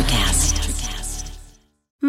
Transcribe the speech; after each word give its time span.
Electrocast. 0.00 0.59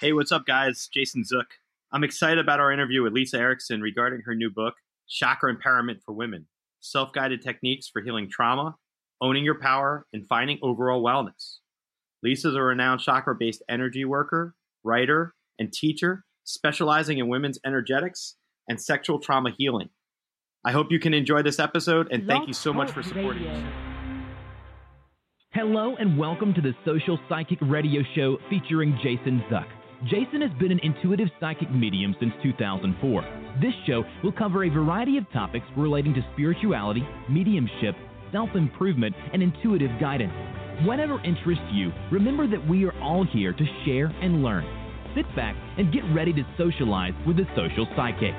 Hey, 0.00 0.12
what's 0.12 0.30
up, 0.30 0.46
guys? 0.46 0.88
Jason 0.94 1.24
Zook. 1.24 1.48
I'm 1.90 2.04
excited 2.04 2.38
about 2.38 2.60
our 2.60 2.70
interview 2.70 3.02
with 3.02 3.14
Lisa 3.14 3.36
Erickson 3.36 3.80
regarding 3.80 4.20
her 4.26 4.34
new 4.34 4.48
book, 4.48 4.74
Chakra 5.08 5.52
Empowerment 5.52 6.04
for 6.06 6.12
Women 6.12 6.46
Self 6.78 7.12
Guided 7.12 7.42
Techniques 7.42 7.88
for 7.88 8.00
Healing 8.00 8.30
Trauma, 8.30 8.76
Owning 9.20 9.42
Your 9.42 9.58
Power, 9.58 10.06
and 10.12 10.24
Finding 10.24 10.60
Overall 10.62 11.02
Wellness. 11.02 11.56
Lisa's 12.22 12.54
a 12.54 12.62
renowned 12.62 13.00
chakra 13.00 13.34
based 13.34 13.60
energy 13.68 14.04
worker, 14.04 14.54
writer, 14.84 15.34
and 15.58 15.72
teacher 15.72 16.24
specializing 16.44 17.18
in 17.18 17.26
women's 17.26 17.58
energetics 17.66 18.36
and 18.68 18.80
sexual 18.80 19.18
trauma 19.18 19.50
healing. 19.58 19.88
I 20.64 20.70
hope 20.70 20.92
you 20.92 21.00
can 21.00 21.12
enjoy 21.12 21.42
this 21.42 21.58
episode, 21.58 22.06
and 22.12 22.24
thank 22.24 22.46
you 22.46 22.54
so 22.54 22.72
much 22.72 22.92
for 22.92 23.02
supporting 23.02 23.48
us. 23.48 23.72
Hello, 25.54 25.96
and 25.96 26.16
welcome 26.16 26.54
to 26.54 26.60
the 26.60 26.74
Social 26.84 27.18
Psychic 27.28 27.58
Radio 27.62 28.02
Show 28.14 28.38
featuring 28.48 28.96
Jason 29.02 29.42
Zuck. 29.50 29.66
Jason 30.04 30.40
has 30.42 30.52
been 30.60 30.70
an 30.70 30.78
intuitive 30.84 31.28
psychic 31.40 31.70
medium 31.72 32.14
since 32.20 32.32
2004. 32.42 33.22
This 33.60 33.72
show 33.84 34.04
will 34.22 34.30
cover 34.30 34.64
a 34.64 34.68
variety 34.68 35.18
of 35.18 35.28
topics 35.32 35.66
relating 35.76 36.14
to 36.14 36.20
spirituality, 36.34 37.06
mediumship, 37.28 37.96
self 38.30 38.50
improvement, 38.54 39.14
and 39.32 39.42
intuitive 39.42 39.90
guidance. 40.00 40.32
Whatever 40.86 41.20
interests 41.24 41.64
you, 41.72 41.90
remember 42.12 42.46
that 42.46 42.64
we 42.68 42.84
are 42.84 42.96
all 43.02 43.26
here 43.26 43.52
to 43.52 43.64
share 43.84 44.06
and 44.22 44.44
learn. 44.44 44.64
Sit 45.16 45.26
back 45.34 45.56
and 45.78 45.92
get 45.92 46.04
ready 46.14 46.32
to 46.32 46.46
socialize 46.56 47.14
with 47.26 47.36
the 47.36 47.46
social 47.56 47.86
psychic. 47.96 48.34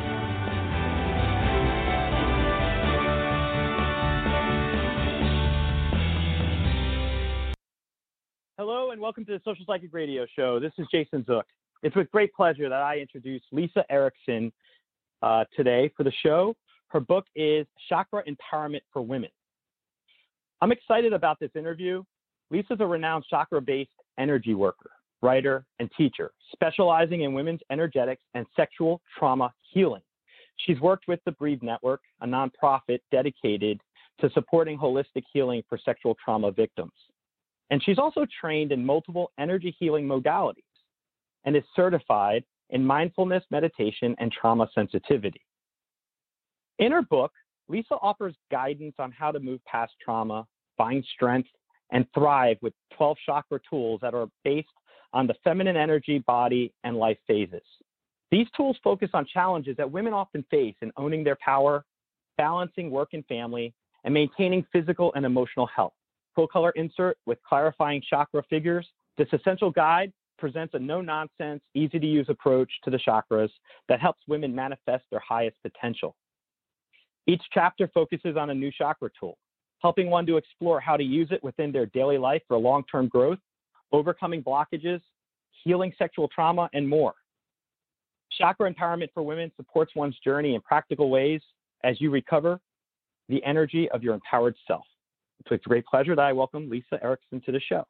Hello 8.59 8.91
and 8.91 8.99
welcome 8.99 9.23
to 9.23 9.31
the 9.31 9.41
Social 9.45 9.63
Psychic 9.65 9.93
Radio 9.93 10.25
Show. 10.35 10.59
This 10.59 10.73
is 10.77 10.85
Jason 10.91 11.23
Zook. 11.23 11.45
It's 11.81 11.95
with 11.95 12.11
great 12.11 12.33
pleasure 12.33 12.67
that 12.67 12.81
I 12.81 12.97
introduce 12.97 13.41
Lisa 13.53 13.85
Erickson 13.89 14.51
uh, 15.23 15.45
today 15.55 15.89
for 15.95 16.03
the 16.03 16.11
show. 16.21 16.57
Her 16.89 16.99
book 16.99 17.23
is 17.37 17.65
Chakra 17.87 18.21
Empowerment 18.25 18.81
for 18.91 19.01
Women. 19.01 19.29
I'm 20.59 20.73
excited 20.73 21.13
about 21.13 21.39
this 21.39 21.51
interview. 21.55 22.03
Lisa's 22.51 22.81
a 22.81 22.85
renowned 22.85 23.23
chakra 23.29 23.61
based 23.61 23.91
energy 24.17 24.55
worker, 24.55 24.91
writer, 25.21 25.63
and 25.79 25.89
teacher, 25.97 26.31
specializing 26.51 27.21
in 27.21 27.33
women's 27.33 27.61
energetics 27.71 28.23
and 28.33 28.45
sexual 28.57 28.99
trauma 29.17 29.53
healing. 29.71 30.01
She's 30.57 30.81
worked 30.81 31.07
with 31.07 31.21
the 31.23 31.31
Breathe 31.31 31.63
Network, 31.63 32.01
a 32.19 32.27
nonprofit 32.27 32.99
dedicated 33.09 33.79
to 34.19 34.29
supporting 34.31 34.77
holistic 34.77 35.23
healing 35.31 35.63
for 35.69 35.77
sexual 35.77 36.17
trauma 36.21 36.51
victims. 36.51 36.91
And 37.69 37.83
she's 37.83 37.99
also 37.99 38.25
trained 38.41 38.71
in 38.71 38.85
multiple 38.85 39.31
energy 39.37 39.75
healing 39.77 40.07
modalities 40.07 40.63
and 41.45 41.55
is 41.55 41.63
certified 41.75 42.43
in 42.71 42.85
mindfulness, 42.85 43.43
meditation, 43.51 44.15
and 44.19 44.31
trauma 44.31 44.67
sensitivity. 44.73 45.41
In 46.79 46.91
her 46.91 47.01
book, 47.01 47.31
Lisa 47.67 47.95
offers 48.01 48.35
guidance 48.51 48.95
on 48.99 49.11
how 49.11 49.31
to 49.31 49.39
move 49.39 49.63
past 49.65 49.93
trauma, 50.03 50.47
find 50.77 51.03
strength, 51.13 51.49
and 51.91 52.05
thrive 52.13 52.57
with 52.61 52.73
12 52.97 53.17
chakra 53.25 53.59
tools 53.69 53.99
that 54.01 54.13
are 54.13 54.27
based 54.43 54.67
on 55.13 55.27
the 55.27 55.33
feminine 55.43 55.77
energy, 55.77 56.19
body, 56.19 56.73
and 56.83 56.97
life 56.97 57.17
phases. 57.27 57.63
These 58.31 58.47
tools 58.55 58.77
focus 58.83 59.09
on 59.13 59.25
challenges 59.25 59.75
that 59.77 59.91
women 59.91 60.13
often 60.13 60.45
face 60.51 60.75
in 60.81 60.91
owning 60.97 61.23
their 61.23 61.37
power, 61.43 61.83
balancing 62.37 62.91
work 62.91 63.09
and 63.13 63.25
family, 63.25 63.73
and 64.03 64.13
maintaining 64.13 64.65
physical 64.71 65.11
and 65.15 65.25
emotional 65.25 65.67
health 65.67 65.93
full 66.39 66.47
color 66.47 66.71
insert 66.77 67.17
with 67.25 67.37
clarifying 67.43 68.01
chakra 68.09 68.41
figures. 68.49 68.87
This 69.17 69.27
essential 69.33 69.71
guide 69.71 70.13
presents 70.37 70.73
a 70.73 70.79
no 70.79 71.01
nonsense, 71.01 71.61
easy 71.73 71.99
to 71.99 72.05
use 72.05 72.27
approach 72.29 72.71
to 72.85 72.89
the 72.89 72.97
chakras 73.05 73.49
that 73.89 73.99
helps 73.99 74.21
women 74.25 74.55
manifest 74.55 75.03
their 75.11 75.19
highest 75.19 75.57
potential. 75.61 76.15
Each 77.27 77.41
chapter 77.53 77.89
focuses 77.93 78.37
on 78.37 78.51
a 78.51 78.53
new 78.53 78.71
chakra 78.71 79.09
tool, 79.19 79.37
helping 79.81 80.09
one 80.09 80.25
to 80.27 80.37
explore 80.37 80.79
how 80.79 80.95
to 80.95 81.03
use 81.03 81.27
it 81.29 81.43
within 81.43 81.73
their 81.73 81.87
daily 81.87 82.17
life 82.17 82.41
for 82.47 82.57
long 82.57 82.85
term 82.89 83.09
growth, 83.09 83.39
overcoming 83.91 84.41
blockages, 84.41 85.01
healing 85.65 85.91
sexual 85.97 86.29
trauma, 86.29 86.69
and 86.73 86.87
more. 86.87 87.15
Chakra 88.37 88.73
empowerment 88.73 89.09
for 89.13 89.23
women 89.23 89.51
supports 89.57 89.93
one's 89.93 90.17
journey 90.23 90.55
in 90.55 90.61
practical 90.61 91.09
ways 91.09 91.41
as 91.83 91.99
you 91.99 92.09
recover 92.09 92.61
the 93.27 93.43
energy 93.43 93.89
of 93.91 94.03
your 94.03 94.13
empowered 94.13 94.55
self. 94.65 94.85
It's 95.39 95.51
with 95.51 95.63
great 95.63 95.85
pleasure 95.85 96.15
that 96.15 96.21
I 96.21 96.33
welcome 96.33 96.69
Lisa 96.69 97.01
Erickson 97.01 97.41
to 97.45 97.51
the 97.51 97.59
show. 97.59 97.85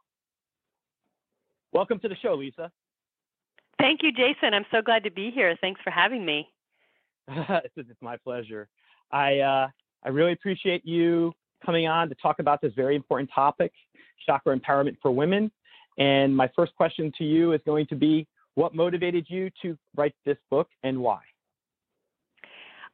Welcome 1.71 1.99
to 1.99 2.09
the 2.09 2.15
show, 2.15 2.35
Lisa. 2.35 2.71
Thank 3.79 4.01
you, 4.03 4.11
Jason. 4.11 4.53
I'm 4.53 4.65
so 4.71 4.81
glad 4.81 5.03
to 5.03 5.11
be 5.11 5.31
here. 5.31 5.55
Thanks 5.61 5.79
for 5.83 5.91
having 5.91 6.25
me. 6.25 6.49
it's 7.27 8.01
my 8.01 8.17
pleasure. 8.17 8.67
I 9.11 9.39
uh, 9.39 9.67
I 10.03 10.09
really 10.09 10.33
appreciate 10.33 10.85
you 10.85 11.33
coming 11.65 11.87
on 11.87 12.09
to 12.09 12.15
talk 12.15 12.39
about 12.39 12.61
this 12.61 12.73
very 12.75 12.95
important 12.95 13.29
topic, 13.33 13.71
chakra 14.25 14.57
empowerment 14.57 14.95
for 15.01 15.11
women. 15.11 15.51
And 15.97 16.35
my 16.35 16.49
first 16.55 16.73
question 16.75 17.11
to 17.17 17.23
you 17.23 17.51
is 17.51 17.61
going 17.65 17.87
to 17.87 17.95
be, 17.95 18.27
what 18.55 18.73
motivated 18.73 19.25
you 19.29 19.49
to 19.61 19.77
write 19.95 20.15
this 20.25 20.37
book 20.49 20.69
and 20.83 20.99
why? 20.99 21.19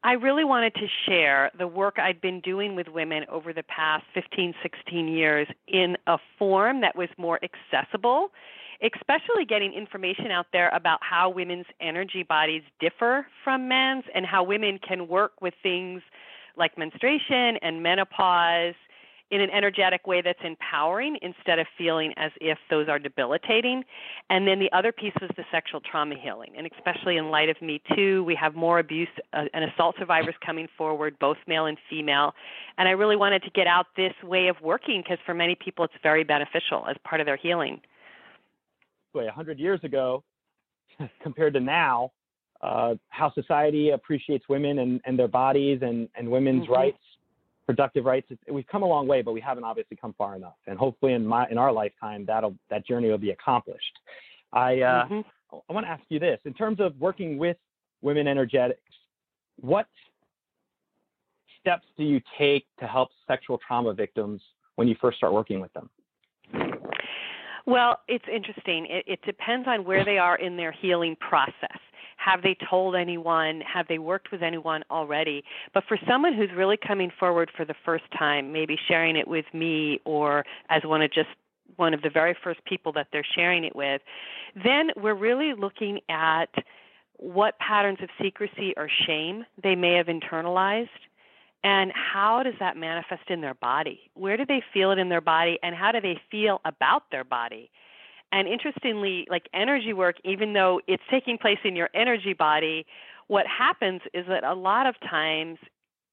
I 0.05 0.11
really 0.11 0.43
wanted 0.43 0.75
to 0.75 0.85
share 1.07 1.49
the 1.57 1.65
work 1.65 1.97
I'd 1.97 2.21
been 2.21 2.39
doing 2.39 2.75
with 2.75 2.89
women 2.89 3.25
over 3.27 3.51
the 3.51 3.63
past 3.63 4.03
15, 4.13 4.53
16 4.61 5.07
years 5.07 5.47
in 5.67 5.97
a 6.05 6.19
form 6.37 6.81
that 6.81 6.95
was 6.95 7.09
more 7.17 7.39
accessible, 7.41 8.29
especially 8.83 9.45
getting 9.45 9.73
information 9.73 10.27
out 10.29 10.45
there 10.53 10.69
about 10.75 10.99
how 11.01 11.31
women's 11.31 11.65
energy 11.81 12.21
bodies 12.21 12.61
differ 12.79 13.25
from 13.43 13.67
men's 13.67 14.03
and 14.13 14.27
how 14.27 14.43
women 14.43 14.77
can 14.77 15.07
work 15.07 15.41
with 15.41 15.55
things 15.63 16.03
like 16.55 16.77
menstruation 16.77 17.57
and 17.63 17.81
menopause 17.81 18.75
in 19.35 19.41
an 19.41 19.49
energetic 19.49 20.07
way 20.07 20.21
that's 20.21 20.39
empowering 20.43 21.17
instead 21.21 21.59
of 21.59 21.67
feeling 21.77 22.13
as 22.15 22.31
if 22.39 22.57
those 22.69 22.87
are 22.87 22.97
debilitating. 22.97 23.83
And 24.29 24.47
then 24.47 24.59
the 24.59 24.71
other 24.71 24.93
piece 24.93 25.13
was 25.21 25.29
the 25.35 25.43
sexual 25.51 25.81
trauma 25.81 26.15
healing. 26.21 26.53
And 26.57 26.65
especially 26.77 27.17
in 27.17 27.29
light 27.29 27.49
of 27.49 27.61
Me 27.61 27.81
Too, 27.93 28.23
we 28.23 28.33
have 28.35 28.55
more 28.55 28.79
abuse 28.79 29.09
uh, 29.33 29.43
and 29.53 29.65
assault 29.65 29.95
survivors 29.99 30.35
coming 30.45 30.67
forward, 30.77 31.17
both 31.19 31.37
male 31.47 31.65
and 31.65 31.77
female. 31.89 32.33
And 32.77 32.87
I 32.87 32.91
really 32.91 33.17
wanted 33.17 33.43
to 33.43 33.49
get 33.51 33.67
out 33.67 33.87
this 33.97 34.13
way 34.23 34.47
of 34.47 34.55
working 34.61 35.01
because 35.03 35.19
for 35.25 35.33
many 35.33 35.55
people 35.55 35.83
it's 35.83 35.93
very 36.01 36.23
beneficial 36.23 36.85
as 36.89 36.95
part 37.03 37.19
of 37.19 37.25
their 37.25 37.37
healing. 37.37 37.81
Boy, 39.13 39.25
100 39.25 39.59
years 39.59 39.81
ago 39.83 40.23
compared 41.21 41.53
to 41.55 41.59
now, 41.59 42.11
uh, 42.61 42.95
how 43.09 43.31
society 43.33 43.89
appreciates 43.89 44.45
women 44.47 44.79
and, 44.79 45.01
and 45.05 45.19
their 45.19 45.27
bodies 45.27 45.79
and, 45.81 46.07
and 46.15 46.31
women's 46.31 46.63
mm-hmm. 46.63 46.73
rights 46.73 46.97
productive 47.65 48.05
rights. 48.05 48.31
we've 48.49 48.67
come 48.67 48.83
a 48.83 48.87
long 48.87 49.07
way, 49.07 49.21
but 49.21 49.33
we 49.33 49.41
haven't 49.41 49.63
obviously 49.63 49.97
come 49.97 50.13
far 50.17 50.35
enough. 50.35 50.55
And 50.67 50.77
hopefully, 50.77 51.13
in 51.13 51.25
my 51.25 51.47
in 51.49 51.57
our 51.57 51.71
lifetime, 51.71 52.25
that'll 52.25 52.55
that 52.69 52.85
journey 52.85 53.09
will 53.09 53.17
be 53.17 53.31
accomplished. 53.31 53.99
I 54.53 54.81
uh, 54.81 55.05
mm-hmm. 55.05 55.59
I 55.69 55.73
want 55.73 55.85
to 55.85 55.89
ask 55.89 56.03
you 56.09 56.19
this: 56.19 56.39
in 56.45 56.53
terms 56.53 56.79
of 56.79 56.99
working 56.99 57.37
with 57.37 57.57
women 58.01 58.27
energetics, 58.27 58.81
what 59.59 59.87
steps 61.59 61.85
do 61.97 62.03
you 62.03 62.21
take 62.37 62.65
to 62.79 62.87
help 62.87 63.09
sexual 63.27 63.59
trauma 63.65 63.93
victims 63.93 64.41
when 64.75 64.87
you 64.87 64.95
first 65.01 65.17
start 65.17 65.33
working 65.33 65.59
with 65.59 65.73
them? 65.73 65.89
Well, 67.65 68.01
it's 68.07 68.25
interesting. 68.31 68.85
It, 68.87 69.05
it 69.07 69.19
depends 69.25 69.67
on 69.67 69.85
where 69.85 70.05
they 70.05 70.19
are 70.19 70.35
in 70.35 70.55
their 70.55 70.71
healing 70.71 71.15
process. 71.19 71.79
Have 72.17 72.41
they 72.41 72.57
told 72.69 72.95
anyone? 72.95 73.61
Have 73.61 73.87
they 73.87 73.99
worked 73.99 74.31
with 74.31 74.41
anyone 74.41 74.83
already? 74.89 75.43
But 75.73 75.83
for 75.87 75.97
someone 76.07 76.33
who's 76.33 76.51
really 76.55 76.77
coming 76.77 77.11
forward 77.19 77.51
for 77.55 77.65
the 77.65 77.75
first 77.85 78.05
time, 78.17 78.51
maybe 78.51 78.77
sharing 78.87 79.15
it 79.15 79.27
with 79.27 79.45
me 79.53 79.99
or 80.05 80.45
as 80.69 80.83
one 80.83 81.01
of 81.01 81.11
just 81.11 81.29
one 81.77 81.93
of 81.93 82.01
the 82.01 82.09
very 82.09 82.35
first 82.43 82.63
people 82.65 82.91
that 82.93 83.07
they're 83.11 83.25
sharing 83.35 83.63
it 83.63 83.75
with, 83.75 84.01
then 84.63 84.91
we're 84.95 85.15
really 85.15 85.53
looking 85.53 85.99
at 86.09 86.49
what 87.17 87.57
patterns 87.59 87.99
of 88.01 88.09
secrecy 88.21 88.73
or 88.77 88.89
shame 89.05 89.45
they 89.61 89.75
may 89.75 89.93
have 89.93 90.07
internalized 90.07 90.89
and 91.65 91.91
how 91.95 92.43
does 92.43 92.53
that 92.59 92.77
manifest 92.77 93.23
in 93.27 93.41
their 93.41 93.55
body? 93.55 94.11
Where 94.13 94.37
do 94.37 94.45
they 94.45 94.61
feel 94.71 94.91
it 94.91 94.99
in 94.99 95.09
their 95.09 95.19
body 95.19 95.57
and 95.63 95.75
how 95.75 95.91
do 95.91 95.99
they 95.99 96.21
feel 96.29 96.61
about 96.63 97.09
their 97.11 97.23
body? 97.23 97.71
And 98.35 98.49
interestingly, 98.49 99.25
like 99.29 99.47
energy 99.53 99.93
work, 99.93 100.17
even 100.25 100.51
though 100.51 100.81
it's 100.87 101.01
taking 101.09 101.37
place 101.37 101.59
in 101.63 101.73
your 101.73 101.89
energy 101.95 102.33
body, 102.33 102.85
what 103.27 103.45
happens 103.47 104.01
is 104.13 104.25
that 104.27 104.43
a 104.43 104.53
lot 104.53 104.87
of 104.87 104.95
times 105.09 105.57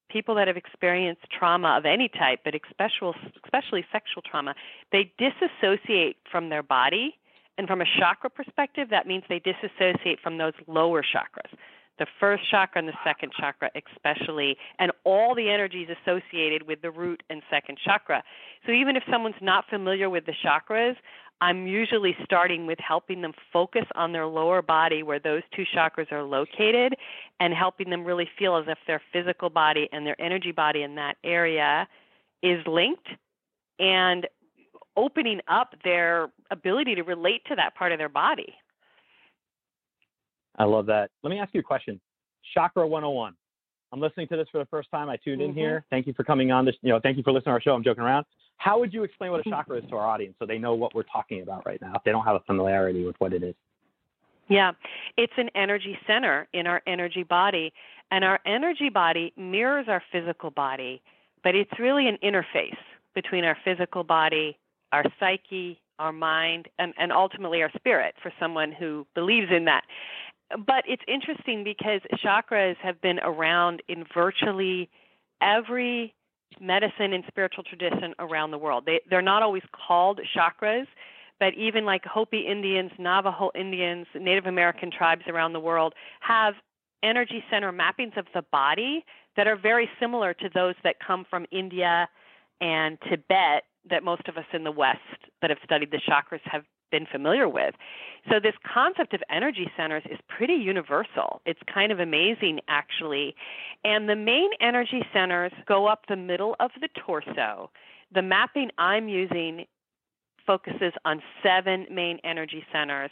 people 0.09 0.33
that 0.35 0.47
have 0.47 0.55
experienced 0.55 1.23
trauma 1.37 1.75
of 1.77 1.85
any 1.85 2.07
type, 2.07 2.39
but 2.45 2.53
especially, 2.55 3.11
especially 3.43 3.83
sexual 3.91 4.21
trauma, 4.21 4.55
they 4.93 5.11
disassociate 5.17 6.15
from 6.31 6.47
their 6.47 6.63
body. 6.63 7.17
And 7.57 7.67
from 7.67 7.81
a 7.81 7.85
chakra 7.99 8.29
perspective, 8.29 8.87
that 8.89 9.05
means 9.05 9.25
they 9.27 9.39
disassociate 9.39 10.19
from 10.23 10.37
those 10.37 10.53
lower 10.65 11.03
chakras 11.03 11.53
the 11.99 12.07
first 12.19 12.43
chakra 12.49 12.79
and 12.79 12.87
the 12.87 12.97
second 13.03 13.31
chakra, 13.39 13.69
especially, 13.75 14.57
and 14.79 14.91
all 15.03 15.35
the 15.35 15.49
energies 15.49 15.87
associated 15.89 16.63
with 16.67 16.81
the 16.81 16.91
root 16.91 17.21
and 17.29 17.41
second 17.49 17.77
chakra. 17.83 18.23
So 18.65 18.71
even 18.71 18.95
if 18.95 19.03
someone's 19.11 19.35
not 19.41 19.65
familiar 19.69 20.09
with 20.09 20.25
the 20.25 20.33
chakras, 20.43 20.95
I'm 21.41 21.67
usually 21.67 22.15
starting 22.23 22.65
with 22.67 22.79
helping 22.79 23.21
them 23.21 23.33
focus 23.51 23.85
on 23.95 24.13
their 24.13 24.25
lower 24.25 24.61
body 24.61 25.03
where 25.03 25.19
those 25.19 25.41
two 25.55 25.65
chakras 25.75 26.11
are 26.11 26.23
located 26.23 26.95
and 27.39 27.53
helping 27.53 27.89
them 27.89 28.05
really 28.05 28.29
feel 28.39 28.55
as 28.55 28.65
if 28.67 28.77
their 28.87 29.01
physical 29.11 29.49
body 29.49 29.89
and 29.91 30.05
their 30.05 30.19
energy 30.21 30.51
body 30.51 30.83
in 30.83 30.95
that 30.95 31.17
area 31.23 31.87
is 32.41 32.65
linked 32.65 33.07
and 33.79 34.27
opening 34.95 35.41
up 35.47 35.75
their 35.83 36.29
ability 36.51 36.95
to 36.95 37.01
relate 37.01 37.41
to 37.47 37.55
that 37.55 37.75
part 37.75 37.91
of 37.91 37.97
their 37.97 38.09
body. 38.09 38.55
I 40.57 40.65
love 40.65 40.85
that. 40.87 41.09
Let 41.23 41.31
me 41.31 41.39
ask 41.39 41.53
you 41.53 41.59
a 41.59 41.63
question. 41.63 41.99
Chakra 42.53 42.87
101. 42.87 43.33
I'm 43.91 43.99
listening 43.99 44.27
to 44.29 44.37
this 44.37 44.47
for 44.51 44.57
the 44.57 44.65
first 44.65 44.89
time. 44.89 45.09
I 45.09 45.17
tuned 45.17 45.41
in 45.41 45.51
mm-hmm. 45.51 45.59
here. 45.59 45.85
Thank 45.89 46.07
you 46.07 46.13
for 46.13 46.23
coming 46.23 46.51
on 46.51 46.65
this. 46.65 46.75
You 46.81 46.89
know, 46.89 46.99
thank 47.01 47.15
you 47.17 47.23
for 47.23 47.31
listening 47.31 47.51
to 47.51 47.51
our 47.51 47.61
show. 47.61 47.73
I'm 47.73 47.83
joking 47.83 48.03
around. 48.03 48.25
How 48.57 48.79
would 48.79 48.93
you 48.93 49.03
explain 49.03 49.31
what 49.31 49.45
a 49.45 49.49
chakra 49.49 49.77
is 49.77 49.83
to 49.89 49.95
our 49.95 50.07
audience 50.07 50.35
so 50.39 50.45
they 50.45 50.57
know 50.57 50.73
what 50.73 50.95
we're 50.95 51.03
talking 51.03 51.41
about 51.41 51.65
right 51.65 51.81
now 51.81 51.93
if 51.95 52.03
they 52.03 52.11
don't 52.11 52.25
have 52.25 52.35
a 52.35 52.39
familiarity 52.41 53.05
with 53.05 53.15
what 53.19 53.33
it 53.33 53.43
is? 53.43 53.55
Yeah, 54.47 54.71
it's 55.17 55.33
an 55.37 55.49
energy 55.55 55.97
center 56.05 56.47
in 56.53 56.67
our 56.67 56.81
energy 56.85 57.23
body, 57.23 57.71
and 58.11 58.23
our 58.23 58.39
energy 58.45 58.89
body 58.89 59.33
mirrors 59.37 59.85
our 59.87 60.03
physical 60.11 60.51
body, 60.51 61.01
but 61.43 61.55
it's 61.55 61.71
really 61.79 62.07
an 62.07 62.17
interface 62.23 62.77
between 63.15 63.43
our 63.45 63.57
physical 63.63 64.03
body, 64.03 64.57
our 64.91 65.03
psyche, 65.19 65.79
our 65.99 66.11
mind, 66.11 66.67
and, 66.79 66.93
and 66.97 67.11
ultimately 67.11 67.61
our 67.61 67.71
spirit 67.75 68.15
for 68.21 68.31
someone 68.39 68.71
who 68.71 69.05
believes 69.15 69.47
in 69.51 69.65
that 69.65 69.83
but 70.65 70.83
it's 70.87 71.03
interesting 71.07 71.63
because 71.63 72.01
chakras 72.23 72.75
have 72.77 72.99
been 73.01 73.19
around 73.19 73.81
in 73.87 74.05
virtually 74.13 74.89
every 75.41 76.13
medicine 76.59 77.13
and 77.13 77.23
spiritual 77.27 77.63
tradition 77.63 78.13
around 78.19 78.51
the 78.51 78.57
world. 78.57 78.85
They 78.85 79.01
they're 79.09 79.21
not 79.21 79.43
always 79.43 79.63
called 79.87 80.19
chakras, 80.35 80.87
but 81.39 81.53
even 81.55 81.85
like 81.85 82.03
Hopi 82.05 82.39
Indians, 82.39 82.91
Navajo 82.97 83.51
Indians, 83.55 84.07
Native 84.15 84.45
American 84.45 84.91
tribes 84.91 85.23
around 85.27 85.53
the 85.53 85.59
world 85.59 85.93
have 86.21 86.53
energy 87.03 87.43
center 87.49 87.71
mappings 87.71 88.17
of 88.17 88.25
the 88.33 88.43
body 88.51 89.03
that 89.35 89.47
are 89.47 89.57
very 89.57 89.89
similar 89.99 90.33
to 90.33 90.49
those 90.53 90.75
that 90.83 90.95
come 91.05 91.25
from 91.29 91.45
India 91.51 92.07
and 92.61 92.97
Tibet 93.09 93.63
that 93.89 94.03
most 94.03 94.27
of 94.27 94.37
us 94.37 94.45
in 94.53 94.63
the 94.63 94.71
West 94.71 94.99
that 95.41 95.49
have 95.49 95.59
studied 95.63 95.91
the 95.91 95.99
chakras 96.07 96.39
have 96.45 96.63
been 96.93 97.07
familiar 97.11 97.49
with. 97.49 97.73
So, 98.29 98.39
this 98.39 98.53
concept 98.71 99.13
of 99.13 99.21
energy 99.29 99.69
centers 99.75 100.03
is 100.09 100.19
pretty 100.29 100.53
universal. 100.53 101.41
It's 101.45 101.59
kind 101.73 101.91
of 101.91 101.99
amazing, 101.99 102.59
actually. 102.69 103.35
And 103.83 104.07
the 104.07 104.15
main 104.15 104.51
energy 104.61 105.01
centers 105.11 105.51
go 105.67 105.87
up 105.87 106.03
the 106.07 106.15
middle 106.15 106.55
of 106.59 106.69
the 106.79 106.87
torso. 107.05 107.71
The 108.13 108.21
mapping 108.21 108.69
I'm 108.77 109.09
using 109.09 109.65
focuses 110.45 110.93
on 111.03 111.21
seven 111.41 111.87
main 111.89 112.19
energy 112.23 112.63
centers 112.71 113.09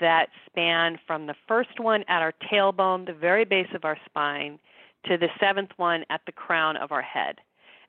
that 0.00 0.28
span 0.48 0.98
from 1.06 1.26
the 1.26 1.34
first 1.48 1.80
one 1.80 2.04
at 2.08 2.22
our 2.22 2.32
tailbone, 2.50 3.06
the 3.06 3.12
very 3.12 3.44
base 3.44 3.72
of 3.74 3.84
our 3.84 3.98
spine, 4.06 4.58
to 5.06 5.16
the 5.18 5.28
seventh 5.40 5.70
one 5.76 6.04
at 6.10 6.20
the 6.26 6.32
crown 6.32 6.76
of 6.76 6.92
our 6.92 7.02
head. 7.02 7.36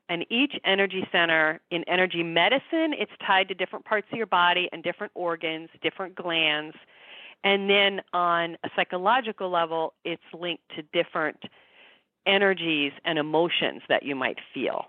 And 0.08 0.24
each 0.30 0.54
energy 0.64 1.06
center 1.12 1.60
in 1.70 1.84
energy 1.84 2.22
medicine, 2.22 2.94
it's 2.98 3.12
tied 3.26 3.48
to 3.48 3.54
different 3.54 3.84
parts 3.84 4.06
of 4.10 4.16
your 4.16 4.26
body 4.26 4.68
and 4.72 4.82
different 4.82 5.12
organs, 5.14 5.68
different 5.82 6.14
glands. 6.14 6.74
And 7.44 7.68
then 7.68 8.00
on 8.12 8.56
a 8.64 8.70
psychological 8.74 9.50
level, 9.50 9.94
it's 10.04 10.22
linked 10.32 10.62
to 10.76 10.82
different 10.92 11.42
energies 12.26 12.92
and 13.04 13.18
emotions 13.18 13.82
that 13.88 14.02
you 14.02 14.14
might 14.14 14.38
feel. 14.54 14.86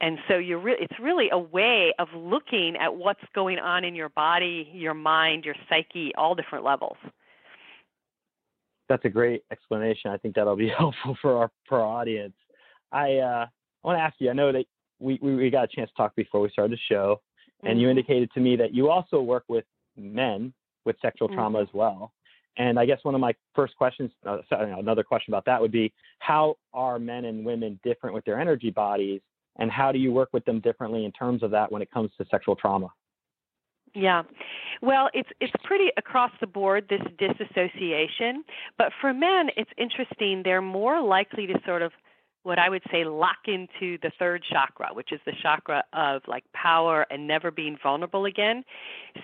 And 0.00 0.18
so 0.28 0.36
you're 0.36 0.60
re- 0.60 0.76
it's 0.78 0.98
really 1.00 1.28
a 1.30 1.38
way 1.38 1.92
of 1.98 2.08
looking 2.14 2.76
at 2.76 2.94
what's 2.94 3.22
going 3.34 3.58
on 3.58 3.84
in 3.84 3.94
your 3.94 4.08
body, 4.10 4.68
your 4.72 4.94
mind, 4.94 5.44
your 5.44 5.56
psyche, 5.68 6.12
all 6.16 6.34
different 6.34 6.64
levels. 6.64 6.96
That's 8.88 9.04
a 9.04 9.08
great 9.08 9.42
explanation. 9.50 10.10
I 10.10 10.16
think 10.16 10.36
that'll 10.36 10.56
be 10.56 10.68
helpful 10.78 11.16
for 11.20 11.36
our 11.36 11.50
for 11.68 11.80
our 11.80 12.00
audience. 12.00 12.34
I 12.92 13.16
uh, 13.16 13.46
I 13.82 13.86
want 13.86 13.98
to 13.98 14.02
ask 14.02 14.16
you. 14.18 14.30
I 14.30 14.32
know 14.32 14.52
that 14.52 14.64
we, 14.98 15.18
we, 15.22 15.36
we 15.36 15.50
got 15.50 15.64
a 15.64 15.68
chance 15.68 15.90
to 15.90 15.96
talk 15.96 16.16
before 16.16 16.40
we 16.40 16.50
started 16.50 16.72
the 16.72 16.80
show, 16.88 17.20
and 17.62 17.72
mm-hmm. 17.72 17.80
you 17.80 17.90
indicated 17.90 18.30
to 18.32 18.40
me 18.40 18.56
that 18.56 18.74
you 18.74 18.90
also 18.90 19.20
work 19.20 19.44
with 19.48 19.64
men 19.96 20.52
with 20.84 20.96
sexual 21.00 21.28
trauma 21.28 21.58
mm-hmm. 21.58 21.68
as 21.68 21.74
well. 21.74 22.12
And 22.56 22.78
I 22.78 22.86
guess 22.86 22.98
one 23.04 23.14
of 23.14 23.20
my 23.20 23.34
first 23.54 23.76
questions, 23.76 24.10
uh, 24.26 24.38
sorry, 24.48 24.72
another 24.72 25.04
question 25.04 25.32
about 25.32 25.44
that 25.44 25.60
would 25.60 25.70
be, 25.70 25.92
how 26.18 26.56
are 26.72 26.98
men 26.98 27.24
and 27.26 27.44
women 27.44 27.78
different 27.84 28.14
with 28.14 28.24
their 28.24 28.40
energy 28.40 28.70
bodies, 28.70 29.20
and 29.58 29.70
how 29.70 29.92
do 29.92 29.98
you 29.98 30.12
work 30.12 30.30
with 30.32 30.44
them 30.44 30.60
differently 30.60 31.04
in 31.04 31.12
terms 31.12 31.44
of 31.44 31.52
that 31.52 31.70
when 31.70 31.82
it 31.82 31.90
comes 31.90 32.10
to 32.18 32.26
sexual 32.30 32.56
trauma? 32.56 32.88
Yeah. 33.94 34.22
Well, 34.82 35.08
it's 35.14 35.28
it's 35.40 35.52
pretty 35.64 35.86
across 35.96 36.30
the 36.40 36.46
board 36.46 36.88
this 36.88 37.00
disassociation, 37.18 38.44
but 38.76 38.92
for 39.00 39.14
men 39.14 39.48
it's 39.56 39.70
interesting 39.78 40.42
they're 40.44 40.60
more 40.60 41.00
likely 41.00 41.46
to 41.46 41.54
sort 41.64 41.82
of 41.82 41.92
what 42.48 42.58
I 42.58 42.70
would 42.70 42.82
say 42.90 43.04
lock 43.04 43.46
into 43.46 43.98
the 44.02 44.10
third 44.18 44.42
chakra, 44.42 44.88
which 44.94 45.12
is 45.12 45.20
the 45.26 45.34
chakra 45.42 45.84
of 45.92 46.22
like 46.26 46.44
power 46.54 47.06
and 47.10 47.28
never 47.28 47.50
being 47.50 47.76
vulnerable 47.80 48.24
again. 48.24 48.64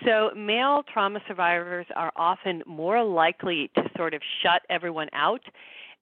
So 0.05 0.29
male 0.37 0.83
trauma 0.83 1.19
survivors 1.27 1.87
are 1.95 2.11
often 2.15 2.61
more 2.67 3.03
likely 3.03 3.71
to 3.75 3.81
sort 3.97 4.13
of 4.13 4.21
shut 4.43 4.61
everyone 4.69 5.09
out 5.11 5.41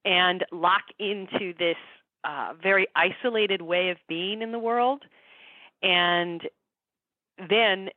and 0.03 0.43
lock 0.51 0.83
into 0.99 1.53
this 1.57 1.77
uh, 2.25 2.55
very 2.61 2.87
isolated 2.97 3.61
way 3.61 3.89
of 3.89 3.97
being 4.09 4.41
in 4.41 4.51
the 4.51 4.59
world. 4.59 5.03
And 5.81 6.41
then 7.49 7.87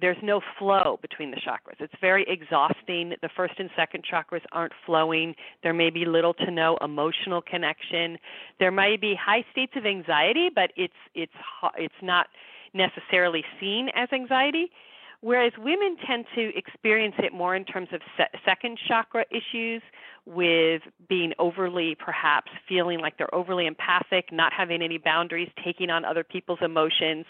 there's 0.00 0.16
no 0.22 0.40
flow 0.58 0.98
between 1.02 1.30
the 1.30 1.36
chakras. 1.36 1.80
It's 1.80 1.94
very 2.00 2.24
exhausting. 2.28 3.14
The 3.22 3.28
first 3.34 3.54
and 3.58 3.70
second 3.76 4.04
chakras 4.10 4.42
aren't 4.52 4.72
flowing. 4.84 5.34
There 5.62 5.74
may 5.74 5.90
be 5.90 6.04
little 6.04 6.34
to 6.34 6.50
no 6.50 6.76
emotional 6.82 7.42
connection. 7.42 8.18
There 8.58 8.70
may 8.70 8.96
be 8.96 9.14
high 9.14 9.44
states 9.52 9.72
of 9.76 9.86
anxiety, 9.86 10.48
but 10.54 10.72
it's 10.76 10.94
it's 11.14 11.32
it's 11.76 11.94
not 12.02 12.26
necessarily 12.74 13.44
seen 13.60 13.88
as 13.94 14.08
anxiety. 14.12 14.70
Whereas 15.26 15.50
women 15.58 15.96
tend 16.06 16.24
to 16.36 16.56
experience 16.56 17.16
it 17.18 17.32
more 17.32 17.56
in 17.56 17.64
terms 17.64 17.88
of 17.92 18.00
se- 18.16 18.38
second 18.44 18.78
chakra 18.86 19.24
issues, 19.32 19.82
with 20.24 20.82
being 21.08 21.32
overly, 21.40 21.96
perhaps 21.98 22.52
feeling 22.68 23.00
like 23.00 23.18
they're 23.18 23.34
overly 23.34 23.66
empathic, 23.66 24.30
not 24.30 24.52
having 24.52 24.82
any 24.82 24.98
boundaries, 24.98 25.48
taking 25.64 25.90
on 25.90 26.04
other 26.04 26.22
people's 26.22 26.60
emotions. 26.62 27.24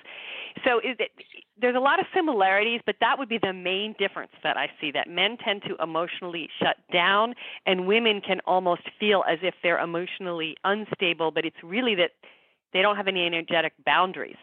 So 0.62 0.78
it, 0.84 1.10
there's 1.58 1.74
a 1.74 1.80
lot 1.80 1.98
of 1.98 2.04
similarities, 2.14 2.82
but 2.84 2.96
that 3.00 3.18
would 3.18 3.30
be 3.30 3.38
the 3.38 3.54
main 3.54 3.94
difference 3.98 4.32
that 4.42 4.58
I 4.58 4.68
see 4.78 4.90
that 4.90 5.08
men 5.08 5.38
tend 5.42 5.62
to 5.62 5.82
emotionally 5.82 6.50
shut 6.62 6.76
down, 6.92 7.34
and 7.64 7.86
women 7.86 8.20
can 8.20 8.40
almost 8.46 8.82
feel 9.00 9.24
as 9.26 9.38
if 9.42 9.54
they're 9.62 9.80
emotionally 9.80 10.54
unstable, 10.64 11.30
but 11.30 11.46
it's 11.46 11.62
really 11.62 11.94
that 11.94 12.10
they 12.74 12.82
don't 12.82 12.96
have 12.96 13.08
any 13.08 13.24
energetic 13.24 13.72
boundaries 13.86 14.36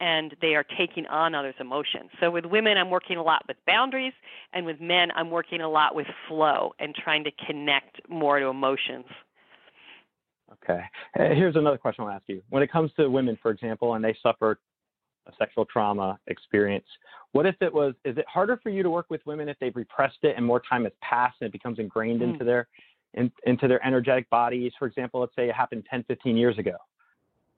and 0.00 0.34
they 0.40 0.54
are 0.54 0.64
taking 0.78 1.06
on 1.06 1.34
others' 1.34 1.54
emotions. 1.60 2.10
So 2.20 2.30
with 2.30 2.44
women, 2.44 2.76
I'm 2.76 2.90
working 2.90 3.16
a 3.16 3.22
lot 3.22 3.42
with 3.48 3.56
boundaries, 3.66 4.12
and 4.52 4.66
with 4.66 4.80
men, 4.80 5.08
I'm 5.14 5.30
working 5.30 5.60
a 5.60 5.68
lot 5.68 5.94
with 5.94 6.06
flow 6.28 6.72
and 6.78 6.94
trying 6.94 7.24
to 7.24 7.30
connect 7.46 8.00
more 8.08 8.38
to 8.38 8.46
emotions. 8.46 9.06
Okay. 10.52 10.82
Here's 11.14 11.56
another 11.56 11.78
question 11.78 12.04
I'll 12.04 12.10
ask 12.10 12.24
you. 12.26 12.42
When 12.50 12.62
it 12.62 12.70
comes 12.70 12.90
to 12.98 13.08
women, 13.08 13.38
for 13.40 13.50
example, 13.50 13.94
and 13.94 14.04
they 14.04 14.16
suffer 14.22 14.58
a 15.26 15.32
sexual 15.38 15.64
trauma 15.64 16.18
experience, 16.26 16.86
what 17.32 17.46
if 17.46 17.56
it 17.60 17.72
was, 17.72 17.94
is 18.04 18.16
it 18.16 18.24
harder 18.28 18.58
for 18.62 18.70
you 18.70 18.82
to 18.82 18.90
work 18.90 19.06
with 19.10 19.20
women 19.26 19.48
if 19.48 19.58
they've 19.60 19.74
repressed 19.74 20.18
it 20.22 20.34
and 20.36 20.44
more 20.44 20.60
time 20.68 20.84
has 20.84 20.92
passed 21.02 21.36
and 21.40 21.48
it 21.48 21.52
becomes 21.52 21.78
ingrained 21.78 22.20
mm. 22.20 22.32
into 22.32 22.44
their 22.44 22.68
in, 23.14 23.32
into 23.44 23.66
their 23.66 23.84
energetic 23.84 24.28
bodies? 24.30 24.72
For 24.78 24.86
example, 24.86 25.20
let's 25.20 25.34
say 25.34 25.48
it 25.48 25.54
happened 25.54 25.84
10, 25.90 26.04
15 26.04 26.36
years 26.36 26.58
ago 26.58 26.76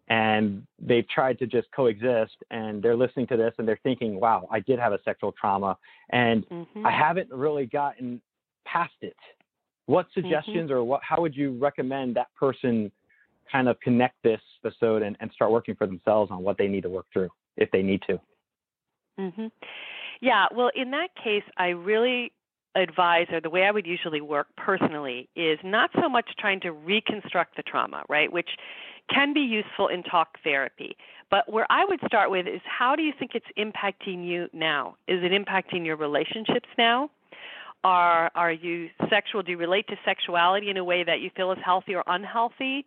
and 0.09 0.67
they've 0.81 1.09
tried 1.09 1.38
to 1.38 1.47
just 1.47 1.69
coexist 1.75 2.37
and 2.50 2.83
they're 2.83 2.97
listening 2.97 3.27
to 3.27 3.37
this 3.37 3.53
and 3.59 3.69
they're 3.69 3.81
thinking 3.83 4.19
wow 4.19 4.49
i 4.50 4.61
did 4.61 4.79
have 4.79 4.93
a 4.93 4.99
sexual 5.05 5.33
trauma 5.33 5.77
and 6.11 6.49
mm-hmm. 6.49 6.87
i 6.87 6.91
haven't 6.91 7.31
really 7.31 7.67
gotten 7.67 8.21
past 8.67 8.95
it 9.03 9.17
what 9.87 10.07
mm-hmm. 10.07 10.21
suggestions 10.21 10.71
mm-hmm. 10.71 10.79
or 10.79 10.85
what 10.85 11.00
how 11.03 11.21
would 11.21 11.37
you 11.37 11.59
recommend 11.59 12.17
that 12.17 12.29
person 12.38 12.91
kind 13.50 13.69
of 13.69 13.81
connect 13.81 14.15
this 14.23 14.41
episode 14.65 15.03
and, 15.03 15.17
and 15.21 15.31
start 15.33 15.50
working 15.50 15.75
for 15.75 15.87
themselves 15.87 16.31
on 16.31 16.43
what 16.43 16.59
they 16.59 16.69
need 16.69 16.83
to 16.83 16.91
work 16.91 17.07
through 17.12 17.29
if 17.57 17.71
they 17.71 17.83
need 17.83 18.00
to 18.07 18.21
mm-hmm. 19.19 19.47
Yeah, 20.21 20.47
well, 20.55 20.71
in 20.75 20.91
that 20.91 21.09
case, 21.23 21.45
I 21.57 21.69
really 21.69 22.33
advise, 22.75 23.26
or 23.32 23.40
the 23.40 23.50
way 23.50 23.64
I 23.64 23.70
would 23.70 23.87
usually 23.87 24.20
work 24.20 24.48
personally, 24.56 25.28
is 25.37 25.58
not 25.64 25.90
so 26.00 26.08
much 26.08 26.30
trying 26.38 26.60
to 26.60 26.72
reconstruct 26.72 27.56
the 27.56 27.62
trauma, 27.62 28.04
right, 28.08 28.32
which 28.32 28.50
can 29.12 29.32
be 29.32 29.40
useful 29.40 29.88
in 29.88 30.02
talk 30.02 30.38
therapy. 30.44 30.96
But 31.30 31.50
where 31.50 31.66
I 31.70 31.84
would 31.84 32.00
start 32.06 32.30
with 32.30 32.46
is 32.46 32.60
how 32.64 32.96
do 32.96 33.02
you 33.02 33.12
think 33.18 33.32
it's 33.34 33.46
impacting 33.58 34.26
you 34.26 34.48
now? 34.52 34.96
Is 35.06 35.22
it 35.22 35.32
impacting 35.32 35.84
your 35.84 35.96
relationships 35.96 36.68
now? 36.76 37.10
Are 37.84 38.30
are 38.34 38.50
you 38.50 38.88
sexual? 39.08 39.42
Do 39.42 39.52
you 39.52 39.58
relate 39.58 39.87
to 39.88 39.96
sexuality 40.04 40.68
in 40.68 40.76
a 40.78 40.84
way 40.84 41.04
that 41.04 41.20
you 41.20 41.30
feel 41.37 41.52
is 41.52 41.58
healthy 41.64 41.94
or 41.94 42.02
unhealthy? 42.06 42.84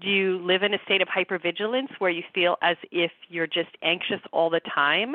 Do 0.00 0.08
you 0.08 0.38
live 0.38 0.62
in 0.62 0.74
a 0.74 0.78
state 0.84 1.02
of 1.02 1.08
hypervigilance 1.08 1.88
where 1.98 2.10
you 2.10 2.22
feel 2.34 2.56
as 2.62 2.76
if 2.90 3.12
you're 3.28 3.46
just 3.46 3.70
anxious 3.82 4.20
all 4.32 4.50
the 4.50 4.60
time? 4.60 5.14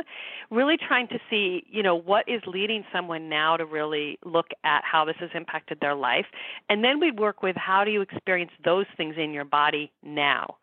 Really 0.49 0.77
trying 0.77 1.07
to 1.09 1.19
see 1.29 1.63
you 1.69 1.83
know 1.83 1.95
what 1.95 2.27
is 2.27 2.41
leading 2.45 2.83
someone 2.93 3.29
now 3.29 3.57
to 3.57 3.65
really 3.65 4.17
look 4.23 4.47
at 4.63 4.83
how 4.83 5.05
this 5.05 5.15
has 5.19 5.29
impacted 5.33 5.79
their 5.81 5.95
life. 5.95 6.25
And 6.69 6.83
then 6.83 6.99
we 6.99 7.11
work 7.11 7.41
with 7.41 7.55
how 7.55 7.83
do 7.83 7.91
you 7.91 8.01
experience 8.01 8.51
those 8.63 8.85
things 8.95 9.15
in 9.17 9.33
your 9.33 9.45
body 9.45 9.91
now? 10.03 10.57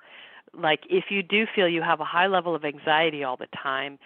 Like 0.56 0.80
if 0.88 1.04
you 1.10 1.22
do 1.22 1.46
feel 1.54 1.68
you 1.68 1.82
have 1.82 2.00
a 2.00 2.04
high 2.04 2.28
level 2.28 2.54
of 2.54 2.64
anxiety 2.64 3.24
all 3.24 3.36
the 3.36 3.48
time 3.62 3.98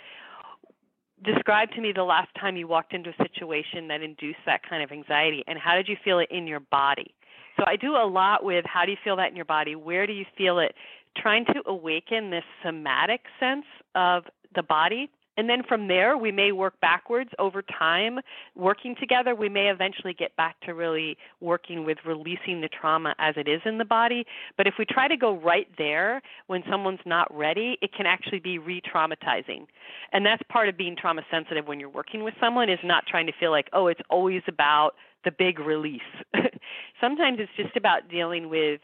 describe 1.24 1.70
to 1.72 1.80
me 1.80 1.92
the 1.92 2.04
last 2.04 2.28
time 2.40 2.56
you 2.56 2.68
walked 2.68 2.92
into 2.92 3.10
a 3.10 3.22
situation 3.22 3.88
that 3.88 4.02
induced 4.02 4.38
that 4.46 4.60
kind 4.68 4.82
of 4.82 4.92
anxiety 4.92 5.42
and 5.46 5.58
how 5.58 5.74
did 5.74 5.88
you 5.88 5.96
feel 6.04 6.18
it 6.20 6.28
in 6.30 6.46
your 6.46 6.60
body 6.60 7.12
so 7.58 7.64
I 7.66 7.76
do 7.76 7.96
a 7.96 8.06
lot 8.06 8.44
with 8.44 8.64
how 8.66 8.84
do 8.84 8.92
you 8.92 8.98
feel 9.02 9.16
that 9.16 9.30
in 9.30 9.36
your 9.36 9.44
body? 9.44 9.74
Where 9.74 10.06
do 10.06 10.12
you 10.12 10.24
feel 10.36 10.58
it? 10.58 10.74
Trying 11.16 11.44
to 11.46 11.62
awaken 11.66 12.30
this 12.30 12.44
somatic 12.64 13.22
sense 13.40 13.64
of 13.94 14.24
the 14.54 14.62
body. 14.62 15.10
And 15.36 15.48
then 15.48 15.62
from 15.68 15.86
there, 15.86 16.18
we 16.18 16.32
may 16.32 16.50
work 16.50 16.80
backwards 16.80 17.30
over 17.38 17.62
time. 17.62 18.18
Working 18.56 18.96
together, 18.98 19.36
we 19.36 19.48
may 19.48 19.70
eventually 19.70 20.12
get 20.12 20.34
back 20.34 20.60
to 20.62 20.74
really 20.74 21.16
working 21.40 21.84
with 21.84 21.98
releasing 22.04 22.60
the 22.60 22.68
trauma 22.68 23.14
as 23.20 23.34
it 23.36 23.46
is 23.46 23.60
in 23.64 23.78
the 23.78 23.84
body. 23.84 24.26
But 24.56 24.66
if 24.66 24.74
we 24.80 24.84
try 24.84 25.06
to 25.06 25.16
go 25.16 25.36
right 25.36 25.68
there 25.78 26.22
when 26.48 26.64
someone's 26.68 26.98
not 27.06 27.32
ready, 27.36 27.78
it 27.80 27.92
can 27.92 28.04
actually 28.04 28.40
be 28.40 28.58
re 28.58 28.82
traumatizing. 28.82 29.66
And 30.12 30.26
that's 30.26 30.42
part 30.48 30.68
of 30.68 30.76
being 30.76 30.96
trauma 30.96 31.22
sensitive 31.30 31.68
when 31.68 31.78
you're 31.78 31.88
working 31.88 32.24
with 32.24 32.34
someone 32.40 32.68
is 32.68 32.80
not 32.82 33.06
trying 33.06 33.26
to 33.26 33.32
feel 33.38 33.52
like, 33.52 33.68
oh, 33.72 33.86
it's 33.86 34.00
always 34.10 34.42
about 34.48 34.94
the 35.24 35.30
big 35.30 35.58
release. 35.58 36.00
Sometimes 37.00 37.38
it's 37.40 37.52
just 37.56 37.76
about 37.76 38.08
dealing 38.08 38.48
with 38.48 38.80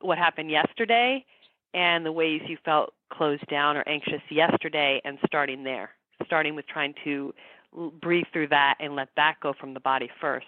what 0.00 0.18
happened 0.18 0.50
yesterday 0.50 1.24
and 1.74 2.04
the 2.04 2.12
ways 2.12 2.40
you 2.46 2.56
felt 2.64 2.94
closed 3.12 3.46
down 3.48 3.76
or 3.76 3.86
anxious 3.88 4.22
yesterday 4.30 5.00
and 5.04 5.18
starting 5.26 5.64
there, 5.64 5.90
starting 6.24 6.54
with 6.54 6.66
trying 6.66 6.94
to 7.04 7.32
breathe 8.00 8.24
through 8.32 8.48
that 8.48 8.76
and 8.80 8.96
let 8.96 9.08
that 9.16 9.36
go 9.42 9.52
from 9.58 9.74
the 9.74 9.80
body 9.80 10.08
first. 10.20 10.46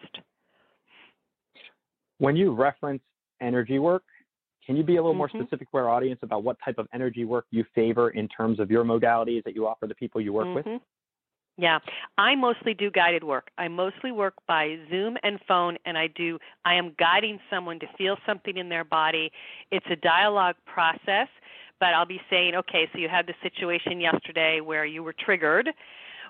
When 2.18 2.36
you 2.36 2.52
reference 2.52 3.02
energy 3.40 3.78
work, 3.78 4.02
can 4.66 4.76
you 4.76 4.82
be 4.82 4.96
a 4.96 4.96
little 4.96 5.12
mm-hmm. 5.12 5.18
more 5.18 5.28
specific 5.28 5.68
for 5.70 5.82
our 5.82 5.90
audience 5.90 6.20
about 6.22 6.42
what 6.42 6.56
type 6.64 6.78
of 6.78 6.86
energy 6.92 7.24
work 7.24 7.46
you 7.50 7.64
favor 7.74 8.10
in 8.10 8.28
terms 8.28 8.60
of 8.60 8.70
your 8.70 8.84
modalities 8.84 9.42
that 9.44 9.54
you 9.54 9.66
offer 9.66 9.86
the 9.86 9.94
people 9.94 10.20
you 10.20 10.32
work 10.32 10.46
mm-hmm. 10.46 10.72
with? 10.72 10.82
Yeah, 11.60 11.80
I 12.16 12.36
mostly 12.36 12.72
do 12.72 12.88
guided 12.88 13.24
work. 13.24 13.50
I 13.58 13.66
mostly 13.66 14.12
work 14.12 14.34
by 14.46 14.78
Zoom 14.88 15.16
and 15.24 15.40
phone, 15.48 15.76
and 15.84 15.98
I 15.98 16.06
do. 16.06 16.38
I 16.64 16.74
am 16.74 16.94
guiding 17.00 17.40
someone 17.50 17.80
to 17.80 17.86
feel 17.98 18.16
something 18.24 18.56
in 18.56 18.68
their 18.68 18.84
body. 18.84 19.32
It's 19.72 19.86
a 19.90 19.96
dialogue 19.96 20.54
process, 20.66 21.26
but 21.80 21.88
I'll 21.94 22.06
be 22.06 22.20
saying, 22.30 22.54
okay, 22.54 22.88
so 22.92 22.98
you 23.00 23.08
had 23.08 23.26
the 23.26 23.34
situation 23.42 24.00
yesterday 24.00 24.60
where 24.60 24.84
you 24.84 25.02
were 25.02 25.12
triggered. 25.12 25.70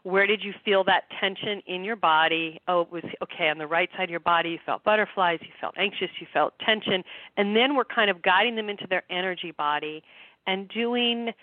Where 0.02 0.26
did 0.26 0.42
you 0.42 0.54
feel 0.64 0.82
that 0.85 1.04
tension 1.20 1.61
in 1.66 1.85
your 1.85 1.97
body? 1.97 2.58
Oh, 2.66 2.82
it 2.82 2.90
was 2.90 3.04
okay 3.23 3.50
on 3.50 3.58
the 3.58 3.66
right 3.66 3.90
side 3.99 4.04
of 4.04 4.11
your 4.11 4.20
body. 4.20 4.50
You 4.50 4.58
felt 4.64 4.82
butterflies. 4.82 5.40
You 5.42 5.52
felt 5.61 5.75
anxious. 5.76 6.08
You 6.20 6.26
felt 6.32 6.54
tension, 6.64 7.04
and 7.37 7.54
then 7.54 7.76
we're 7.76 7.85
kind 7.85 8.08
of 8.08 8.23
guiding 8.23 8.56
them 8.56 8.70
into 8.70 8.87
their 8.88 9.02
energy 9.11 9.50
body 9.50 10.02
and 10.47 10.70
doing 10.70 11.35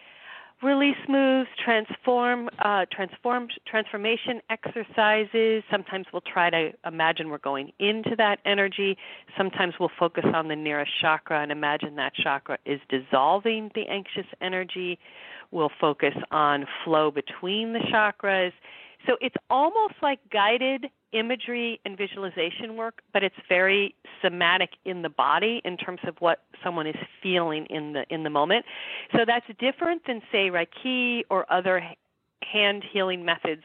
release 0.63 0.97
moves, 1.07 1.49
transform, 1.63 2.49
uh, 2.59 2.85
transform, 2.91 3.47
transformation 3.67 4.41
exercises. 4.49 5.63
Sometimes 5.69 6.07
we'll 6.11 6.21
try 6.21 6.49
to 6.49 6.71
imagine 6.85 7.29
we're 7.29 7.37
going 7.37 7.71
into 7.79 8.15
that 8.17 8.39
energy. 8.45 8.97
Sometimes 9.37 9.75
we'll 9.79 9.91
focus 9.99 10.25
on 10.33 10.47
the 10.47 10.55
nearest 10.55 10.91
chakra 11.01 11.41
and 11.41 11.51
imagine 11.51 11.95
that 11.97 12.13
chakra 12.15 12.57
is 12.65 12.79
dissolving 12.89 13.71
the 13.75 13.87
anxious 13.87 14.27
energy. 14.41 14.97
We'll 15.51 15.71
focus 15.79 16.15
on 16.31 16.65
flow 16.83 17.11
between 17.11 17.73
the 17.73 17.79
chakras. 17.79 18.51
So 19.07 19.17
it's 19.21 19.35
almost 19.49 19.95
like 20.01 20.19
guided 20.31 20.87
imagery 21.11 21.79
and 21.85 21.97
visualization 21.97 22.75
work, 22.75 23.01
but 23.13 23.23
it's 23.23 23.35
very 23.47 23.95
somatic 24.21 24.71
in 24.85 25.01
the 25.01 25.09
body 25.09 25.61
in 25.63 25.77
terms 25.77 25.99
of 26.07 26.15
what 26.19 26.43
someone 26.63 26.87
is 26.87 26.95
feeling 27.21 27.65
in 27.67 27.93
the 27.93 28.05
in 28.09 28.23
the 28.23 28.29
moment. 28.29 28.65
So 29.13 29.19
that's 29.25 29.45
different 29.59 30.01
than 30.05 30.21
say 30.31 30.49
Reiki 30.49 31.23
or 31.29 31.51
other 31.51 31.81
hand 32.43 32.83
healing 32.91 33.23
methods 33.23 33.63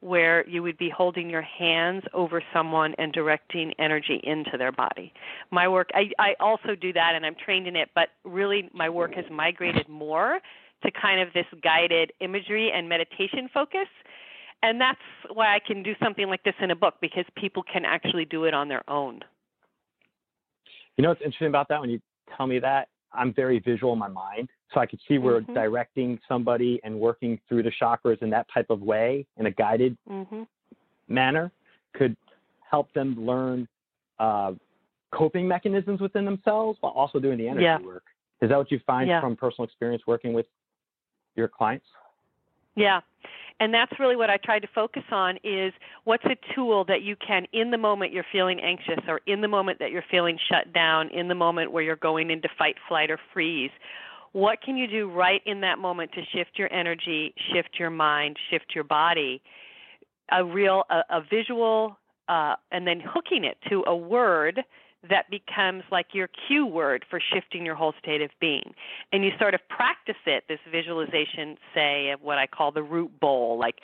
where 0.00 0.46
you 0.46 0.62
would 0.62 0.76
be 0.76 0.90
holding 0.90 1.30
your 1.30 1.42
hands 1.42 2.04
over 2.12 2.42
someone 2.52 2.94
and 2.98 3.12
directing 3.12 3.72
energy 3.78 4.20
into 4.22 4.56
their 4.58 4.72
body. 4.72 5.12
My 5.50 5.66
work 5.68 5.90
I, 5.94 6.10
I 6.18 6.34
also 6.38 6.74
do 6.74 6.92
that 6.92 7.14
and 7.14 7.24
I'm 7.24 7.34
trained 7.34 7.66
in 7.66 7.76
it, 7.76 7.90
but 7.94 8.10
really 8.24 8.70
my 8.72 8.88
work 8.88 9.14
has 9.14 9.24
migrated 9.30 9.88
more 9.88 10.40
to 10.84 10.90
kind 10.90 11.20
of 11.20 11.32
this 11.32 11.46
guided 11.62 12.12
imagery 12.20 12.70
and 12.72 12.88
meditation 12.88 13.48
focus 13.52 13.88
and 14.62 14.80
that's 14.80 14.98
why 15.32 15.54
I 15.54 15.58
can 15.64 15.82
do 15.82 15.94
something 16.02 16.26
like 16.28 16.42
this 16.42 16.54
in 16.60 16.70
a 16.70 16.76
book 16.76 16.94
because 17.00 17.24
people 17.36 17.62
can 17.62 17.84
actually 17.84 18.24
do 18.24 18.44
it 18.44 18.54
on 18.54 18.68
their 18.68 18.88
own. 18.88 19.20
You 20.96 21.02
know 21.02 21.10
what's 21.10 21.20
interesting 21.20 21.48
about 21.48 21.68
that 21.68 21.80
when 21.80 21.90
you 21.90 22.00
tell 22.36 22.46
me 22.46 22.58
that? 22.60 22.88
I'm 23.12 23.32
very 23.32 23.58
visual 23.58 23.92
in 23.92 23.98
my 23.98 24.08
mind. 24.08 24.48
So 24.74 24.80
I 24.80 24.86
could 24.86 25.00
see 25.06 25.18
where 25.18 25.40
mm-hmm. 25.40 25.54
directing 25.54 26.18
somebody 26.28 26.80
and 26.84 26.98
working 26.98 27.38
through 27.48 27.62
the 27.62 27.72
chakras 27.80 28.20
in 28.22 28.30
that 28.30 28.46
type 28.52 28.70
of 28.70 28.82
way, 28.82 29.26
in 29.36 29.46
a 29.46 29.50
guided 29.50 29.96
mm-hmm. 30.10 30.42
manner, 31.08 31.52
could 31.94 32.16
help 32.68 32.92
them 32.92 33.14
learn 33.24 33.68
uh, 34.18 34.52
coping 35.12 35.46
mechanisms 35.46 36.00
within 36.00 36.24
themselves 36.24 36.78
while 36.80 36.92
also 36.92 37.18
doing 37.20 37.38
the 37.38 37.48
energy 37.48 37.64
yeah. 37.64 37.78
work. 37.78 38.04
Is 38.42 38.50
that 38.50 38.58
what 38.58 38.70
you 38.70 38.80
find 38.86 39.08
yeah. 39.08 39.20
from 39.20 39.36
personal 39.36 39.64
experience 39.64 40.02
working 40.06 40.32
with 40.32 40.46
your 41.36 41.48
clients? 41.48 41.86
Yeah. 42.74 43.00
And 43.58 43.72
that's 43.72 43.92
really 43.98 44.16
what 44.16 44.28
I 44.28 44.36
tried 44.36 44.60
to 44.60 44.68
focus 44.74 45.04
on 45.10 45.38
is 45.42 45.72
what's 46.04 46.24
a 46.24 46.36
tool 46.54 46.84
that 46.86 47.02
you 47.02 47.16
can 47.16 47.46
in 47.52 47.70
the 47.70 47.78
moment 47.78 48.12
you're 48.12 48.26
feeling 48.30 48.60
anxious 48.60 49.02
or 49.08 49.20
in 49.26 49.40
the 49.40 49.48
moment 49.48 49.78
that 49.78 49.90
you're 49.90 50.04
feeling 50.10 50.38
shut 50.50 50.72
down, 50.74 51.08
in 51.08 51.28
the 51.28 51.34
moment 51.34 51.72
where 51.72 51.82
you're 51.82 51.96
going 51.96 52.30
into 52.30 52.48
fight, 52.58 52.76
flight 52.86 53.10
or 53.10 53.18
freeze. 53.32 53.70
What 54.32 54.60
can 54.60 54.76
you 54.76 54.86
do 54.86 55.10
right 55.10 55.40
in 55.46 55.62
that 55.62 55.78
moment 55.78 56.12
to 56.12 56.20
shift 56.34 56.58
your 56.58 56.70
energy, 56.70 57.34
shift 57.54 57.70
your 57.78 57.88
mind, 57.88 58.36
shift 58.50 58.74
your 58.74 58.84
body? 58.84 59.40
A 60.30 60.44
real 60.44 60.82
a, 60.90 61.00
a 61.08 61.22
visual 61.22 61.96
uh, 62.28 62.56
and 62.72 62.86
then 62.86 63.00
hooking 63.02 63.44
it 63.44 63.56
to 63.70 63.84
a 63.86 63.96
word 63.96 64.60
that 65.10 65.30
becomes 65.30 65.82
like 65.90 66.06
your 66.12 66.28
cue 66.46 66.66
word 66.66 67.04
for 67.08 67.20
shifting 67.20 67.64
your 67.64 67.74
whole 67.74 67.94
state 68.02 68.22
of 68.22 68.30
being. 68.40 68.74
And 69.12 69.24
you 69.24 69.30
sort 69.38 69.54
of 69.54 69.60
practice 69.68 70.16
it, 70.26 70.44
this 70.48 70.58
visualization, 70.70 71.56
say, 71.74 72.10
of 72.10 72.22
what 72.22 72.38
I 72.38 72.46
call 72.46 72.72
the 72.72 72.82
root 72.82 73.18
bowl, 73.20 73.58
like 73.58 73.76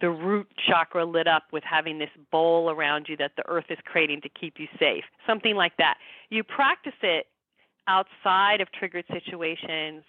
the 0.00 0.10
root 0.10 0.46
chakra 0.66 1.04
lit 1.04 1.26
up 1.26 1.44
with 1.52 1.64
having 1.64 1.98
this 1.98 2.10
bowl 2.30 2.70
around 2.70 3.06
you 3.08 3.16
that 3.18 3.32
the 3.36 3.46
earth 3.48 3.66
is 3.70 3.78
creating 3.84 4.20
to 4.22 4.28
keep 4.28 4.54
you 4.58 4.66
safe, 4.78 5.04
something 5.26 5.54
like 5.54 5.76
that. 5.78 5.98
You 6.30 6.44
practice 6.44 6.92
it 7.02 7.26
outside 7.86 8.60
of 8.60 8.68
triggered 8.72 9.04
situations 9.12 10.04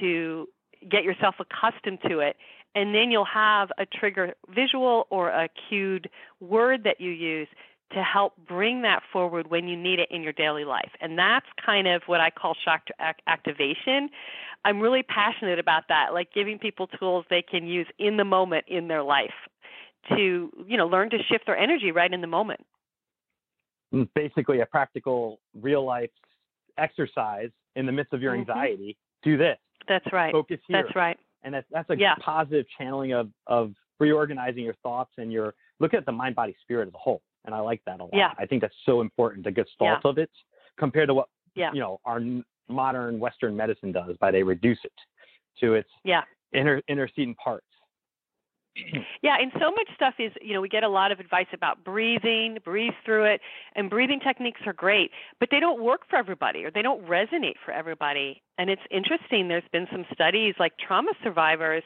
to 0.00 0.48
get 0.90 1.04
yourself 1.04 1.36
accustomed 1.40 1.98
to 2.08 2.18
it 2.18 2.36
and 2.74 2.94
then 2.94 3.10
you'll 3.10 3.24
have 3.24 3.70
a 3.78 3.86
trigger 3.86 4.34
visual 4.54 5.06
or 5.10 5.28
a 5.28 5.48
cued 5.68 6.08
word 6.40 6.84
that 6.84 7.00
you 7.00 7.10
use 7.10 7.48
to 7.92 8.02
help 8.02 8.32
bring 8.48 8.82
that 8.82 9.02
forward 9.12 9.50
when 9.50 9.68
you 9.68 9.76
need 9.76 9.98
it 9.98 10.08
in 10.10 10.22
your 10.22 10.32
daily 10.32 10.64
life. 10.64 10.90
And 11.00 11.18
that's 11.18 11.46
kind 11.64 11.86
of 11.86 12.02
what 12.06 12.20
I 12.20 12.30
call 12.30 12.56
chakra 12.64 13.14
activation. 13.26 14.08
I'm 14.64 14.80
really 14.80 15.02
passionate 15.02 15.58
about 15.58 15.84
that, 15.88 16.14
like 16.14 16.32
giving 16.32 16.58
people 16.58 16.86
tools 16.86 17.24
they 17.28 17.42
can 17.42 17.66
use 17.66 17.86
in 17.98 18.16
the 18.16 18.24
moment 18.24 18.64
in 18.66 18.88
their 18.88 19.02
life 19.02 19.34
to, 20.08 20.50
you 20.66 20.76
know, 20.76 20.86
learn 20.86 21.10
to 21.10 21.18
shift 21.30 21.46
their 21.46 21.56
energy 21.56 21.92
right 21.92 22.12
in 22.12 22.20
the 22.20 22.26
moment. 22.26 22.60
Mm, 23.94 24.08
basically 24.14 24.60
a 24.60 24.66
practical 24.66 25.40
real 25.60 25.84
life 25.84 26.10
exercise 26.78 27.50
in 27.76 27.86
the 27.86 27.92
midst 27.92 28.12
of 28.12 28.22
your 28.22 28.32
mm-hmm. 28.32 28.50
anxiety. 28.50 28.96
Do 29.22 29.36
this. 29.36 29.58
That's 29.86 30.06
right. 30.12 30.32
Focus 30.32 30.58
here. 30.66 30.82
That's 30.82 30.96
right. 30.96 31.18
And 31.42 31.54
that's 31.54 31.66
that's 31.70 31.90
a 31.90 31.96
yeah. 31.98 32.14
positive 32.24 32.64
channeling 32.78 33.12
of 33.12 33.28
of 33.46 33.74
reorganizing 34.00 34.64
your 34.64 34.74
thoughts 34.82 35.12
and 35.18 35.30
your 35.30 35.54
look 35.78 35.94
at 35.94 36.06
the 36.06 36.12
mind 36.12 36.34
body 36.34 36.56
spirit 36.62 36.88
as 36.88 36.94
a 36.94 36.98
whole 36.98 37.22
and 37.44 37.54
I 37.54 37.60
like 37.60 37.82
that 37.86 38.00
a 38.00 38.04
lot. 38.04 38.14
Yeah. 38.14 38.32
I 38.38 38.46
think 38.46 38.62
that's 38.62 38.74
so 38.86 39.00
important. 39.00 39.44
The 39.44 39.50
gestalt 39.50 40.00
yeah. 40.04 40.10
of 40.10 40.18
it 40.18 40.30
compared 40.78 41.08
to 41.08 41.14
what 41.14 41.28
yeah. 41.54 41.72
you 41.72 41.80
know 41.80 42.00
our 42.04 42.20
modern 42.68 43.18
Western 43.18 43.56
medicine 43.56 43.92
does 43.92 44.16
by 44.18 44.30
they 44.30 44.42
reduce 44.42 44.78
it 44.84 44.92
to 45.60 45.74
its 45.74 45.88
yeah. 46.04 46.22
inner 46.52 46.82
intercedent 46.90 47.36
parts. 47.36 47.66
Yeah, 49.22 49.36
and 49.40 49.50
so 49.54 49.70
much 49.70 49.88
stuff 49.94 50.14
is, 50.18 50.32
you 50.42 50.52
know, 50.52 50.60
we 50.60 50.68
get 50.68 50.82
a 50.82 50.88
lot 50.88 51.10
of 51.10 51.18
advice 51.18 51.46
about 51.54 51.82
breathing, 51.82 52.58
breathe 52.62 52.92
through 53.04 53.24
it, 53.24 53.40
and 53.74 53.88
breathing 53.88 54.20
techniques 54.20 54.60
are 54.66 54.74
great, 54.74 55.10
but 55.40 55.48
they 55.50 55.60
don't 55.60 55.82
work 55.82 56.02
for 56.10 56.16
everybody 56.16 56.64
or 56.64 56.70
they 56.70 56.82
don't 56.82 57.06
resonate 57.06 57.54
for 57.64 57.72
everybody. 57.72 58.42
And 58.58 58.68
it's 58.68 58.82
interesting, 58.90 59.48
there's 59.48 59.62
been 59.72 59.86
some 59.90 60.04
studies 60.12 60.56
like 60.58 60.72
trauma 60.76 61.12
survivors, 61.22 61.84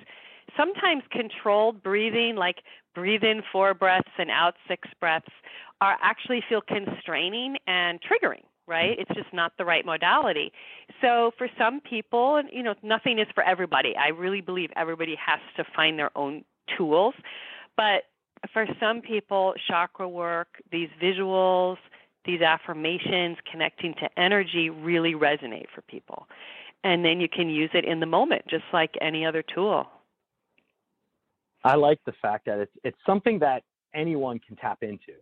sometimes 0.56 1.02
controlled 1.10 1.82
breathing, 1.82 2.36
like 2.36 2.56
breathe 2.94 3.22
in 3.22 3.42
four 3.52 3.74
breaths 3.74 4.10
and 4.18 4.30
out 4.30 4.54
six 4.66 4.88
breaths, 5.00 5.32
are 5.80 5.96
actually 6.02 6.42
feel 6.48 6.60
constraining 6.60 7.56
and 7.66 8.00
triggering 8.00 8.42
right? 8.68 8.98
It's 8.98 9.10
just 9.14 9.32
not 9.32 9.52
the 9.56 9.64
right 9.64 9.84
modality. 9.84 10.52
So 11.00 11.32
for 11.38 11.48
some 11.58 11.80
people, 11.80 12.36
and 12.36 12.48
you 12.52 12.62
know, 12.62 12.74
nothing 12.82 13.18
is 13.18 13.26
for 13.34 13.42
everybody. 13.42 13.96
I 13.96 14.08
really 14.08 14.42
believe 14.42 14.70
everybody 14.76 15.16
has 15.16 15.40
to 15.56 15.64
find 15.74 15.98
their 15.98 16.10
own 16.16 16.44
tools. 16.76 17.14
But 17.76 18.04
for 18.52 18.66
some 18.78 19.00
people, 19.00 19.54
chakra 19.66 20.08
work, 20.08 20.48
these 20.70 20.90
visuals, 21.02 21.78
these 22.24 22.42
affirmations 22.42 23.38
connecting 23.50 23.94
to 23.94 24.08
energy 24.18 24.68
really 24.70 25.14
resonate 25.14 25.66
for 25.74 25.80
people. 25.82 26.28
And 26.84 27.04
then 27.04 27.20
you 27.20 27.28
can 27.28 27.48
use 27.48 27.70
it 27.72 27.84
in 27.84 28.00
the 28.00 28.06
moment, 28.06 28.42
just 28.48 28.64
like 28.72 28.94
any 29.00 29.24
other 29.24 29.42
tool. 29.42 29.86
I 31.64 31.74
like 31.74 31.98
the 32.06 32.12
fact 32.22 32.46
that 32.46 32.58
it's 32.58 32.72
it's 32.84 32.98
something 33.06 33.38
that 33.40 33.62
anyone 33.94 34.38
can 34.38 34.56
tap 34.56 34.78
into. 34.82 35.12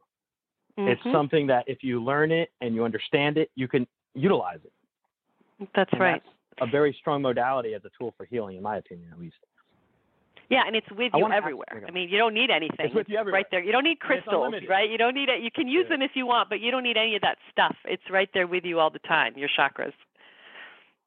Mm-hmm. 0.78 0.88
It's 0.88 1.02
something 1.12 1.46
that 1.46 1.64
if 1.66 1.78
you 1.82 2.02
learn 2.02 2.30
it 2.30 2.50
and 2.60 2.74
you 2.74 2.84
understand 2.84 3.38
it, 3.38 3.50
you 3.54 3.66
can 3.68 3.86
utilize 4.14 4.60
it. 4.64 4.72
That's 5.74 5.90
and 5.92 6.00
right. 6.00 6.22
That's 6.58 6.68
a 6.68 6.70
very 6.70 6.94
strong 7.00 7.22
modality 7.22 7.74
as 7.74 7.82
a 7.84 7.90
tool 7.98 8.12
for 8.16 8.26
healing, 8.26 8.56
in 8.56 8.62
my 8.62 8.76
opinion, 8.76 9.08
at 9.12 9.18
least. 9.18 9.36
Yeah, 10.48 10.62
and 10.66 10.76
it's 10.76 10.86
with 10.92 11.12
you 11.14 11.28
everywhere. 11.32 11.84
I 11.88 11.90
mean, 11.90 12.08
you 12.08 12.18
don't 12.18 12.34
need 12.34 12.50
anything. 12.50 12.76
It's 12.78 12.94
with 12.94 13.08
you 13.08 13.18
everywhere. 13.18 13.40
Right 13.40 13.46
there. 13.50 13.62
You 13.62 13.72
don't 13.72 13.82
need 13.82 13.98
crystals, 13.98 14.54
right? 14.68 14.88
You 14.88 14.96
don't 14.96 15.14
need 15.14 15.28
it. 15.28 15.42
You 15.42 15.50
can 15.50 15.66
use 15.66 15.86
yeah. 15.88 15.96
them 15.96 16.02
if 16.02 16.12
you 16.14 16.24
want, 16.26 16.48
but 16.48 16.60
you 16.60 16.70
don't 16.70 16.84
need 16.84 16.96
any 16.96 17.16
of 17.16 17.22
that 17.22 17.38
stuff. 17.50 17.74
It's 17.84 18.02
right 18.10 18.28
there 18.32 18.46
with 18.46 18.64
you 18.64 18.78
all 18.78 18.90
the 18.90 19.00
time. 19.00 19.32
Your 19.36 19.48
chakras. 19.58 19.92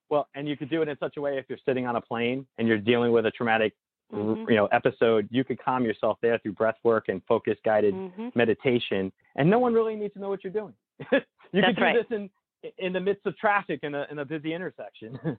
Well, 0.10 0.28
and 0.36 0.48
you 0.48 0.58
could 0.58 0.70
do 0.70 0.82
it 0.82 0.90
in 0.90 0.98
such 1.00 1.16
a 1.18 1.22
way 1.22 1.38
if 1.38 1.46
you're 1.48 1.60
sitting 1.66 1.86
on 1.86 1.96
a 1.96 2.02
plane 2.02 2.46
and 2.58 2.68
you're 2.68 2.80
dealing 2.80 3.12
with 3.14 3.28
a 3.28 3.32
traumatic, 3.32 3.74
mm-hmm. 4.14 4.50
you 4.50 4.56
know, 4.56 4.66
episode. 4.68 5.28
You 5.32 5.44
could 5.44 5.64
calm 5.64 5.84
yourself 5.84 6.18
there 6.22 6.38
through 6.40 6.54
breath 6.54 6.78
work 6.84 7.10
and 7.10 7.22
focus 7.28 7.58
guided 7.64 7.94
mm-hmm. 7.94 8.30
meditation, 8.36 9.12
and 9.36 9.50
no 9.50 9.60
one 9.60 9.74
really 9.74 9.96
needs 9.96 10.14
to 10.14 10.20
know 10.20 10.30
what 10.30 10.44
you're 10.44 10.54
doing. 10.54 10.74
you 11.00 11.08
That's 11.54 11.68
could 11.68 11.76
do 11.76 11.82
right. 11.82 11.96
this 12.10 12.18
in 12.18 12.30
in 12.78 12.94
the 12.94 13.00
midst 13.00 13.26
of 13.26 13.38
traffic 13.38 13.80
in 13.84 13.96
a 13.96 14.06
in 14.12 14.20
a 14.20 14.26
busy 14.26 14.54
intersection. 14.54 15.20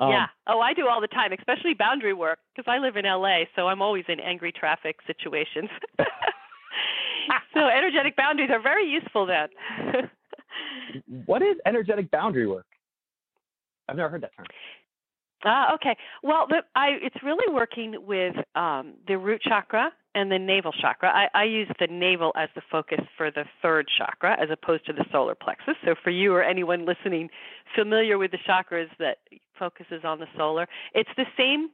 Um, 0.00 0.10
yeah. 0.10 0.26
Oh, 0.48 0.60
I 0.60 0.72
do 0.74 0.88
all 0.88 1.00
the 1.00 1.08
time, 1.08 1.32
especially 1.32 1.74
boundary 1.74 2.14
work 2.14 2.38
because 2.54 2.68
I 2.68 2.78
live 2.78 2.96
in 2.96 3.04
LA, 3.04 3.44
so 3.54 3.68
I'm 3.68 3.80
always 3.80 4.04
in 4.08 4.18
angry 4.18 4.50
traffic 4.50 4.96
situations. 5.06 5.68
so 7.54 7.66
energetic 7.66 8.16
boundaries 8.16 8.50
are 8.52 8.60
very 8.60 8.88
useful 8.88 9.26
then. 9.26 9.48
what 11.26 11.42
is 11.42 11.56
energetic 11.64 12.10
boundary 12.10 12.46
work? 12.46 12.66
I've 13.88 13.96
never 13.96 14.08
heard 14.08 14.22
that 14.22 14.32
term. 14.36 14.46
Ah, 15.44 15.74
okay. 15.74 15.96
Well, 16.22 16.46
the, 16.48 16.62
I, 16.74 16.96
it's 17.02 17.22
really 17.22 17.52
working 17.52 17.96
with 18.06 18.34
um, 18.54 18.94
the 19.06 19.18
root 19.18 19.42
chakra 19.42 19.92
and 20.14 20.30
the 20.30 20.38
navel 20.38 20.72
chakra. 20.72 21.10
I, 21.10 21.28
I 21.34 21.44
use 21.44 21.68
the 21.78 21.86
navel 21.86 22.32
as 22.36 22.48
the 22.54 22.62
focus 22.70 23.00
for 23.16 23.30
the 23.30 23.44
third 23.60 23.86
chakra 23.98 24.40
as 24.40 24.48
opposed 24.50 24.86
to 24.86 24.92
the 24.92 25.04
solar 25.12 25.34
plexus. 25.34 25.74
So 25.84 25.94
for 26.02 26.10
you 26.10 26.32
or 26.32 26.42
anyone 26.42 26.86
listening 26.86 27.28
familiar 27.74 28.16
with 28.16 28.30
the 28.30 28.38
chakras 28.48 28.88
that 28.98 29.18
focuses 29.58 30.02
on 30.04 30.18
the 30.18 30.26
solar, 30.36 30.66
it's 30.94 31.10
the 31.16 31.26
same 31.36 31.70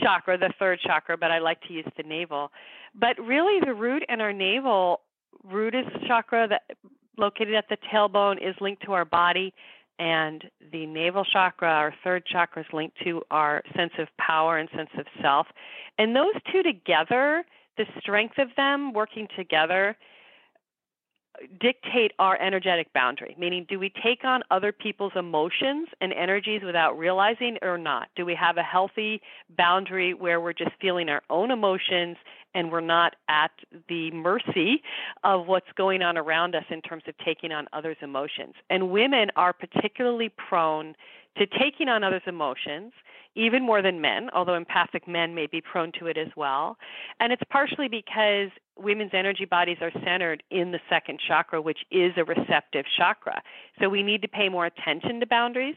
chakra, 0.00 0.38
the 0.38 0.52
third 0.58 0.78
chakra, 0.80 1.16
but 1.16 1.30
I 1.30 1.38
like 1.38 1.60
to 1.62 1.72
use 1.72 1.86
the 1.96 2.02
navel. 2.02 2.52
But 2.94 3.18
really 3.18 3.58
the 3.64 3.74
root 3.74 4.04
and 4.08 4.22
our 4.22 4.32
navel, 4.32 5.00
root 5.42 5.74
is 5.74 5.86
the 5.92 6.06
chakra 6.06 6.46
that 6.48 6.62
located 7.16 7.54
at 7.54 7.68
the 7.68 7.78
tailbone 7.92 8.36
is 8.36 8.54
linked 8.60 8.84
to 8.84 8.92
our 8.92 9.04
body 9.04 9.52
and 9.98 10.44
the 10.72 10.86
navel 10.86 11.24
chakra, 11.24 11.68
our 11.68 11.94
third 12.04 12.24
chakra, 12.26 12.62
is 12.62 12.68
linked 12.72 12.96
to 13.04 13.22
our 13.30 13.62
sense 13.76 13.92
of 13.98 14.08
power 14.18 14.58
and 14.58 14.68
sense 14.74 14.90
of 14.98 15.06
self. 15.20 15.46
And 15.98 16.14
those 16.14 16.34
two 16.52 16.62
together 16.62 17.44
the 17.78 17.86
strength 18.00 18.38
of 18.38 18.48
them 18.56 18.92
working 18.92 19.28
together 19.36 19.96
dictate 21.60 22.10
our 22.18 22.36
energetic 22.42 22.92
boundary 22.92 23.36
meaning 23.38 23.64
do 23.68 23.78
we 23.78 23.92
take 24.02 24.24
on 24.24 24.42
other 24.50 24.72
people's 24.72 25.12
emotions 25.14 25.86
and 26.00 26.12
energies 26.12 26.62
without 26.64 26.98
realizing 26.98 27.56
or 27.62 27.78
not 27.78 28.08
do 28.16 28.26
we 28.26 28.34
have 28.34 28.56
a 28.56 28.62
healthy 28.62 29.22
boundary 29.56 30.14
where 30.14 30.40
we're 30.40 30.52
just 30.52 30.72
feeling 30.80 31.08
our 31.08 31.22
own 31.30 31.52
emotions 31.52 32.16
and 32.54 32.70
we're 32.70 32.80
not 32.80 33.16
at 33.28 33.50
the 33.88 34.10
mercy 34.10 34.82
of 35.24 35.46
what's 35.46 35.70
going 35.76 36.02
on 36.02 36.16
around 36.16 36.54
us 36.54 36.64
in 36.70 36.80
terms 36.82 37.02
of 37.06 37.14
taking 37.24 37.52
on 37.52 37.66
others 37.72 37.96
emotions 38.02 38.54
and 38.70 38.90
women 38.90 39.30
are 39.36 39.52
particularly 39.52 40.30
prone 40.48 40.94
to 41.36 41.46
taking 41.46 41.88
on 41.88 42.02
others 42.02 42.22
emotions 42.26 42.92
even 43.38 43.62
more 43.64 43.82
than 43.82 44.00
men, 44.00 44.28
although 44.34 44.56
empathic 44.56 45.06
men 45.06 45.34
may 45.34 45.46
be 45.46 45.60
prone 45.60 45.92
to 45.98 46.06
it 46.06 46.18
as 46.18 46.28
well. 46.36 46.76
And 47.20 47.32
it's 47.32 47.42
partially 47.50 47.86
because 47.86 48.50
women's 48.76 49.12
energy 49.14 49.44
bodies 49.44 49.78
are 49.80 49.92
centered 50.04 50.42
in 50.50 50.72
the 50.72 50.80
second 50.90 51.20
chakra, 51.26 51.62
which 51.62 51.78
is 51.92 52.12
a 52.16 52.24
receptive 52.24 52.84
chakra. 52.96 53.40
So 53.80 53.88
we 53.88 54.02
need 54.02 54.22
to 54.22 54.28
pay 54.28 54.48
more 54.48 54.66
attention 54.66 55.20
to 55.20 55.26
boundaries. 55.26 55.76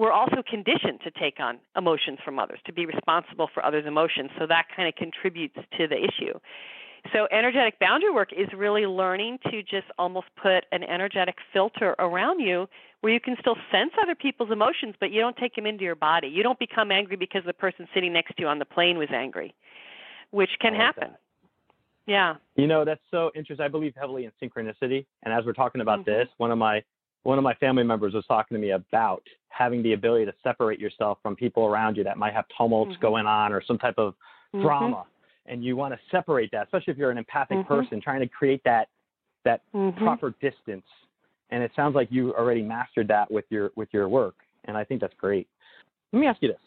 We're 0.00 0.12
also 0.12 0.42
conditioned 0.48 1.00
to 1.04 1.10
take 1.10 1.40
on 1.40 1.58
emotions 1.76 2.20
from 2.24 2.38
others, 2.38 2.58
to 2.64 2.72
be 2.72 2.86
responsible 2.86 3.50
for 3.52 3.62
others' 3.62 3.84
emotions. 3.86 4.30
So 4.38 4.46
that 4.46 4.64
kind 4.74 4.88
of 4.88 4.94
contributes 4.94 5.56
to 5.76 5.86
the 5.86 5.96
issue. 5.96 6.40
So, 7.12 7.28
energetic 7.30 7.78
boundary 7.78 8.10
work 8.10 8.30
is 8.32 8.48
really 8.56 8.86
learning 8.86 9.40
to 9.50 9.62
just 9.62 9.86
almost 9.98 10.28
put 10.42 10.64
an 10.72 10.84
energetic 10.84 11.36
filter 11.52 11.94
around 11.98 12.40
you 12.40 12.66
where 13.02 13.12
you 13.12 13.20
can 13.20 13.36
still 13.40 13.56
sense 13.70 13.92
other 14.02 14.14
people's 14.14 14.50
emotions, 14.50 14.94
but 15.00 15.10
you 15.10 15.20
don't 15.20 15.36
take 15.36 15.54
them 15.54 15.66
into 15.66 15.84
your 15.84 15.96
body. 15.96 16.28
You 16.28 16.42
don't 16.42 16.58
become 16.58 16.90
angry 16.90 17.16
because 17.16 17.42
the 17.44 17.52
person 17.52 17.86
sitting 17.92 18.14
next 18.14 18.36
to 18.36 18.42
you 18.42 18.48
on 18.48 18.58
the 18.58 18.64
plane 18.64 18.96
was 18.96 19.08
angry, 19.12 19.54
which 20.30 20.50
can 20.62 20.72
like 20.72 20.80
happen. 20.80 21.08
That. 21.10 21.20
Yeah. 22.06 22.34
You 22.56 22.66
know, 22.66 22.86
that's 22.86 23.02
so 23.10 23.30
interesting. 23.34 23.64
I 23.64 23.68
believe 23.68 23.92
heavily 23.98 24.24
in 24.24 24.32
synchronicity. 24.42 25.04
And 25.24 25.34
as 25.34 25.44
we're 25.44 25.52
talking 25.52 25.82
about 25.82 26.00
mm-hmm. 26.00 26.10
this, 26.10 26.28
one 26.38 26.50
of 26.50 26.56
my 26.58 26.82
one 27.22 27.38
of 27.38 27.44
my 27.44 27.54
family 27.54 27.84
members 27.84 28.14
was 28.14 28.24
talking 28.26 28.56
to 28.56 28.60
me 28.60 28.70
about 28.70 29.22
having 29.48 29.82
the 29.82 29.92
ability 29.92 30.24
to 30.24 30.34
separate 30.42 30.80
yourself 30.80 31.18
from 31.22 31.36
people 31.36 31.66
around 31.66 31.96
you 31.96 32.04
that 32.04 32.16
might 32.16 32.32
have 32.32 32.44
tumults 32.56 32.92
mm-hmm. 32.92 33.02
going 33.02 33.26
on 33.26 33.52
or 33.52 33.62
some 33.66 33.78
type 33.78 33.94
of 33.98 34.14
mm-hmm. 34.54 34.62
drama 34.62 35.04
and 35.50 35.64
you 35.64 35.76
want 35.76 35.92
to 35.92 36.00
separate 36.10 36.50
that, 36.52 36.64
especially 36.64 36.92
if 36.92 36.98
you're 36.98 37.10
an 37.10 37.18
empathic 37.18 37.58
mm-hmm. 37.58 37.68
person 37.68 38.00
trying 38.00 38.20
to 38.20 38.28
create 38.28 38.62
that 38.64 38.88
that 39.44 39.62
mm-hmm. 39.74 40.02
proper 40.02 40.34
distance. 40.40 40.84
And 41.50 41.62
it 41.62 41.72
sounds 41.74 41.94
like 41.94 42.08
you 42.10 42.32
already 42.34 42.62
mastered 42.62 43.08
that 43.08 43.30
with 43.30 43.44
your 43.50 43.72
with 43.74 43.88
your 43.92 44.08
work, 44.08 44.36
and 44.66 44.76
I 44.76 44.84
think 44.84 45.00
that's 45.00 45.14
great. 45.18 45.48
Let 46.12 46.20
me 46.20 46.26
ask 46.26 46.40
you 46.40 46.48
this: 46.48 46.60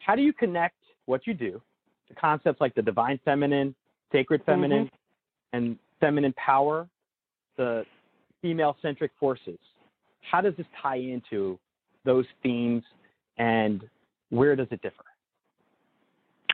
How 0.00 0.14
do 0.14 0.22
you 0.22 0.32
connect 0.32 0.76
what 1.06 1.26
you 1.26 1.32
do 1.32 1.62
to 2.08 2.14
concepts 2.14 2.60
like 2.60 2.74
the 2.74 2.82
divine 2.82 3.18
feminine, 3.24 3.74
sacred 4.12 4.42
Mm-hmm. 4.42 4.50
feminine, 4.50 4.90
and 5.54 5.78
feminine 6.00 6.34
power, 6.34 6.86
the 7.56 7.86
female 8.42 8.76
centric 8.82 9.12
forces? 9.18 9.58
How 10.30 10.40
does 10.40 10.54
this 10.56 10.66
tie 10.80 10.96
into 10.96 11.58
those 12.04 12.26
themes, 12.42 12.82
and 13.38 13.82
where 14.30 14.56
does 14.56 14.68
it 14.70 14.82
differ? 14.82 15.04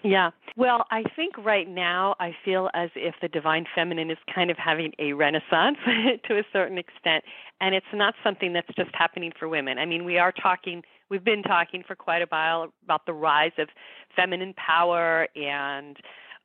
Yeah. 0.05 0.31
Well, 0.57 0.85
I 0.90 1.05
think 1.14 1.38
right 1.38 1.68
now 1.68 2.16
I 2.18 2.35
feel 2.45 2.68
as 2.75 2.90
if 2.97 3.14
the 3.23 3.29
divine 3.29 3.66
feminine 3.75 4.11
is 4.11 4.18
kind 4.35 4.51
of 4.51 4.57
having 4.57 4.92
a 4.99 5.12
renaissance 5.12 5.79
to 6.29 6.38
a 6.38 6.42
certain 6.53 6.77
extent. 6.77 7.25
And 7.61 7.75
it's 7.75 7.87
not 7.95 8.14
something 8.25 8.53
that's 8.53 8.75
just 8.77 8.90
happening 8.95 9.33
for 9.38 9.49
women. 9.49 9.79
I 9.79 9.87
mean, 9.87 10.05
we 10.05 10.18
are 10.18 10.33
talking, 10.33 10.83
we've 11.09 11.25
been 11.25 11.42
talking 11.42 11.85
for 11.87 11.95
quite 11.95 12.23
a 12.23 12.27
while 12.29 12.73
about 12.85 13.07
the 13.07 13.12
rise 13.12 13.53
of 13.59 13.68
feminine 14.16 14.55
power 14.55 15.29
and 15.37 15.97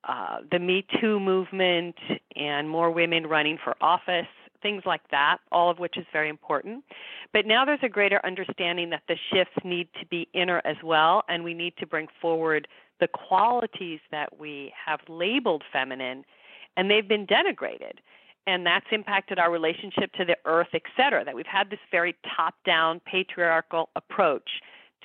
uh, 0.08 0.38
the 0.52 0.60
Me 0.60 0.86
Too 1.02 1.20
movement 1.20 1.96
and 2.36 2.70
more 2.70 2.92
women 2.92 3.26
running 3.26 3.58
for 3.64 3.76
office, 3.82 4.28
things 4.62 4.84
like 4.86 5.02
that, 5.12 5.38
all 5.52 5.70
of 5.70 5.80
which 5.80 5.98
is 5.98 6.06
very 6.12 6.30
important. 6.30 6.84
But 7.34 7.46
now 7.46 7.66
there's 7.66 7.80
a 7.84 7.90
greater 7.90 8.20
understanding 8.26 8.90
that 8.92 9.04
the 9.08 9.18
shifts 9.32 9.58
need 9.64 9.88
to 10.00 10.06
be 10.06 10.28
inner 10.34 10.62
as 10.66 10.78
well, 10.84 11.24
and 11.30 11.44
we 11.44 11.54
need 11.54 11.74
to 11.78 11.86
bring 11.86 12.08
forward 12.22 12.68
the 13.00 13.08
qualities 13.08 14.00
that 14.12 14.40
we 14.40 14.74
have 14.86 15.00
labeled 15.08 15.64
feminine, 15.72 16.26
and 16.76 16.90
they've 16.90 17.08
been 17.08 17.28
denigrated. 17.28 18.00
And 18.48 18.66
that's 18.66 18.86
impacted 18.92 19.40
our 19.40 19.52
relationship 19.52 20.14
to 20.14 20.24
the 20.24 20.38
earth, 20.46 20.70
et 20.74 20.84
cetera, 20.96 21.26
that 21.26 21.36
we've 21.36 21.46
had 21.46 21.70
this 21.70 21.80
very 21.92 22.16
top 22.36 22.56
down 22.66 23.02
patriarchal 23.02 23.90
approach 23.98 24.50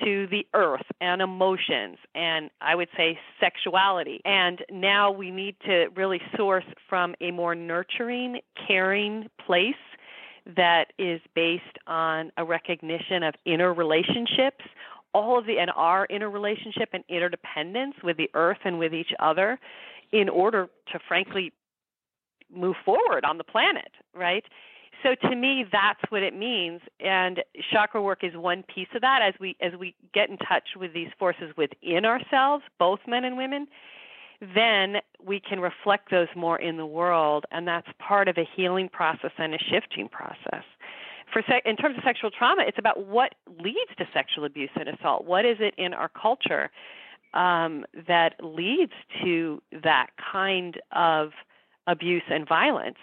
to 0.00 0.26
the 0.28 0.46
earth 0.54 0.86
and 1.00 1.20
emotions 1.20 1.98
and 2.14 2.50
I 2.60 2.74
would 2.74 2.88
say 2.96 3.18
sexuality. 3.40 4.20
And 4.24 4.64
now 4.70 5.10
we 5.10 5.30
need 5.30 5.56
to 5.66 5.88
really 5.94 6.20
source 6.36 6.64
from 6.88 7.14
a 7.20 7.30
more 7.30 7.54
nurturing, 7.54 8.40
caring 8.66 9.28
place 9.44 9.74
that 10.56 10.92
is 10.98 11.20
based 11.34 11.78
on 11.86 12.32
a 12.36 12.44
recognition 12.44 13.22
of 13.22 13.34
inner 13.44 13.72
relationships, 13.72 14.64
all 15.14 15.38
of 15.38 15.46
the 15.46 15.58
and 15.58 15.70
our 15.76 16.06
inner 16.10 16.30
relationship 16.30 16.88
and 16.92 17.04
interdependence 17.08 17.94
with 18.02 18.16
the 18.16 18.30
earth 18.34 18.58
and 18.64 18.78
with 18.78 18.94
each 18.94 19.12
other 19.20 19.58
in 20.10 20.28
order 20.28 20.68
to 20.92 20.98
frankly 21.06 21.52
move 22.54 22.76
forward 22.84 23.24
on 23.24 23.38
the 23.38 23.44
planet, 23.44 23.92
right? 24.14 24.44
So 25.02 25.14
to 25.28 25.34
me 25.34 25.64
that's 25.70 26.00
what 26.10 26.22
it 26.22 26.34
means 26.34 26.80
and 27.00 27.42
chakra 27.72 28.00
work 28.00 28.22
is 28.22 28.36
one 28.36 28.62
piece 28.62 28.88
of 28.94 29.00
that 29.00 29.20
as 29.22 29.34
we 29.40 29.56
as 29.60 29.72
we 29.78 29.94
get 30.14 30.30
in 30.30 30.36
touch 30.38 30.70
with 30.76 30.92
these 30.94 31.08
forces 31.18 31.52
within 31.56 32.04
ourselves, 32.04 32.64
both 32.78 33.00
men 33.06 33.24
and 33.24 33.36
women, 33.36 33.66
then 34.54 34.96
we 35.24 35.40
can 35.40 35.60
reflect 35.60 36.10
those 36.10 36.28
more 36.36 36.58
in 36.58 36.76
the 36.76 36.86
world 36.86 37.44
and 37.50 37.66
that's 37.66 37.88
part 37.98 38.28
of 38.28 38.36
a 38.38 38.48
healing 38.56 38.88
process 38.88 39.32
and 39.38 39.54
a 39.54 39.58
shifting 39.58 40.08
process 40.08 40.64
for 41.32 41.42
se- 41.48 41.62
in 41.64 41.76
terms 41.76 41.96
of 41.96 42.04
sexual 42.04 42.30
trauma, 42.30 42.62
it's 42.66 42.78
about 42.78 43.06
what 43.06 43.34
leads 43.58 43.90
to 43.98 44.06
sexual 44.12 44.44
abuse 44.44 44.70
and 44.74 44.88
assault. 44.88 45.24
What 45.24 45.44
is 45.44 45.56
it 45.60 45.74
in 45.78 45.94
our 45.94 46.08
culture 46.08 46.70
um, 47.34 47.84
that 48.06 48.34
leads 48.42 48.92
to 49.22 49.62
that 49.82 50.08
kind 50.32 50.80
of 50.92 51.30
abuse 51.86 52.22
and 52.30 52.46
violence? 52.46 52.98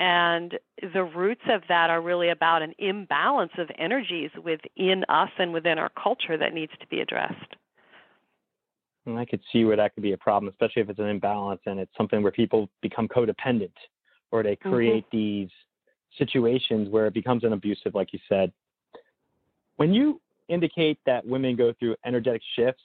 And 0.00 0.58
the 0.94 1.02
roots 1.02 1.42
of 1.50 1.62
that 1.68 1.90
are 1.90 2.00
really 2.00 2.28
about 2.28 2.62
an 2.62 2.72
imbalance 2.78 3.52
of 3.58 3.68
energies 3.78 4.30
within 4.42 5.04
us 5.08 5.30
and 5.38 5.52
within 5.52 5.78
our 5.78 5.90
culture 6.00 6.36
that 6.36 6.54
needs 6.54 6.72
to 6.80 6.86
be 6.86 7.00
addressed. 7.00 7.56
And 9.06 9.18
I 9.18 9.24
could 9.24 9.40
see 9.52 9.64
where 9.64 9.76
that 9.76 9.94
could 9.94 10.02
be 10.02 10.12
a 10.12 10.18
problem, 10.18 10.50
especially 10.52 10.82
if 10.82 10.90
it's 10.90 10.98
an 10.98 11.08
imbalance 11.08 11.62
and 11.66 11.80
it's 11.80 11.90
something 11.96 12.22
where 12.22 12.30
people 12.30 12.68
become 12.82 13.08
codependent 13.08 13.72
or 14.30 14.42
they 14.42 14.54
mm-hmm. 14.56 14.70
create 14.70 15.06
mm-hmm. 15.06 15.16
these 15.16 15.48
situations 16.16 16.88
where 16.90 17.06
it 17.06 17.14
becomes 17.14 17.42
an 17.42 17.52
abusive, 17.52 17.94
like 17.94 18.12
you 18.12 18.18
said. 18.28 18.52
When 19.76 19.92
you 19.94 20.20
indicate 20.48 20.98
that 21.06 21.26
women 21.26 21.56
go 21.56 21.72
through 21.78 21.96
energetic 22.04 22.42
shifts 22.54 22.82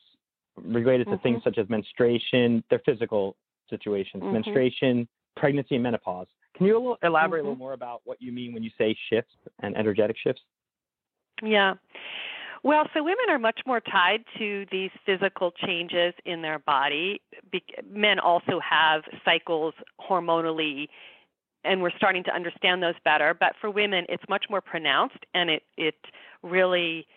related 0.57 1.05
to 1.05 1.13
mm-hmm. 1.13 1.23
things 1.23 1.43
such 1.43 1.57
as 1.57 1.69
menstruation, 1.69 2.63
their 2.69 2.81
physical 2.85 3.35
situations, 3.69 4.23
mm-hmm. 4.23 4.33
menstruation, 4.33 5.07
pregnancy, 5.35 5.75
and 5.75 5.83
menopause, 5.83 6.27
can 6.55 6.65
you 6.67 6.95
elaborate 7.03 7.39
mm-hmm. 7.39 7.47
a 7.47 7.49
little 7.51 7.55
more 7.55 7.73
about 7.73 8.01
what 8.05 8.21
you 8.21 8.31
mean 8.31 8.53
when 8.53 8.63
you 8.63 8.71
say 8.77 8.95
shifts 9.09 9.33
and 9.61 9.75
energetic 9.77 10.15
shifts? 10.21 10.41
Yeah. 11.41 11.73
Well, 12.63 12.85
so 12.93 13.03
women 13.03 13.25
are 13.29 13.39
much 13.39 13.59
more 13.65 13.81
tied 13.81 14.23
to 14.37 14.65
these 14.71 14.91
physical 15.05 15.51
changes 15.51 16.13
in 16.25 16.41
their 16.41 16.59
body. 16.59 17.21
Be- 17.51 17.63
men 17.91 18.19
also 18.19 18.59
have 18.61 19.03
cycles 19.25 19.73
hormonally 19.99 20.87
and 21.63 21.81
we're 21.81 21.95
starting 21.97 22.23
to 22.25 22.31
understand 22.33 22.83
those 22.83 22.95
better. 23.03 23.33
But 23.33 23.53
for 23.59 23.69
women, 23.69 24.05
it's 24.09 24.23
much 24.29 24.45
more 24.49 24.61
pronounced, 24.61 25.25
and 25.33 25.49
it 25.49 25.63
it 25.77 25.95
really 26.41 27.07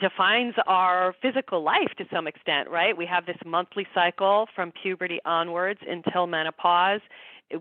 defines 0.00 0.54
our 0.66 1.14
physical 1.20 1.62
life 1.62 1.90
to 1.98 2.04
some 2.12 2.26
extent, 2.26 2.68
right? 2.70 2.96
We 2.96 3.06
have 3.06 3.26
this 3.26 3.38
monthly 3.44 3.86
cycle 3.92 4.46
from 4.54 4.72
puberty 4.82 5.18
onwards 5.24 5.80
until 5.88 6.26
menopause. 6.26 7.00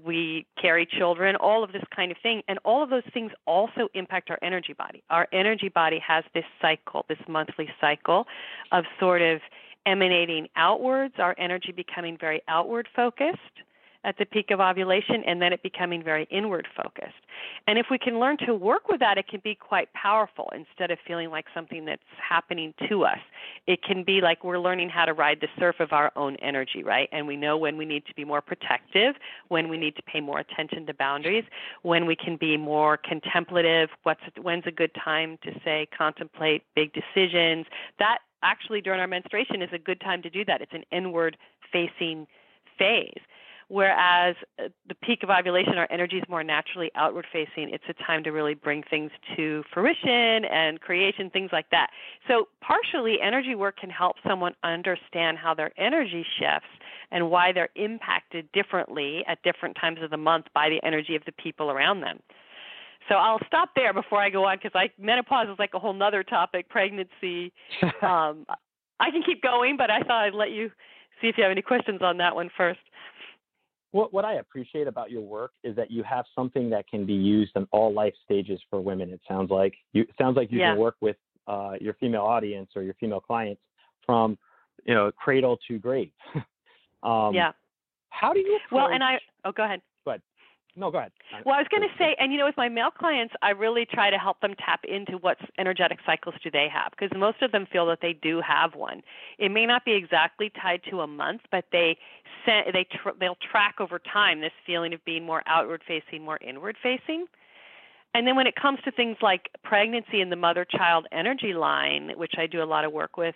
We 0.03 0.45
carry 0.61 0.85
children, 0.85 1.35
all 1.35 1.63
of 1.63 1.71
this 1.71 1.83
kind 1.95 2.11
of 2.11 2.17
thing. 2.21 2.41
And 2.47 2.59
all 2.63 2.83
of 2.83 2.89
those 2.89 3.03
things 3.13 3.31
also 3.45 3.89
impact 3.93 4.29
our 4.29 4.39
energy 4.41 4.73
body. 4.73 5.03
Our 5.09 5.27
energy 5.31 5.69
body 5.69 5.99
has 6.05 6.23
this 6.33 6.45
cycle, 6.61 7.05
this 7.09 7.19
monthly 7.27 7.69
cycle 7.81 8.25
of 8.71 8.85
sort 8.99 9.21
of 9.21 9.41
emanating 9.85 10.47
outwards, 10.55 11.15
our 11.17 11.35
energy 11.37 11.71
becoming 11.71 12.17
very 12.19 12.41
outward 12.47 12.87
focused 12.95 13.39
at 14.03 14.17
the 14.17 14.25
peak 14.25 14.51
of 14.51 14.59
ovulation 14.59 15.23
and 15.25 15.41
then 15.41 15.51
it 15.51 15.61
becoming 15.61 16.01
very 16.03 16.27
inward 16.31 16.67
focused. 16.75 17.19
And 17.67 17.77
if 17.77 17.87
we 17.91 17.97
can 17.97 18.19
learn 18.19 18.37
to 18.45 18.53
work 18.53 18.87
with 18.87 18.99
that, 19.01 19.17
it 19.17 19.27
can 19.27 19.41
be 19.43 19.55
quite 19.55 19.91
powerful 19.93 20.51
instead 20.55 20.91
of 20.91 20.99
feeling 21.05 21.29
like 21.29 21.45
something 21.53 21.85
that's 21.85 22.01
happening 22.17 22.73
to 22.87 23.03
us. 23.03 23.19
It 23.67 23.83
can 23.83 24.03
be 24.03 24.21
like 24.21 24.43
we're 24.43 24.59
learning 24.59 24.89
how 24.89 25.05
to 25.05 25.13
ride 25.13 25.39
the 25.41 25.47
surf 25.59 25.75
of 25.79 25.91
our 25.91 26.11
own 26.15 26.37
energy, 26.37 26.83
right? 26.83 27.09
And 27.11 27.27
we 27.27 27.35
know 27.35 27.57
when 27.57 27.77
we 27.77 27.85
need 27.85 28.05
to 28.05 28.13
be 28.15 28.23
more 28.23 28.41
protective, 28.41 29.15
when 29.49 29.69
we 29.69 29.77
need 29.77 29.95
to 29.97 30.03
pay 30.03 30.21
more 30.21 30.39
attention 30.39 30.85
to 30.85 30.93
boundaries, 30.93 31.43
when 31.81 32.05
we 32.05 32.15
can 32.15 32.37
be 32.37 32.57
more 32.57 32.97
contemplative, 32.97 33.89
what's 34.03 34.21
when's 34.41 34.63
a 34.65 34.71
good 34.71 34.91
time 34.95 35.37
to 35.43 35.51
say 35.63 35.87
contemplate 35.95 36.63
big 36.75 36.91
decisions. 36.93 37.65
That 37.99 38.19
actually 38.43 38.81
during 38.81 38.99
our 38.99 39.07
menstruation 39.07 39.61
is 39.61 39.69
a 39.73 39.79
good 39.79 39.99
time 39.99 40.21
to 40.21 40.29
do 40.29 40.45
that. 40.45 40.61
It's 40.61 40.73
an 40.73 40.85
inward 40.91 41.37
facing 41.71 42.27
phase. 42.77 43.19
Whereas 43.69 44.35
uh, 44.57 44.69
the 44.87 44.95
peak 44.95 45.21
of 45.21 45.29
ovulation, 45.29 45.77
our 45.77 45.87
energy 45.91 46.17
is 46.17 46.23
more 46.27 46.43
naturally 46.43 46.89
outward 46.95 47.27
facing. 47.31 47.69
It's 47.71 47.83
a 47.87 47.93
time 48.03 48.23
to 48.23 48.31
really 48.31 48.55
bring 48.55 48.81
things 48.81 49.11
to 49.35 49.63
fruition 49.71 50.45
and 50.45 50.81
creation, 50.81 51.29
things 51.29 51.51
like 51.53 51.69
that. 51.69 51.91
So, 52.27 52.49
partially, 52.61 53.21
energy 53.21 53.53
work 53.53 53.77
can 53.77 53.91
help 53.91 54.15
someone 54.27 54.55
understand 54.63 55.37
how 55.37 55.53
their 55.53 55.71
energy 55.79 56.25
shifts 56.39 56.67
and 57.11 57.29
why 57.29 57.51
they're 57.51 57.69
impacted 57.75 58.51
differently 58.53 59.23
at 59.27 59.41
different 59.43 59.77
times 59.79 59.99
of 60.01 60.09
the 60.09 60.17
month 60.17 60.47
by 60.53 60.69
the 60.69 60.83
energy 60.83 61.15
of 61.15 61.23
the 61.25 61.31
people 61.31 61.69
around 61.69 62.01
them. 62.01 62.19
So 63.07 63.15
I'll 63.15 63.39
stop 63.45 63.69
there 63.75 63.93
before 63.93 64.19
I 64.19 64.31
go 64.31 64.45
on 64.45 64.57
because 64.57 64.71
I 64.73 64.89
menopause 64.99 65.47
is 65.47 65.59
like 65.59 65.75
a 65.75 65.79
whole 65.79 65.93
nother 65.93 66.23
topic. 66.23 66.69
Pregnancy, 66.69 67.53
um, 68.01 68.45
I 68.99 69.11
can 69.11 69.21
keep 69.23 69.43
going, 69.43 69.77
but 69.77 69.91
I 69.91 69.99
thought 69.99 70.25
I'd 70.25 70.33
let 70.33 70.51
you 70.51 70.71
see 71.21 71.27
if 71.27 71.37
you 71.37 71.43
have 71.43 71.51
any 71.51 71.61
questions 71.61 72.01
on 72.01 72.17
that 72.17 72.35
one 72.35 72.49
first. 72.55 72.79
What 73.91 74.13
what 74.13 74.25
I 74.25 74.35
appreciate 74.35 74.87
about 74.87 75.09
your 75.09 75.21
work 75.21 75.51
is 75.63 75.75
that 75.75 75.89
you 75.89 76.03
have 76.03 76.25
something 76.35 76.69
that 76.69 76.87
can 76.87 77.05
be 77.05 77.13
used 77.13 77.51
in 77.55 77.67
all 77.71 77.91
life 77.91 78.13
stages 78.23 78.59
for 78.69 78.79
women. 78.81 79.09
It 79.09 79.21
sounds 79.27 79.49
like 79.49 79.73
you 79.93 80.03
it 80.03 80.15
sounds 80.17 80.37
like 80.37 80.51
you 80.51 80.59
yeah. 80.59 80.71
can 80.71 80.79
work 80.79 80.95
with 81.01 81.15
uh, 81.47 81.73
your 81.81 81.95
female 81.95 82.21
audience 82.21 82.71
or 82.75 82.83
your 82.83 82.93
female 82.95 83.19
clients 83.19 83.61
from 84.05 84.37
you 84.85 84.93
know 84.93 85.11
cradle 85.17 85.57
to 85.67 85.79
grave. 85.79 86.11
um, 87.03 87.33
yeah. 87.33 87.51
How 88.09 88.33
do 88.33 88.39
you? 88.39 88.59
Approach... 88.65 88.77
Well, 88.77 88.87
and 88.93 89.03
I 89.03 89.19
oh 89.45 89.51
go 89.51 89.63
ahead. 89.63 89.81
No, 90.79 90.89
go 90.89 90.99
ahead. 90.99 91.11
Well, 91.45 91.55
I 91.55 91.57
was 91.57 91.67
going 91.69 91.83
to 91.83 91.93
say, 91.97 92.15
and 92.19 92.31
you 92.31 92.39
know, 92.39 92.45
with 92.45 92.55
my 92.55 92.69
male 92.69 92.89
clients, 92.89 93.33
I 93.41 93.49
really 93.49 93.85
try 93.85 94.09
to 94.09 94.17
help 94.17 94.39
them 94.39 94.55
tap 94.55 94.85
into 94.85 95.17
what 95.17 95.37
energetic 95.57 95.99
cycles 96.05 96.35
do 96.41 96.49
they 96.49 96.69
have, 96.73 96.91
because 96.91 97.15
most 97.17 97.41
of 97.41 97.51
them 97.51 97.67
feel 97.69 97.85
that 97.87 97.99
they 98.01 98.13
do 98.13 98.39
have 98.39 98.75
one. 98.75 99.01
It 99.37 99.49
may 99.49 99.65
not 99.65 99.83
be 99.83 99.91
exactly 99.91 100.49
tied 100.61 100.81
to 100.89 101.01
a 101.01 101.07
month, 101.07 101.41
but 101.51 101.65
they 101.73 101.97
they 102.45 102.87
tr- 102.89 103.09
they'll 103.19 103.37
track 103.51 103.75
over 103.79 103.99
time 103.99 104.39
this 104.39 104.53
feeling 104.65 104.93
of 104.93 105.03
being 105.03 105.25
more 105.25 105.43
outward 105.45 105.83
facing, 105.85 106.23
more 106.23 106.39
inward 106.41 106.77
facing. 106.81 107.25
And 108.13 108.25
then 108.25 108.35
when 108.35 108.47
it 108.47 108.55
comes 108.55 108.79
to 108.85 108.91
things 108.91 109.17
like 109.21 109.49
pregnancy 109.63 110.21
and 110.21 110.31
the 110.31 110.35
mother 110.35 110.65
child 110.65 111.07
energy 111.11 111.53
line, 111.53 112.13
which 112.15 112.35
I 112.37 112.47
do 112.47 112.63
a 112.63 112.65
lot 112.65 112.85
of 112.85 112.91
work 112.91 113.17
with, 113.17 113.35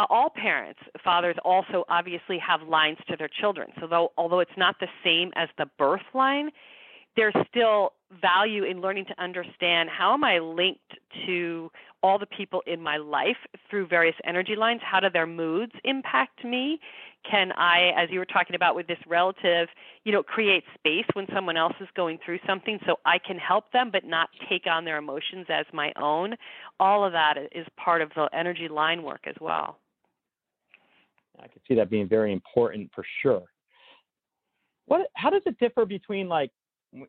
uh, 0.00 0.06
all 0.08 0.30
parents, 0.30 0.80
fathers 1.04 1.36
also 1.44 1.84
obviously 1.88 2.38
have 2.38 2.62
lines 2.62 2.98
to 3.08 3.16
their 3.16 3.28
children. 3.28 3.68
So 3.80 3.86
though, 3.86 4.12
although 4.16 4.40
it's 4.40 4.50
not 4.56 4.76
the 4.80 4.88
same 5.04 5.30
as 5.36 5.48
the 5.58 5.66
birth 5.78 6.00
line, 6.14 6.50
there's 7.16 7.34
still 7.48 7.92
value 8.22 8.64
in 8.64 8.80
learning 8.80 9.04
to 9.06 9.22
understand 9.22 9.90
how 9.90 10.14
am 10.14 10.24
I 10.24 10.38
linked 10.38 10.94
to 11.26 11.70
all 12.02 12.18
the 12.18 12.26
people 12.26 12.62
in 12.66 12.80
my 12.80 12.96
life 12.96 13.36
through 13.68 13.88
various 13.88 14.14
energy 14.24 14.56
lines? 14.56 14.80
How 14.82 15.00
do 15.00 15.10
their 15.10 15.26
moods 15.26 15.72
impact 15.84 16.44
me? 16.44 16.80
Can 17.30 17.52
I, 17.52 17.92
as 17.96 18.08
you 18.10 18.18
were 18.18 18.24
talking 18.24 18.56
about 18.56 18.74
with 18.74 18.86
this 18.86 18.98
relative, 19.06 19.68
you 20.04 20.12
know, 20.12 20.22
create 20.22 20.64
space 20.78 21.04
when 21.12 21.26
someone 21.34 21.58
else 21.58 21.74
is 21.80 21.88
going 21.94 22.18
through 22.24 22.38
something 22.46 22.78
so 22.86 22.96
I 23.04 23.18
can 23.18 23.36
help 23.36 23.70
them 23.72 23.90
but 23.92 24.04
not 24.04 24.30
take 24.48 24.66
on 24.66 24.84
their 24.86 24.96
emotions 24.96 25.46
as 25.50 25.66
my 25.72 25.92
own? 26.00 26.36
All 26.78 27.04
of 27.04 27.12
that 27.12 27.36
is 27.52 27.66
part 27.76 28.00
of 28.00 28.10
the 28.16 28.30
energy 28.32 28.68
line 28.68 29.02
work 29.02 29.26
as 29.26 29.36
well. 29.40 29.76
I 31.38 31.48
could 31.48 31.62
see 31.66 31.74
that 31.74 31.90
being 31.90 32.08
very 32.08 32.32
important 32.32 32.90
for 32.94 33.04
sure. 33.22 33.44
What, 34.86 35.06
how 35.14 35.30
does 35.30 35.42
it 35.46 35.58
differ 35.58 35.86
between 35.86 36.28
like 36.28 36.50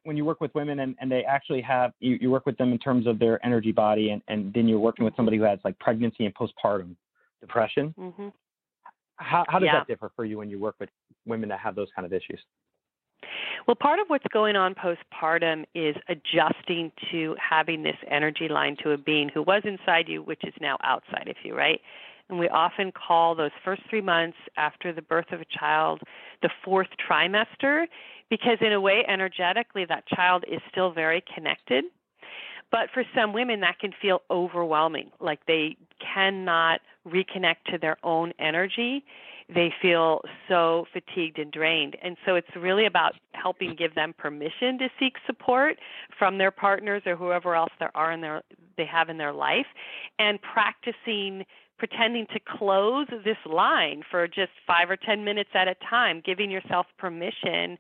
when 0.04 0.16
you 0.16 0.26
work 0.26 0.42
with 0.42 0.54
women 0.54 0.80
and, 0.82 0.96
and 1.00 1.12
they 1.12 1.24
actually 1.24 1.62
have 1.62 1.94
you, 2.00 2.18
you 2.22 2.30
work 2.30 2.46
with 2.46 2.58
them 2.58 2.72
in 2.72 2.78
terms 2.78 3.08
of 3.08 3.18
their 3.18 3.44
energy 3.46 3.72
body 3.72 4.12
and, 4.12 4.22
and 4.28 4.54
then 4.54 4.68
you're 4.68 4.80
working 4.80 5.06
with 5.06 5.16
somebody 5.16 5.38
who 5.38 5.44
has 5.44 5.60
like 5.64 5.78
pregnancy 5.80 6.26
and 6.26 6.36
postpartum 6.36 6.96
depression 7.40 7.94
mm-hmm. 7.98 8.28
how, 9.16 9.44
how 9.50 9.58
does 9.58 9.66
yeah. 9.66 9.80
that 9.80 9.88
differ 9.88 10.12
for 10.16 10.24
you 10.24 10.38
when 10.38 10.52
you 10.52 10.60
work 10.60 10.76
with 10.80 10.90
women 11.26 11.50
that 11.50 11.60
have 11.60 11.74
those 11.74 11.88
kind 11.96 12.06
of 12.06 12.14
issues 12.14 12.40
well, 13.68 13.76
part 13.76 14.00
of 14.00 14.08
what's 14.08 14.26
going 14.34 14.56
on 14.56 14.74
postpartum 14.74 15.66
is 15.76 15.96
adjusting 16.10 16.92
to 17.12 17.36
having 17.38 17.84
this 17.84 17.96
energy 18.10 18.48
line 18.48 18.76
to 18.84 18.92
a 18.92 18.98
being 18.98 19.30
who 19.30 19.44
was 19.44 19.62
inside 19.66 20.08
you, 20.08 20.24
which 20.24 20.44
is 20.44 20.54
now 20.60 20.78
outside 20.84 21.28
of 21.28 21.36
you, 21.44 21.56
right? 21.56 21.80
And 22.32 22.40
we 22.40 22.48
often 22.48 22.94
call 22.94 23.36
those 23.36 23.52
first 23.64 23.82
three 23.90 24.02
months 24.02 24.38
after 24.56 24.94
the 24.94 25.02
birth 25.02 25.32
of 25.34 25.42
a 25.42 25.46
child 25.46 26.02
the 26.42 26.50
fourth 26.64 26.88
trimester 27.08 27.86
because, 28.30 28.58
in 28.62 28.72
a 28.72 28.80
way, 28.80 29.04
energetically, 29.08 29.86
that 29.86 30.08
child 30.08 30.46
is 30.50 30.62
still 30.72 30.92
very 30.92 31.24
connected. 31.36 31.84
But 32.72 32.90
for 32.94 33.04
some 33.14 33.34
women, 33.34 33.60
that 33.60 33.80
can 33.80 33.92
feel 34.02 34.22
overwhelming, 34.32 35.12
like 35.20 35.46
they 35.46 35.76
cannot 36.00 36.80
reconnect 37.06 37.66
to 37.72 37.78
their 37.78 37.98
own 38.02 38.32
energy. 38.40 39.04
They 39.54 39.74
feel 39.82 40.22
so 40.48 40.86
fatigued 40.94 41.38
and 41.38 41.52
drained. 41.52 41.98
And 42.02 42.16
so 42.26 42.36
it's 42.36 42.48
really 42.56 42.86
about 42.86 43.16
helping 43.34 43.76
give 43.76 43.94
them 43.96 44.14
permission 44.18 44.78
to 44.80 44.88
seek 44.98 45.16
support 45.26 45.78
from 46.18 46.38
their 46.38 46.52
partners 46.52 47.04
or 47.06 47.18
whoever 47.18 47.56
else 47.56 47.74
there 47.78 47.92
are 47.94 48.14
in 48.14 48.22
their 48.22 48.42
they 48.78 48.86
have 48.86 49.10
in 49.10 49.18
their 49.18 49.34
life 49.34 49.66
and 50.18 50.40
practicing 50.42 51.46
pretending 51.82 52.28
to 52.28 52.40
close 52.40 53.08
this 53.26 53.38
line 53.44 54.04
for 54.12 54.28
just 54.28 54.52
five 54.68 54.88
or 54.88 54.96
10 54.96 55.26
minutes 55.26 55.50
at 55.56 55.68
a 55.68 55.74
time, 55.90 56.22
giving 56.24 56.52
yourself 56.52 56.86
permission 57.00 57.76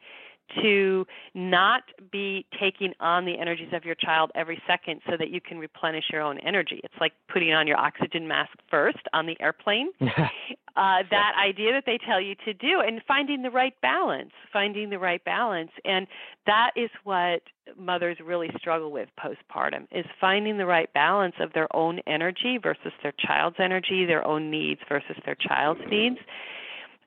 to 0.61 1.05
not 1.33 1.83
be 2.11 2.45
taking 2.59 2.93
on 2.99 3.25
the 3.25 3.37
energies 3.37 3.69
of 3.73 3.85
your 3.85 3.95
child 3.95 4.31
every 4.35 4.61
second 4.67 5.01
so 5.09 5.17
that 5.17 5.29
you 5.29 5.41
can 5.41 5.57
replenish 5.57 6.05
your 6.11 6.21
own 6.21 6.37
energy. 6.39 6.81
It's 6.83 6.93
like 6.99 7.13
putting 7.31 7.53
on 7.53 7.67
your 7.67 7.77
oxygen 7.77 8.27
mask 8.27 8.51
first 8.69 8.99
on 9.13 9.25
the 9.25 9.39
airplane. 9.39 9.89
uh, 10.01 11.03
that 11.09 11.33
idea 11.41 11.71
that 11.73 11.83
they 11.85 11.97
tell 12.05 12.21
you 12.21 12.35
to 12.45 12.53
do 12.53 12.81
and 12.85 13.01
finding 13.07 13.41
the 13.41 13.51
right 13.51 13.73
balance, 13.81 14.31
finding 14.51 14.89
the 14.89 14.99
right 14.99 15.23
balance. 15.23 15.71
And 15.85 16.07
that 16.45 16.71
is 16.75 16.89
what 17.03 17.41
mothers 17.77 18.17
really 18.23 18.49
struggle 18.57 18.91
with 18.91 19.09
postpartum 19.19 19.87
is 19.91 20.05
finding 20.19 20.57
the 20.57 20.65
right 20.65 20.91
balance 20.93 21.35
of 21.39 21.53
their 21.53 21.73
own 21.75 21.99
energy 22.07 22.57
versus 22.61 22.91
their 23.03 23.13
child's 23.19 23.57
energy, 23.59 24.05
their 24.05 24.25
own 24.25 24.49
needs 24.49 24.81
versus 24.89 25.15
their 25.25 25.35
child's 25.35 25.81
needs. 25.89 26.17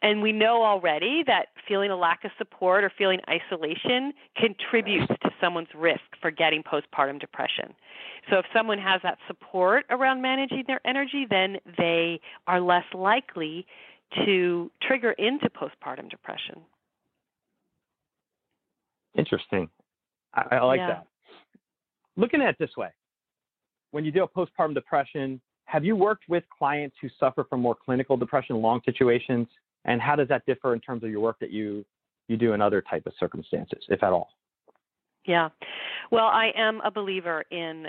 And 0.04 0.20
we 0.20 0.32
know 0.32 0.62
already 0.62 1.24
that 1.26 1.46
feeling 1.66 1.90
a 1.90 1.96
lack 1.96 2.24
of 2.24 2.30
support 2.36 2.84
or 2.84 2.92
feeling 2.96 3.20
isolation 3.26 4.12
contributes 4.36 5.08
to 5.22 5.30
someone's 5.40 5.68
risk 5.74 6.02
for 6.20 6.30
getting 6.30 6.62
postpartum 6.62 7.18
depression. 7.18 7.72
So 8.28 8.36
if 8.36 8.44
someone 8.54 8.76
has 8.76 9.00
that 9.02 9.16
support 9.26 9.86
around 9.88 10.20
managing 10.20 10.64
their 10.66 10.86
energy, 10.86 11.26
then 11.28 11.56
they 11.78 12.20
are 12.46 12.60
less 12.60 12.84
likely 12.92 13.66
to 14.26 14.70
trigger 14.82 15.12
into 15.12 15.48
postpartum 15.48 16.10
depression. 16.10 16.60
Interesting. 19.16 19.70
I, 20.34 20.56
I 20.56 20.62
like 20.64 20.80
yeah. 20.80 20.88
that. 20.88 21.06
Looking 22.18 22.42
at 22.42 22.50
it 22.50 22.56
this 22.58 22.76
way, 22.76 22.90
when 23.92 24.04
you 24.04 24.12
deal 24.12 24.28
with 24.36 24.48
postpartum 24.50 24.74
depression, 24.74 25.40
have 25.64 25.82
you 25.82 25.96
worked 25.96 26.24
with 26.28 26.44
clients 26.56 26.94
who 27.00 27.08
suffer 27.18 27.44
from 27.48 27.60
more 27.60 27.74
clinical 27.74 28.18
depression, 28.18 28.56
long 28.56 28.82
situations, 28.84 29.48
and 29.84 30.00
how 30.00 30.16
does 30.16 30.28
that 30.28 30.44
differ 30.46 30.74
in 30.74 30.80
terms 30.80 31.04
of 31.04 31.10
your 31.10 31.20
work 31.20 31.38
that 31.40 31.50
you 31.50 31.84
you 32.28 32.36
do 32.36 32.54
in 32.54 32.62
other 32.62 32.80
type 32.80 33.06
of 33.06 33.12
circumstances, 33.20 33.84
if 33.88 34.02
at 34.02 34.12
all? 34.12 34.30
Yeah. 35.26 35.50
Well, 36.10 36.26
I 36.26 36.52
am 36.56 36.80
a 36.82 36.90
believer 36.90 37.44
in 37.50 37.86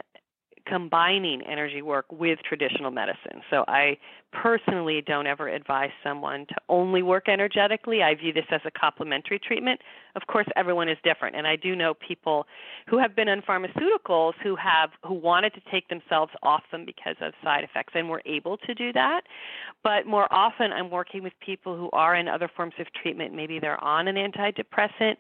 combining 0.65 1.41
energy 1.43 1.81
work 1.81 2.05
with 2.11 2.39
traditional 2.47 2.91
medicine. 2.91 3.41
So 3.49 3.63
I 3.67 3.97
personally 4.41 5.01
don't 5.05 5.27
ever 5.27 5.47
advise 5.47 5.91
someone 6.03 6.45
to 6.47 6.55
only 6.67 7.01
work 7.01 7.29
energetically. 7.29 8.03
I 8.03 8.15
view 8.15 8.33
this 8.33 8.45
as 8.51 8.61
a 8.65 8.71
complementary 8.71 9.39
treatment. 9.39 9.79
Of 10.15 10.27
course, 10.27 10.47
everyone 10.55 10.89
is 10.89 10.97
different, 11.03 11.35
and 11.35 11.47
I 11.47 11.55
do 11.55 11.75
know 11.75 11.93
people 11.93 12.45
who 12.87 12.97
have 12.97 13.15
been 13.15 13.29
on 13.29 13.41
pharmaceuticals 13.41 14.33
who 14.43 14.55
have 14.55 14.89
who 15.03 15.13
wanted 15.13 15.53
to 15.53 15.61
take 15.71 15.87
themselves 15.87 16.31
off 16.43 16.63
them 16.71 16.85
because 16.85 17.15
of 17.21 17.33
side 17.43 17.63
effects 17.63 17.93
and 17.95 18.09
were 18.09 18.21
able 18.25 18.57
to 18.57 18.73
do 18.73 18.91
that. 18.93 19.21
But 19.83 20.05
more 20.05 20.31
often, 20.31 20.71
I'm 20.71 20.89
working 20.89 21.23
with 21.23 21.33
people 21.39 21.77
who 21.77 21.89
are 21.91 22.15
in 22.15 22.27
other 22.27 22.49
forms 22.53 22.73
of 22.79 22.87
treatment. 23.01 23.33
Maybe 23.33 23.59
they're 23.59 23.81
on 23.83 24.07
an 24.07 24.15
antidepressant, 24.15 25.15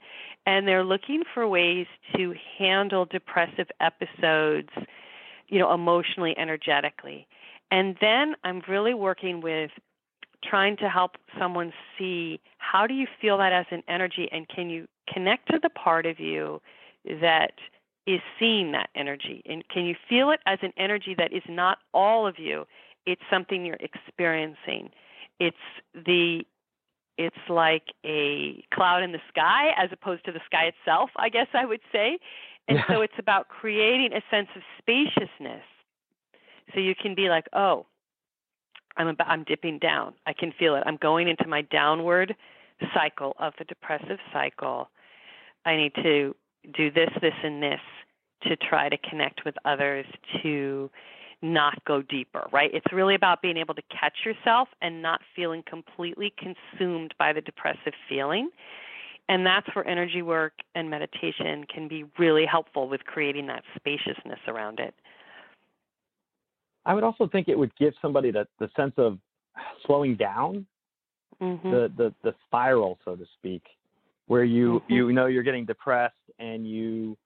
and 0.45 0.67
they're 0.67 0.83
looking 0.83 1.23
for 1.33 1.47
ways 1.47 1.87
to 2.15 2.33
handle 2.57 3.05
depressive 3.05 3.67
episodes 3.79 4.69
you 5.47 5.59
know, 5.59 5.73
emotionally, 5.73 6.37
energetically. 6.37 7.27
And 7.71 7.95
then 8.01 8.35
I'm 8.43 8.61
really 8.67 8.93
working 8.93 9.41
with 9.41 9.71
trying 10.43 10.77
to 10.77 10.89
help 10.89 11.17
someone 11.39 11.73
see 11.97 12.39
how 12.57 12.85
do 12.85 12.93
you 12.93 13.07
feel 13.19 13.37
that 13.37 13.51
as 13.51 13.65
an 13.71 13.83
energy 13.87 14.29
and 14.31 14.47
can 14.47 14.69
you 14.69 14.87
connect 15.11 15.51
to 15.51 15.59
the 15.61 15.69
part 15.69 16.05
of 16.05 16.19
you 16.19 16.61
that 17.21 17.53
is 18.05 18.19
seeing 18.39 18.71
that 18.71 18.89
energy? 18.95 19.41
And 19.45 19.67
can 19.69 19.85
you 19.85 19.95
feel 20.07 20.29
it 20.29 20.39
as 20.45 20.59
an 20.61 20.73
energy 20.77 21.15
that 21.17 21.33
is 21.33 21.43
not 21.49 21.79
all 21.93 22.27
of 22.27 22.37
you? 22.37 22.65
It's 23.05 23.21
something 23.29 23.65
you're 23.65 23.77
experiencing. 23.79 24.91
It's 25.39 25.57
the 25.93 26.45
it's 27.17 27.35
like 27.49 27.93
a 28.05 28.63
cloud 28.73 29.01
in 29.03 29.11
the 29.11 29.21
sky 29.29 29.69
as 29.77 29.89
opposed 29.91 30.25
to 30.25 30.31
the 30.31 30.41
sky 30.45 30.65
itself 30.65 31.09
i 31.15 31.29
guess 31.29 31.47
i 31.53 31.65
would 31.65 31.79
say 31.91 32.19
and 32.67 32.79
so 32.87 33.01
it's 33.01 33.13
about 33.19 33.47
creating 33.47 34.11
a 34.13 34.21
sense 34.29 34.47
of 34.55 34.61
spaciousness. 34.79 35.63
So 36.73 36.79
you 36.79 36.95
can 36.99 37.13
be 37.15 37.29
like, 37.29 37.45
oh, 37.53 37.85
I'm 38.97 39.07
about, 39.07 39.27
I'm 39.27 39.43
dipping 39.43 39.79
down. 39.79 40.13
I 40.25 40.33
can 40.33 40.51
feel 40.57 40.75
it. 40.75 40.83
I'm 40.85 40.97
going 40.97 41.27
into 41.27 41.47
my 41.47 41.61
downward 41.61 42.35
cycle 42.93 43.35
of 43.39 43.53
the 43.59 43.65
depressive 43.65 44.17
cycle. 44.33 44.89
I 45.65 45.75
need 45.75 45.93
to 45.95 46.35
do 46.75 46.91
this, 46.91 47.09
this, 47.21 47.33
and 47.43 47.61
this 47.61 47.79
to 48.43 48.55
try 48.55 48.89
to 48.89 48.97
connect 48.97 49.45
with 49.45 49.55
others 49.65 50.05
to 50.41 50.89
not 51.41 51.83
go 51.85 52.01
deeper, 52.01 52.47
right? 52.51 52.71
It's 52.73 52.91
really 52.91 53.15
about 53.15 53.41
being 53.41 53.57
able 53.57 53.75
to 53.75 53.81
catch 53.91 54.19
yourself 54.25 54.69
and 54.81 55.01
not 55.01 55.21
feeling 55.35 55.63
completely 55.67 56.33
consumed 56.37 57.13
by 57.19 57.33
the 57.33 57.41
depressive 57.41 57.93
feeling 58.09 58.49
and 59.29 59.45
that's 59.45 59.67
where 59.75 59.87
energy 59.87 60.21
work 60.21 60.53
and 60.75 60.89
meditation 60.89 61.65
can 61.73 61.87
be 61.87 62.05
really 62.19 62.45
helpful 62.45 62.87
with 62.87 63.03
creating 63.05 63.47
that 63.47 63.63
spaciousness 63.75 64.39
around 64.47 64.79
it. 64.79 64.93
I 66.85 66.93
would 66.93 67.03
also 67.03 67.27
think 67.27 67.47
it 67.47 67.57
would 67.57 67.75
give 67.77 67.93
somebody 68.01 68.31
the, 68.31 68.47
the 68.59 68.69
sense 68.75 68.93
of 68.97 69.17
slowing 69.85 70.15
down, 70.15 70.67
mm-hmm. 71.41 71.69
the, 71.69 71.91
the, 71.97 72.13
the 72.23 72.35
spiral, 72.45 72.99
so 73.03 73.15
to 73.15 73.25
speak, 73.37 73.63
where 74.27 74.43
you, 74.43 74.81
mm-hmm. 74.81 74.93
you 74.93 75.11
know 75.11 75.25
you're 75.25 75.43
getting 75.43 75.65
depressed 75.65 76.13
and 76.37 76.67
you 76.67 77.17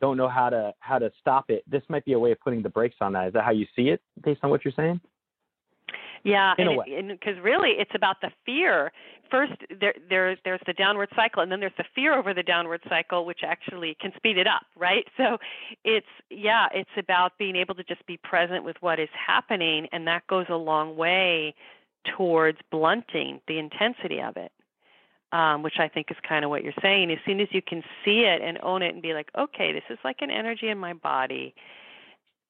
don't 0.00 0.16
know 0.16 0.28
how 0.28 0.50
to 0.50 0.74
how 0.80 0.98
to 0.98 1.10
stop 1.20 1.48
it. 1.48 1.62
This 1.70 1.82
might 1.88 2.04
be 2.04 2.12
a 2.12 2.18
way 2.18 2.32
of 2.32 2.40
putting 2.40 2.60
the 2.60 2.68
brakes 2.68 2.96
on 3.00 3.12
that. 3.12 3.28
Is 3.28 3.32
that 3.34 3.44
how 3.44 3.52
you 3.52 3.66
see 3.74 3.88
it 3.88 4.02
based 4.22 4.40
on 4.42 4.50
what 4.50 4.64
you're 4.64 4.74
saying? 4.76 5.00
Yeah, 6.24 6.54
in 6.56 6.68
and 6.68 7.08
because 7.08 7.38
really 7.42 7.70
it's 7.70 7.90
about 7.94 8.20
the 8.20 8.30
fear. 8.46 8.92
First, 9.30 9.54
there, 9.80 9.94
there, 10.08 10.36
there's 10.44 10.60
the 10.66 10.74
downward 10.74 11.08
cycle, 11.16 11.42
and 11.42 11.50
then 11.50 11.58
there's 11.58 11.72
the 11.78 11.86
fear 11.94 12.16
over 12.16 12.34
the 12.34 12.42
downward 12.42 12.82
cycle, 12.88 13.24
which 13.24 13.40
actually 13.42 13.96
can 13.98 14.12
speed 14.14 14.36
it 14.36 14.46
up, 14.46 14.66
right? 14.76 15.06
So, 15.16 15.38
it's 15.84 16.06
yeah, 16.30 16.68
it's 16.72 16.90
about 16.96 17.38
being 17.38 17.56
able 17.56 17.74
to 17.76 17.84
just 17.84 18.04
be 18.06 18.18
present 18.18 18.64
with 18.64 18.76
what 18.80 19.00
is 19.00 19.08
happening, 19.14 19.88
and 19.90 20.06
that 20.06 20.26
goes 20.26 20.46
a 20.48 20.56
long 20.56 20.96
way 20.96 21.54
towards 22.16 22.58
blunting 22.70 23.40
the 23.48 23.58
intensity 23.58 24.20
of 24.20 24.36
it. 24.36 24.52
Um, 25.32 25.62
which 25.62 25.78
I 25.78 25.88
think 25.88 26.10
is 26.10 26.18
kind 26.28 26.44
of 26.44 26.50
what 26.50 26.62
you're 26.62 26.74
saying. 26.82 27.10
As 27.10 27.16
soon 27.24 27.40
as 27.40 27.48
you 27.52 27.62
can 27.62 27.82
see 28.04 28.24
it 28.24 28.42
and 28.42 28.58
own 28.62 28.82
it 28.82 28.92
and 28.92 29.00
be 29.00 29.14
like, 29.14 29.30
okay, 29.34 29.72
this 29.72 29.84
is 29.88 29.96
like 30.04 30.16
an 30.20 30.30
energy 30.30 30.68
in 30.68 30.76
my 30.76 30.92
body. 30.92 31.54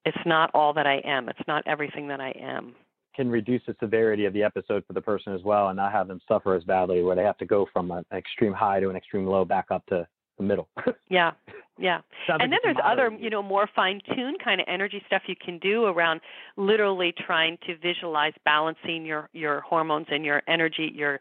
It's 0.05 0.19
not 0.27 0.51
all 0.53 0.73
that 0.73 0.85
I 0.85 0.97
am. 1.05 1.29
It's 1.29 1.47
not 1.47 1.63
everything 1.65 2.09
that 2.09 2.21
I 2.21 2.31
am 2.31 2.75
can 3.15 3.31
reduce 3.31 3.63
the 3.67 3.77
severity 3.81 4.25
of 4.25 4.33
the 4.33 4.43
episode 4.43 4.85
for 4.87 4.93
the 4.93 5.01
person 5.01 5.35
as 5.35 5.43
well 5.43 5.69
and 5.69 5.77
not 5.77 5.93
have 5.93 6.09
them 6.09 6.21
suffer 6.27 6.55
as 6.55 6.65
badly 6.65 7.03
where 7.03 7.17
they 7.17 7.23
have 7.23 7.39
to 7.39 7.47
go 7.47 7.67
from 7.73 7.91
an 7.91 8.05
extreme 8.13 8.53
high 8.53 8.81
to 8.81 8.89
an 8.89 8.97
extreme 8.97 9.27
low 9.27 9.45
back 9.45 9.67
up 9.71 9.85
to 9.87 10.07
the 10.39 10.45
middle. 10.45 10.69
yeah. 11.09 11.33
Yeah. 11.79 12.01
Sounds 12.27 12.41
and 12.43 12.51
like 12.51 12.51
then 12.51 12.59
there's 12.63 12.85
other, 12.85 13.11
you. 13.19 13.31
know, 13.31 13.43
more 13.43 13.69
fine 13.75 14.01
tuned 14.15 14.39
kind 14.43 14.61
of 14.61 14.67
energy 14.69 15.03
stuff 15.07 15.23
you 15.27 15.35
can 15.43 15.59
do 15.59 15.85
around 15.85 16.21
literally 16.57 17.13
trying 17.27 17.59
to 17.67 17.77
visualize 17.79 18.33
balancing 18.45 19.05
your 19.05 19.29
your 19.33 19.61
hormones 19.61 20.07
and 20.11 20.25
your 20.25 20.43
energy, 20.49 20.93
your 20.95 21.21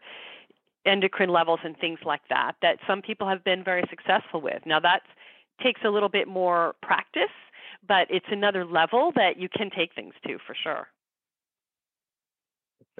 endocrine 0.84 1.30
levels 1.30 1.60
and 1.64 1.76
things 1.78 1.98
like 2.04 2.22
that 2.28 2.52
that 2.60 2.78
some 2.86 3.00
people 3.00 3.28
have 3.28 3.42
been 3.44 3.64
very 3.64 3.84
successful 3.88 4.40
with. 4.40 4.62
Now 4.66 4.80
that 4.80 5.02
takes 5.62 5.80
a 5.84 5.88
little 5.88 6.08
bit 6.08 6.28
more 6.28 6.74
practice, 6.82 7.22
but 7.86 8.06
it's 8.10 8.26
another 8.30 8.64
level 8.64 9.12
that 9.14 9.38
you 9.38 9.48
can 9.48 9.70
take 9.70 9.94
things 9.94 10.14
to 10.26 10.38
for 10.46 10.54
sure. 10.62 10.88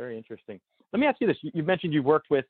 Very 0.02 0.16
interesting. 0.16 0.58
Let 0.92 0.98
me 0.98 1.06
ask 1.06 1.20
you 1.20 1.28
this: 1.28 1.36
you 1.42 1.62
mentioned 1.62 1.94
you've 1.94 2.04
worked 2.04 2.28
with 2.28 2.44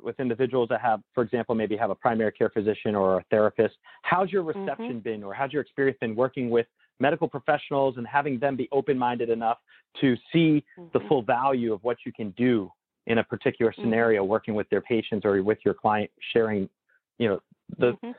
with 0.00 0.18
individuals 0.18 0.68
that 0.70 0.80
have, 0.80 1.00
for 1.14 1.22
example, 1.22 1.54
maybe 1.54 1.76
have 1.76 1.90
a 1.90 1.94
primary 1.94 2.32
care 2.32 2.48
physician 2.48 2.94
or 2.94 3.18
a 3.18 3.24
therapist. 3.30 3.74
How's 4.02 4.32
your 4.32 4.42
Mm-hmm. 4.42 4.60
reception 4.60 5.00
been, 5.00 5.22
or 5.22 5.34
how's 5.34 5.52
your 5.52 5.60
experience 5.60 5.98
been 6.00 6.16
working 6.16 6.48
with 6.48 6.66
medical 6.98 7.28
professionals 7.28 7.98
and 7.98 8.06
having 8.06 8.38
them 8.38 8.56
be 8.56 8.68
open-minded 8.72 9.28
enough 9.28 9.58
to 10.00 10.16
see 10.32 10.64
the 10.94 11.00
Mhm. 11.00 11.08
full 11.08 11.22
value 11.22 11.74
of 11.74 11.84
what 11.84 11.98
you 12.06 12.12
can 12.20 12.30
do 12.30 12.72
in 13.06 13.18
a 13.18 13.24
particular 13.24 13.70
Mhm. 13.72 13.82
scenario, 13.82 14.24
working 14.24 14.54
with 14.54 14.68
their 14.70 14.80
patients 14.80 15.26
or 15.26 15.42
with 15.42 15.58
your 15.62 15.74
client, 15.74 16.10
sharing, 16.32 16.70
you 17.18 17.28
know, 17.28 17.38
the 17.76 17.92
Mhm. 18.02 18.14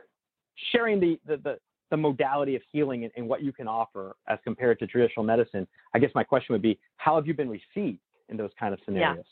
sharing 0.71 1.00
the 1.00 1.19
the, 1.26 1.38
the 1.38 1.60
the 1.89 1.97
modality 1.97 2.56
of 2.56 2.62
healing 2.71 3.04
and, 3.06 3.13
and 3.15 3.28
what 3.28 3.41
you 3.41 3.52
can 3.52 3.67
offer 3.67 4.15
as 4.28 4.38
compared 4.43 4.78
to 4.78 4.86
traditional 4.86 5.26
medicine. 5.26 5.65
I 5.95 6.00
guess 6.00 6.13
my 6.13 6.23
question 6.23 6.54
would 6.54 6.62
be, 6.62 6.78
how 6.97 7.15
have 7.15 7.26
you 7.26 7.34
been 7.34 7.50
received 7.50 8.02
in 8.30 8.38
those 8.38 8.52
kind 8.60 8.74
of 8.74 8.80
scenarios? 8.86 9.18
Yeah. 9.18 9.24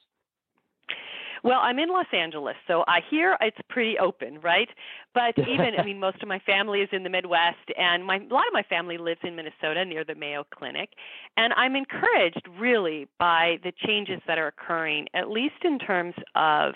Well, 1.45 1.59
I'm 1.61 1.77
in 1.77 1.89
Los 1.89 2.07
Angeles, 2.11 2.55
so 2.67 2.83
I 2.87 3.01
hear 3.07 3.37
it's 3.39 3.57
pretty 3.69 3.99
open, 3.99 4.39
right? 4.41 4.67
But 5.13 5.37
even, 5.37 5.73
I 5.77 5.83
mean, 5.85 5.99
most 5.99 6.23
of 6.23 6.27
my 6.27 6.39
family 6.39 6.79
is 6.81 6.89
in 6.91 7.03
the 7.03 7.09
Midwest, 7.09 7.69
and 7.77 8.03
my, 8.03 8.15
a 8.15 8.33
lot 8.33 8.47
of 8.47 8.53
my 8.53 8.63
family 8.63 8.97
lives 8.97 9.19
in 9.23 9.35
Minnesota 9.35 9.85
near 9.85 10.03
the 10.03 10.15
Mayo 10.15 10.43
Clinic. 10.57 10.89
And 11.37 11.53
I'm 11.53 11.75
encouraged 11.75 12.41
really 12.59 13.07
by 13.19 13.59
the 13.63 13.71
changes 13.85 14.21
that 14.25 14.39
are 14.39 14.47
occurring, 14.47 15.05
at 15.13 15.29
least 15.29 15.63
in 15.63 15.77
terms 15.77 16.15
of 16.33 16.73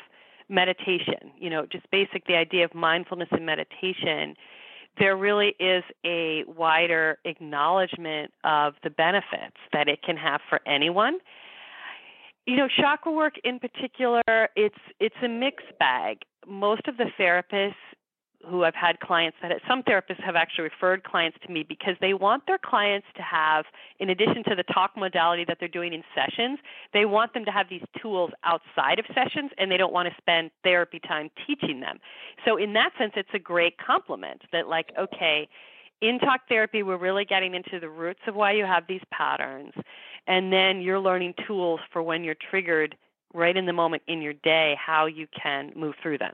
meditation, 0.49 1.31
you 1.35 1.49
know, 1.49 1.65
just 1.65 1.89
basic 1.89 2.27
the 2.27 2.35
idea 2.35 2.63
of 2.63 2.75
mindfulness 2.75 3.29
and 3.31 3.47
meditation. 3.47 4.35
There 4.99 5.17
really 5.17 5.55
is 5.59 5.83
a 6.05 6.43
wider 6.45 7.17
acknowledgement 7.25 8.33
of 8.43 8.75
the 8.83 8.91
benefits 8.91 9.57
that 9.73 9.89
it 9.89 10.03
can 10.03 10.15
have 10.17 10.41
for 10.47 10.59
anyone 10.67 11.17
You 12.45 12.55
know, 12.55 12.67
chakra 12.67 13.11
work 13.11 13.35
in 13.43 13.59
particular, 13.59 14.23
it's 14.55 14.79
it's 14.99 15.15
a 15.23 15.27
mixed 15.27 15.77
bag. 15.77 16.19
Most 16.47 16.87
of 16.87 16.97
the 16.97 17.05
therapists 17.19 17.75
who 18.47 18.63
I've 18.63 18.75
had 18.75 18.99
clients 19.01 19.37
that 19.41 19.51
some 19.67 19.83
therapists 19.83 20.23
have 20.23 20.35
actually 20.35 20.63
referred 20.63 21.03
clients 21.03 21.37
to 21.45 21.51
me 21.51 21.63
because 21.67 21.95
they 21.99 22.13
want 22.13 22.43
their 22.47 22.57
clients 22.57 23.07
to 23.17 23.21
have, 23.21 23.65
in 23.99 24.09
addition 24.09 24.43
to 24.45 24.55
the 24.55 24.63
talk 24.63 24.91
modality 24.95 25.43
that 25.45 25.57
they're 25.59 25.67
doing 25.67 25.93
in 25.93 26.03
sessions, 26.15 26.57
they 26.93 27.05
want 27.05 27.33
them 27.33 27.43
to 27.43 27.51
have 27.51 27.67
these 27.69 27.83
tools 28.01 28.31
outside 28.45 28.97
of 28.97 29.05
sessions 29.13 29.51
and 29.57 29.69
they 29.69 29.77
don't 29.77 29.91
want 29.91 30.07
to 30.07 30.15
spend 30.17 30.51
therapy 30.63 30.99
time 31.05 31.29
teaching 31.45 31.81
them. 31.81 31.99
So, 32.45 32.55
in 32.55 32.73
that 32.73 32.91
sense, 32.97 33.13
it's 33.15 33.29
a 33.33 33.39
great 33.39 33.77
complement 33.77 34.41
that, 34.53 34.67
like, 34.67 34.91
okay, 34.97 35.49
in 36.01 36.17
talk 36.19 36.47
therapy, 36.47 36.81
we're 36.81 36.97
really 36.97 37.25
getting 37.25 37.53
into 37.53 37.79
the 37.79 37.89
roots 37.89 38.21
of 38.25 38.35
why 38.35 38.53
you 38.53 38.63
have 38.63 38.85
these 38.87 39.01
patterns. 39.11 39.73
And 40.29 40.53
then 40.53 40.79
you're 40.79 40.99
learning 40.99 41.33
tools 41.45 41.81
for 41.91 42.01
when 42.01 42.23
you're 42.23 42.37
triggered 42.49 42.95
right 43.33 43.57
in 43.57 43.65
the 43.65 43.73
moment 43.73 44.03
in 44.07 44.21
your 44.21 44.33
day, 44.33 44.75
how 44.83 45.07
you 45.07 45.27
can 45.41 45.73
move 45.75 45.95
through 46.01 46.19
them. 46.19 46.33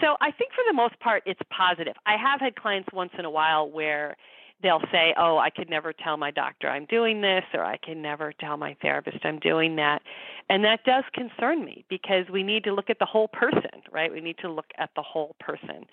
So 0.00 0.16
I 0.20 0.30
think 0.30 0.52
for 0.52 0.62
the 0.66 0.72
most 0.72 0.98
part, 1.00 1.24
it's 1.26 1.40
positive. 1.50 1.94
I 2.06 2.16
have 2.16 2.40
had 2.40 2.54
clients 2.56 2.88
once 2.92 3.10
in 3.18 3.24
a 3.24 3.30
while 3.30 3.68
where 3.68 4.16
they'll 4.62 4.82
say, 4.92 5.14
"Oh, 5.16 5.38
I 5.38 5.50
could 5.50 5.68
never 5.68 5.92
tell 5.92 6.16
my 6.16 6.30
doctor 6.30 6.68
I'm 6.68 6.84
doing 6.86 7.20
this, 7.20 7.44
or 7.54 7.64
I 7.64 7.76
can 7.78 8.00
never 8.00 8.32
tell 8.32 8.56
my 8.56 8.74
therapist 8.80 9.24
I'm 9.24 9.38
doing 9.38 9.76
that," 9.76 10.02
and 10.48 10.64
that 10.64 10.84
does 10.84 11.04
concern 11.12 11.64
me 11.64 11.84
because 11.88 12.28
we 12.28 12.42
need 12.42 12.64
to 12.64 12.72
look 12.72 12.90
at 12.90 12.98
the 12.98 13.06
whole 13.06 13.28
person, 13.28 13.82
right? 13.90 14.12
We 14.12 14.20
need 14.20 14.38
to 14.38 14.48
look 14.48 14.70
at 14.76 14.90
the 14.94 15.02
whole 15.02 15.34
person. 15.40 15.86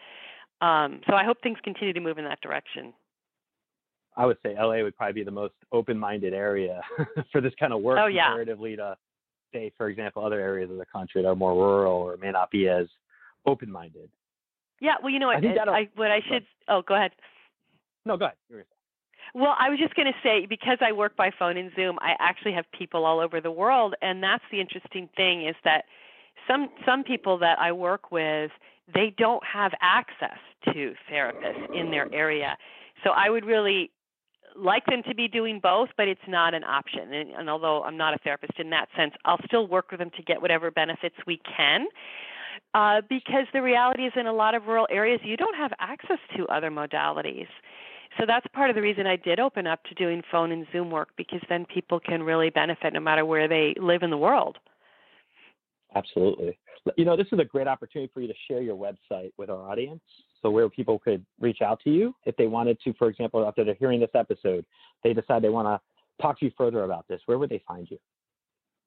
Um, 0.61 1.01
so 1.07 1.15
I 1.15 1.23
hope 1.23 1.41
things 1.41 1.59
continue 1.63 1.93
to 1.93 1.99
move 1.99 2.17
in 2.17 2.25
that 2.25 2.41
direction. 2.41 2.93
I 4.17 4.25
would 4.25 4.38
say 4.43 4.56
LA 4.56 4.82
would 4.82 4.95
probably 4.95 5.13
be 5.13 5.23
the 5.23 5.32
most 5.32 5.54
open-minded 5.71 6.34
area 6.34 6.82
for 7.32 7.41
this 7.41 7.54
kind 7.60 7.73
of 7.73 7.82
work 7.82 7.99
oh, 8.01 8.08
yeah. 8.08 8.28
comparatively 8.28 8.75
to, 8.78 8.95
say, 9.54 9.71
for 9.78 9.89
example, 9.89 10.25
other 10.25 10.39
areas 10.39 10.69
of 10.71 10.78
the 10.78 10.86
country 10.86 11.21
that 11.21 11.28
are 11.28 11.36
more 11.36 11.54
rural 11.54 12.01
or 12.01 12.17
may 12.17 12.32
not 12.32 12.51
be 12.51 12.67
as 12.67 12.88
open-minded. 13.45 14.10
Yeah, 14.82 14.95
well, 15.01 15.12
you 15.12 15.19
know 15.19 15.28
what? 15.28 15.43
I, 15.43 15.80
I, 15.80 15.89
what 15.95 16.12
I 16.12 16.21
should. 16.30 16.45
Oh, 16.67 16.82
go 16.82 16.95
ahead. 16.95 17.12
No, 18.06 18.17
go 18.17 18.25
ahead. 18.25 18.65
Well, 19.34 19.56
I 19.60 19.69
was 19.69 19.80
just 19.80 19.95
going 19.95 20.08
to 20.08 20.17
say 20.23 20.45
because 20.45 20.78
I 20.82 20.91
work 20.91 21.17
by 21.17 21.32
phone 21.38 21.58
and 21.58 21.71
Zoom, 21.75 21.97
I 22.01 22.15
actually 22.19 22.54
have 22.54 22.65
people 22.78 23.06
all 23.06 23.19
over 23.19 23.41
the 23.41 23.51
world, 23.51 23.95
and 24.01 24.21
that's 24.21 24.43
the 24.51 24.62
interesting 24.62 25.10
thing 25.17 25.45
is 25.45 25.56
that 25.63 25.86
some 26.47 26.69
some 26.86 27.04
people 27.04 27.38
that 27.39 27.60
I 27.60 27.71
work 27.71 28.12
with 28.12 28.51
they 28.93 29.13
don't 29.17 29.43
have 29.43 29.71
access 29.82 30.38
to 30.65 30.93
therapists 31.12 31.73
in 31.73 31.89
their 31.89 32.13
area. 32.13 32.56
So 33.04 33.10
I 33.12 33.30
would 33.30 33.45
really 33.45 33.89
like 34.58 34.86
them 34.86 35.04
to 35.08 35.15
be 35.15 35.28
doing 35.28 35.60
both, 35.62 35.89
but 35.98 36.08
it's 36.08 36.22
not 36.28 36.54
an 36.54 36.63
option. 36.63 37.13
And, 37.13 37.32
and 37.32 37.50
although 37.50 37.84
I'm 37.84 37.98
not 37.98 38.13
a 38.13 38.18
therapist 38.20 38.60
in 38.60 38.70
that 38.72 38.88
sense, 38.96 39.13
I'll 39.26 39.39
still 39.46 39.68
work 39.68 39.91
with 39.91 40.00
them 40.00 40.12
to 40.15 40.24
get 40.24 40.41
whatever 40.41 40.72
benefits 40.72 41.15
we 41.28 41.41
can 41.58 41.88
uh, 42.74 43.02
because 43.10 43.48
the 43.54 43.62
reality 43.62 44.04
is 44.04 44.13
in 44.15 44.28
a 44.28 44.34
lot 44.34 44.56
of 44.56 44.65
rural 44.65 44.88
areas 44.89 45.20
you 45.24 45.38
don't 45.38 45.56
have 45.56 45.72
access 45.80 46.20
to 46.38 46.46
other 46.48 46.70
modalities. 46.70 47.48
So 48.20 48.26
that's 48.26 48.46
part 48.54 48.70
of 48.70 48.76
the 48.76 48.82
reason 48.82 49.08
I 49.08 49.18
did 49.18 49.39
open 49.39 49.68
up 49.68 49.84
to 49.86 49.96
doing 49.96 50.22
phone 50.32 50.52
and 50.52 50.65
Zoom 50.72 50.89
work 50.89 51.10
because 51.18 51.41
then 51.50 51.65
people 51.65 52.00
can 52.00 52.24
really 52.24 52.50
benefit 52.50 52.94
no 52.94 53.00
matter 53.00 53.26
where 53.26 53.48
they 53.48 53.76
live 53.78 54.04
in 54.04 54.10
the 54.10 54.18
world. 54.18 54.58
Absolutely. 55.96 56.58
You 56.98 57.06
know, 57.06 57.18
this 57.18 57.28
is 57.32 57.39
a 57.39 57.46
great 57.46 57.68
opportunity 57.68 58.12
for 58.13 58.22
you 58.22 58.28
to 58.28 58.34
share 58.48 58.62
your 58.62 58.76
website 58.76 59.32
with 59.38 59.50
our 59.50 59.70
audience. 59.70 60.02
So, 60.45 60.51
where 60.51 60.69
people 60.69 60.99
could 60.99 61.25
reach 61.39 61.63
out 61.63 61.79
to 61.86 61.89
you 61.89 62.13
if 62.25 62.38
they 62.38 62.45
wanted 62.45 62.79
to, 62.84 62.93
for 62.99 63.10
example, 63.10 63.47
after 63.47 63.63
they're 63.63 63.73
hearing 63.73 63.99
this 63.99 64.12
episode, 64.13 64.63
they 65.03 65.12
decide 65.12 65.41
they 65.41 65.49
want 65.49 65.67
to 65.67 65.81
talk 66.21 66.38
to 66.38 66.45
you 66.45 66.51
further 66.55 66.84
about 66.84 67.08
this, 67.08 67.19
where 67.25 67.39
would 67.39 67.49
they 67.49 67.63
find 67.67 67.89
you? 67.89 67.97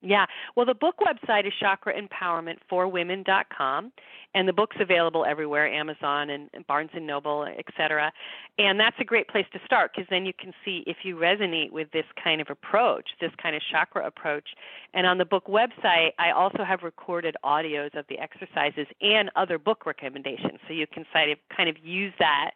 Yeah. 0.00 0.26
Well, 0.54 0.64
the 0.64 0.74
book 0.74 0.94
website 1.00 1.44
is 1.46 1.52
chakraempowermentforwomen.com, 1.60 3.92
and 4.34 4.48
the 4.48 4.52
book's 4.52 4.76
available 4.78 5.24
everywhere, 5.24 5.66
Amazon 5.66 6.30
and 6.30 6.48
Barnes 6.68 6.90
and 6.94 7.04
Noble, 7.04 7.42
etc. 7.44 8.12
And 8.58 8.78
that's 8.78 8.94
a 9.00 9.04
great 9.04 9.26
place 9.26 9.46
to 9.52 9.58
start 9.64 9.90
because 9.92 10.06
then 10.08 10.24
you 10.24 10.32
can 10.38 10.54
see 10.64 10.84
if 10.86 10.98
you 11.02 11.16
resonate 11.16 11.72
with 11.72 11.90
this 11.90 12.04
kind 12.22 12.40
of 12.40 12.48
approach, 12.48 13.08
this 13.20 13.32
kind 13.42 13.56
of 13.56 13.62
chakra 13.72 14.06
approach. 14.06 14.50
And 14.94 15.04
on 15.04 15.18
the 15.18 15.24
book 15.24 15.46
website, 15.46 16.12
I 16.18 16.30
also 16.30 16.62
have 16.62 16.84
recorded 16.84 17.34
audios 17.44 17.98
of 17.98 18.06
the 18.08 18.20
exercises 18.20 18.86
and 19.00 19.32
other 19.34 19.58
book 19.58 19.84
recommendations, 19.84 20.60
so 20.68 20.74
you 20.74 20.86
can 20.86 21.04
kind 21.12 21.68
of 21.68 21.76
use 21.82 22.12
that 22.20 22.52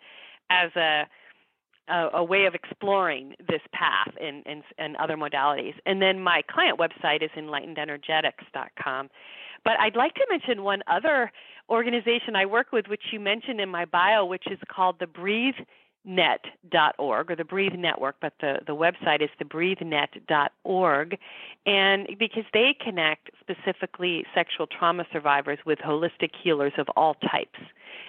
as 0.50 0.70
a 0.76 1.08
a, 1.92 2.08
a, 2.14 2.24
way 2.24 2.46
of 2.46 2.54
exploring 2.54 3.34
this 3.48 3.60
path 3.72 4.12
and, 4.20 4.42
and, 4.46 4.62
and 4.78 4.96
other 4.96 5.16
modalities. 5.16 5.74
And 5.84 6.00
then 6.00 6.20
my 6.20 6.42
client 6.50 6.78
website 6.78 7.22
is 7.22 7.30
enlightenedenergetics.com. 7.36 9.10
But 9.64 9.78
I'd 9.78 9.94
like 9.94 10.14
to 10.14 10.26
mention 10.30 10.64
one 10.64 10.82
other 10.86 11.30
organization 11.68 12.34
I 12.34 12.46
work 12.46 12.72
with, 12.72 12.88
which 12.88 13.02
you 13.12 13.20
mentioned 13.20 13.60
in 13.60 13.68
my 13.68 13.84
bio, 13.84 14.24
which 14.24 14.44
is 14.50 14.58
called 14.68 14.96
the 14.98 15.06
Breathe 15.06 15.54
net.org 16.04 17.30
or 17.30 17.36
the 17.36 17.44
Breathe 17.44 17.74
Network, 17.74 18.16
but 18.20 18.32
the, 18.40 18.58
the 18.66 18.74
website 18.74 19.22
is 19.22 19.30
thebreathenet.org. 19.40 21.18
And 21.64 22.08
because 22.18 22.44
they 22.52 22.74
connect 22.80 23.30
specifically 23.40 24.24
sexual 24.34 24.66
trauma 24.66 25.04
survivors 25.12 25.58
with 25.64 25.78
holistic 25.78 26.30
healers 26.42 26.72
of 26.78 26.88
all 26.96 27.14
types, 27.14 27.58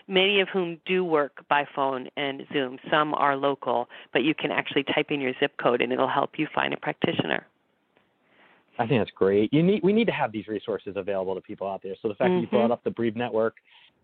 many 0.07 0.39
of 0.41 0.49
whom 0.49 0.79
do 0.85 1.03
work 1.03 1.45
by 1.49 1.65
phone 1.75 2.07
and 2.17 2.45
Zoom. 2.51 2.79
Some 2.89 3.13
are 3.13 3.35
local, 3.35 3.89
but 4.11 4.23
you 4.23 4.33
can 4.33 4.51
actually 4.51 4.83
type 4.83 5.07
in 5.09 5.21
your 5.21 5.33
zip 5.39 5.53
code 5.61 5.81
and 5.81 5.93
it'll 5.93 6.07
help 6.07 6.31
you 6.37 6.47
find 6.53 6.73
a 6.73 6.77
practitioner. 6.77 7.45
I 8.79 8.87
think 8.87 9.01
that's 9.01 9.11
great. 9.11 9.53
You 9.53 9.61
need 9.61 9.83
we 9.83 9.93
need 9.93 10.05
to 10.05 10.11
have 10.11 10.31
these 10.31 10.47
resources 10.47 10.95
available 10.95 11.35
to 11.35 11.41
people 11.41 11.69
out 11.69 11.83
there. 11.83 11.93
So 12.01 12.07
the 12.07 12.15
fact 12.15 12.31
mm-hmm. 12.31 12.37
that 12.37 12.41
you 12.41 12.47
brought 12.47 12.71
up 12.71 12.83
the 12.83 12.89
Breathe 12.89 13.15
Network 13.15 13.57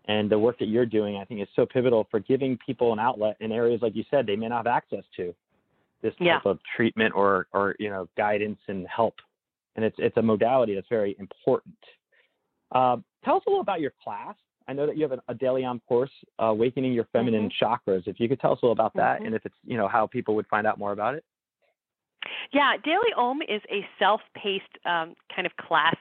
and 0.06 0.30
the 0.30 0.38
work 0.38 0.58
that 0.58 0.68
you're 0.68 0.86
doing, 0.86 1.16
I 1.16 1.24
think, 1.24 1.40
is 1.40 1.48
so 1.54 1.66
pivotal 1.66 2.06
for 2.10 2.20
giving 2.20 2.58
people 2.64 2.92
an 2.92 2.98
outlet 2.98 3.36
in 3.40 3.52
areas 3.52 3.80
like 3.82 3.94
you 3.94 4.04
said 4.10 4.26
they 4.26 4.36
may 4.36 4.48
not 4.48 4.66
have 4.66 4.66
access 4.66 5.04
to 5.16 5.34
this 6.02 6.12
type 6.14 6.26
yeah. 6.26 6.40
of 6.44 6.58
treatment 6.76 7.14
or 7.14 7.46
or 7.52 7.76
you 7.78 7.90
know 7.90 8.08
guidance 8.16 8.58
and 8.68 8.86
help. 8.86 9.14
And 9.76 9.84
it's 9.84 9.96
it's 9.98 10.16
a 10.16 10.22
modality 10.22 10.74
that's 10.74 10.88
very 10.88 11.16
important. 11.18 11.76
Um, 12.72 13.04
tell 13.24 13.36
us 13.36 13.42
a 13.46 13.50
little 13.50 13.62
about 13.62 13.80
your 13.80 13.92
class. 14.02 14.34
I 14.68 14.72
know 14.72 14.86
that 14.86 14.96
you 14.96 15.02
have 15.08 15.12
a, 15.12 15.20
a 15.28 15.34
DailyOM 15.34 15.80
course, 15.88 16.10
uh, 16.40 16.46
awakening 16.46 16.92
your 16.92 17.08
feminine 17.12 17.50
mm-hmm. 17.50 17.90
chakras. 17.90 18.06
If 18.06 18.20
you 18.20 18.28
could 18.28 18.40
tell 18.40 18.52
us 18.52 18.58
a 18.62 18.66
little 18.66 18.72
about 18.72 18.94
that, 18.94 19.16
mm-hmm. 19.16 19.26
and 19.26 19.34
if 19.34 19.44
it's 19.44 19.54
you 19.64 19.76
know 19.76 19.88
how 19.88 20.06
people 20.06 20.34
would 20.36 20.46
find 20.46 20.66
out 20.66 20.78
more 20.78 20.92
about 20.92 21.14
it. 21.14 21.24
Yeah, 22.52 22.72
Daily 22.84 23.12
Om 23.16 23.40
is 23.42 23.62
a 23.70 23.86
self-paced 23.98 24.78
um, 24.84 25.14
kind 25.34 25.46
of 25.46 25.56
class 25.56 25.96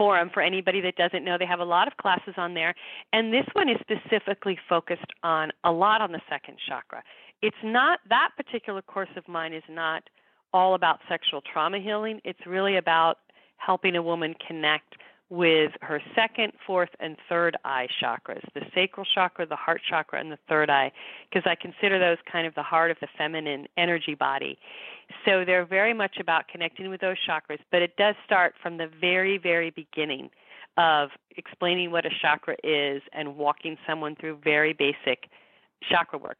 forum 0.00 0.30
for 0.32 0.40
anybody 0.40 0.80
that 0.80 0.96
doesn't 0.96 1.26
know. 1.26 1.36
They 1.38 1.44
have 1.44 1.60
a 1.60 1.64
lot 1.64 1.86
of 1.86 1.98
classes 1.98 2.32
on 2.38 2.54
there, 2.54 2.74
and 3.12 3.30
this 3.30 3.44
one 3.52 3.68
is 3.68 3.76
specifically 3.80 4.58
focused 4.66 5.12
on 5.22 5.50
a 5.64 5.70
lot 5.70 6.00
on 6.00 6.10
the 6.10 6.22
second 6.26 6.56
chakra. 6.66 7.02
It's 7.42 7.62
not 7.62 7.98
that 8.08 8.30
particular 8.34 8.80
course 8.80 9.10
of 9.14 9.28
mine 9.28 9.52
is 9.52 9.62
not 9.68 10.08
all 10.54 10.74
about 10.74 11.00
sexual 11.06 11.42
trauma 11.42 11.80
healing. 11.80 12.18
It's 12.24 12.40
really 12.46 12.78
about 12.78 13.18
helping 13.58 13.94
a 13.96 14.02
woman 14.02 14.34
connect 14.48 14.94
with 15.30 15.70
her 15.80 16.02
second, 16.14 16.52
fourth, 16.66 16.90
and 16.98 17.16
third 17.28 17.56
eye 17.64 17.86
chakras 18.02 18.42
the 18.52 18.62
sacral 18.74 19.06
chakra, 19.14 19.46
the 19.46 19.56
heart 19.56 19.80
chakra, 19.88 20.20
and 20.20 20.30
the 20.30 20.38
third 20.48 20.68
eye, 20.68 20.90
because 21.30 21.48
I 21.48 21.54
consider 21.54 21.98
those 21.98 22.18
kind 22.30 22.46
of 22.46 22.54
the 22.56 22.64
heart 22.64 22.90
of 22.90 22.96
the 23.00 23.06
feminine 23.16 23.68
energy 23.76 24.14
body. 24.14 24.58
So 25.24 25.44
they're 25.44 25.64
very 25.64 25.94
much 25.94 26.16
about 26.20 26.48
connecting 26.48 26.90
with 26.90 27.00
those 27.00 27.16
chakras, 27.28 27.60
but 27.70 27.80
it 27.80 27.96
does 27.96 28.16
start 28.24 28.54
from 28.60 28.76
the 28.76 28.88
very, 29.00 29.38
very 29.38 29.70
beginning 29.70 30.30
of 30.76 31.10
explaining 31.36 31.90
what 31.92 32.06
a 32.06 32.10
chakra 32.20 32.56
is 32.64 33.02
and 33.12 33.36
walking 33.36 33.76
someone 33.86 34.16
through 34.16 34.38
very 34.42 34.72
basic 34.72 35.28
chakra 35.88 36.18
work. 36.18 36.38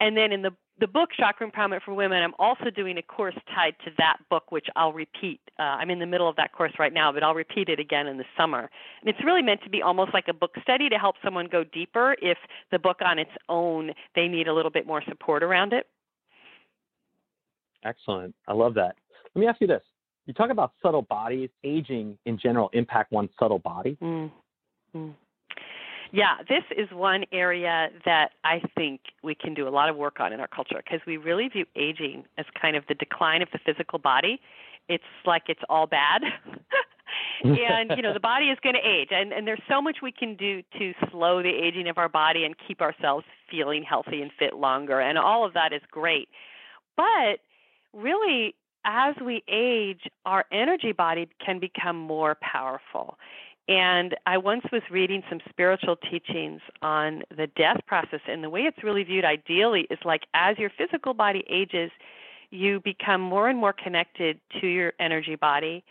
And 0.00 0.16
then 0.16 0.32
in 0.32 0.42
the 0.42 0.52
the 0.80 0.86
book 0.86 1.10
Chakra 1.16 1.48
Empowerment 1.48 1.82
for 1.82 1.94
Women, 1.94 2.22
I'm 2.22 2.34
also 2.38 2.70
doing 2.74 2.96
a 2.96 3.02
course 3.02 3.34
tied 3.54 3.74
to 3.84 3.90
that 3.98 4.16
book, 4.30 4.50
which 4.50 4.66
I'll 4.76 4.92
repeat. 4.92 5.40
Uh, 5.58 5.62
I'm 5.62 5.90
in 5.90 5.98
the 5.98 6.06
middle 6.06 6.28
of 6.28 6.36
that 6.36 6.52
course 6.52 6.72
right 6.78 6.92
now, 6.92 7.12
but 7.12 7.22
I'll 7.22 7.34
repeat 7.34 7.68
it 7.68 7.78
again 7.78 8.06
in 8.06 8.16
the 8.16 8.24
summer. 8.36 8.70
And 9.00 9.08
it's 9.08 9.22
really 9.24 9.42
meant 9.42 9.62
to 9.64 9.70
be 9.70 9.82
almost 9.82 10.14
like 10.14 10.24
a 10.28 10.32
book 10.32 10.54
study 10.62 10.88
to 10.88 10.96
help 10.96 11.16
someone 11.22 11.48
go 11.50 11.64
deeper 11.64 12.16
if 12.22 12.38
the 12.72 12.78
book 12.78 12.98
on 13.04 13.18
its 13.18 13.30
own 13.48 13.92
they 14.14 14.26
need 14.26 14.48
a 14.48 14.54
little 14.54 14.70
bit 14.70 14.86
more 14.86 15.02
support 15.08 15.42
around 15.42 15.72
it. 15.72 15.86
Excellent. 17.84 18.34
I 18.48 18.54
love 18.54 18.74
that. 18.74 18.96
Let 19.34 19.40
me 19.40 19.46
ask 19.46 19.60
you 19.60 19.66
this. 19.66 19.82
You 20.26 20.34
talk 20.34 20.50
about 20.50 20.72
subtle 20.82 21.02
bodies, 21.02 21.50
aging 21.64 22.18
in 22.24 22.38
general 22.38 22.70
impact 22.72 23.12
one's 23.12 23.30
subtle 23.38 23.58
body. 23.58 23.98
Mm. 24.02 24.30
Mm. 24.94 25.14
Yeah, 26.12 26.38
this 26.48 26.64
is 26.76 26.90
one 26.92 27.24
area 27.32 27.88
that 28.04 28.32
I 28.44 28.62
think 28.76 29.00
we 29.22 29.34
can 29.34 29.54
do 29.54 29.68
a 29.68 29.70
lot 29.70 29.88
of 29.88 29.96
work 29.96 30.20
on 30.20 30.32
in 30.32 30.40
our 30.40 30.48
culture 30.48 30.82
because 30.84 31.00
we 31.06 31.16
really 31.16 31.48
view 31.48 31.66
aging 31.76 32.24
as 32.38 32.46
kind 32.60 32.76
of 32.76 32.84
the 32.88 32.94
decline 32.94 33.42
of 33.42 33.48
the 33.52 33.58
physical 33.64 33.98
body. 33.98 34.40
It's 34.88 35.04
like 35.24 35.44
it's 35.48 35.62
all 35.68 35.86
bad. 35.86 36.22
and 37.44 37.92
you 37.96 38.02
know 38.02 38.12
the 38.12 38.20
body 38.20 38.46
is 38.46 38.58
going 38.62 38.74
to 38.74 38.88
age 38.88 39.08
and 39.10 39.32
and 39.32 39.46
there's 39.46 39.62
so 39.68 39.80
much 39.80 39.98
we 40.02 40.12
can 40.12 40.36
do 40.36 40.62
to 40.78 40.92
slow 41.10 41.42
the 41.42 41.48
aging 41.48 41.88
of 41.88 41.98
our 41.98 42.08
body 42.08 42.44
and 42.44 42.54
keep 42.68 42.80
ourselves 42.80 43.24
feeling 43.50 43.82
healthy 43.82 44.22
and 44.22 44.30
fit 44.38 44.54
longer 44.54 45.00
and 45.00 45.18
all 45.18 45.44
of 45.44 45.54
that 45.54 45.72
is 45.72 45.80
great 45.90 46.28
but 46.96 47.40
really 47.92 48.54
as 48.84 49.14
we 49.24 49.42
age, 49.48 50.02
our 50.24 50.44
energy 50.52 50.92
body 50.92 51.28
can 51.44 51.58
become 51.58 51.96
more 51.96 52.36
powerful. 52.40 53.18
And 53.70 54.16
I 54.26 54.36
once 54.36 54.64
was 54.72 54.82
reading 54.90 55.22
some 55.30 55.38
spiritual 55.48 55.94
teachings 55.94 56.60
on 56.82 57.22
the 57.30 57.46
death 57.46 57.80
process, 57.86 58.18
and 58.26 58.42
the 58.42 58.50
way 58.50 58.62
it's 58.62 58.82
really 58.82 59.04
viewed 59.04 59.24
ideally 59.24 59.86
is 59.90 59.98
like 60.04 60.22
as 60.34 60.58
your 60.58 60.70
physical 60.76 61.14
body 61.14 61.44
ages, 61.48 61.92
you 62.50 62.80
become 62.80 63.20
more 63.20 63.48
and 63.48 63.56
more 63.56 63.72
connected 63.72 64.40
to 64.60 64.66
your 64.66 64.92
energy 64.98 65.36
body, 65.36 65.84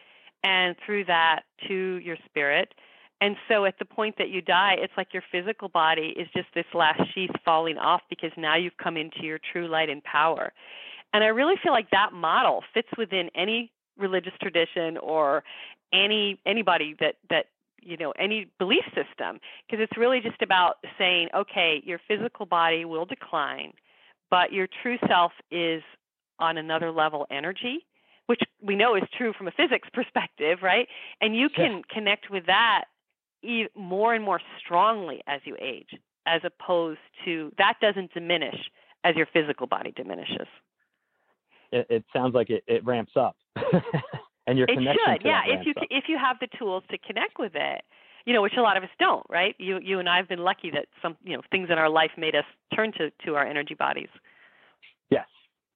and 0.44 0.76
through 0.86 1.06
that 1.06 1.44
to 1.70 2.02
your 2.04 2.18
spirit. 2.26 2.74
And 3.22 3.38
so 3.48 3.64
at 3.64 3.80
the 3.80 3.86
point 3.86 4.18
that 4.18 4.28
you 4.28 4.42
die, 4.42 4.76
it's 4.78 4.94
like 4.98 5.14
your 5.14 5.24
physical 5.32 5.70
body 5.70 6.14
is 6.18 6.28
just 6.36 6.50
this 6.54 6.66
last 6.74 7.02
sheath 7.16 7.32
falling 7.46 7.78
off 7.78 8.02
because 8.10 8.32
now 8.36 8.58
you've 8.58 8.78
come 8.78 8.98
into 8.98 9.24
your 9.24 9.40
true 9.54 9.70
light 9.70 9.90
and 9.90 10.04
power. 10.04 10.52
And 11.14 11.24
I 11.24 11.28
really 11.28 11.56
feel 11.64 11.72
like 11.72 11.92
that 11.92 12.12
model 12.12 12.62
fits 12.74 12.90
within 12.98 13.30
any 13.36 13.72
religious 13.98 14.34
tradition 14.42 14.98
or 14.98 15.46
any 15.94 16.40
anybody 16.46 16.96
that 17.00 17.16
that 17.30 17.46
you 17.84 17.98
know 17.98 18.12
any 18.20 18.48
belief 18.60 18.84
system 18.88 19.40
because 19.66 19.82
it's 19.82 19.98
really 19.98 20.20
just 20.22 20.42
about 20.42 20.76
saying 20.98 21.30
okay 21.36 21.82
your 21.86 22.00
physical 22.08 22.46
body 22.46 22.86
will 22.86 23.06
decline 23.06 23.74
but 24.30 24.52
your 24.52 24.68
true 24.82 24.98
self 25.08 25.32
is 25.52 25.82
on 26.40 26.58
another 26.58 26.92
level 26.92 27.26
energy 27.32 27.86
which 28.28 28.42
we 28.62 28.76
know 28.76 28.96
is 28.96 29.04
true 29.18 29.34
from 29.34 29.48
a 29.48 29.52
physics 29.52 29.88
perspective 29.94 30.60
right? 30.62 30.88
And 31.22 31.36
you 31.36 31.50
can 31.50 31.82
connect 31.90 32.30
with 32.30 32.46
that 32.46 32.86
more 33.76 34.14
and 34.14 34.24
more 34.24 34.42
strongly 34.60 35.22
as 35.28 35.42
you 35.46 35.56
age 35.62 35.90
as 36.26 36.42
opposed 36.44 37.00
to 37.26 37.52
that 37.58 37.76
doesn't 37.82 38.14
diminish 38.14 38.70
as 39.04 39.16
your 39.16 39.28
physical 39.34 39.66
body 39.66 39.92
diminishes. 39.96 40.48
It, 41.72 41.88
it 41.90 42.06
sounds 42.14 42.36
like 42.36 42.50
it, 42.50 42.64
it 42.68 42.86
ramps 42.86 43.14
up 43.16 43.36
and 44.50 44.58
your 44.58 44.68
it 44.70 44.74
connection 44.74 45.06
should 45.06 45.26
yeah 45.26 45.42
if 45.46 45.66
you 45.66 45.74
if 45.90 46.06
you 46.08 46.18
have 46.18 46.38
the 46.40 46.48
tools 46.58 46.84
to 46.90 46.98
connect 46.98 47.38
with 47.40 47.54
it 47.56 47.82
you 48.26 48.34
know 48.34 48.42
which 48.42 48.54
a 48.58 48.62
lot 48.62 48.78
of 48.78 48.84
us 48.84 48.90
don't 49.00 49.26
right? 49.30 49.56
You 49.60 49.80
you 49.82 50.00
and 50.00 50.10
i 50.10 50.18
have 50.18 50.28
been 50.28 50.40
lucky 50.40 50.72
that 50.72 50.88
some 51.02 51.16
you 51.24 51.36
know 51.36 51.42
things 51.52 51.70
in 51.72 51.78
our 51.78 51.90
life 51.90 52.12
made 52.18 52.36
us 52.36 52.46
turn 52.76 52.92
to 52.94 53.12
to 53.26 53.36
our 53.36 53.46
energy 53.46 53.76
bodies. 53.76 54.10
Yes 55.10 55.28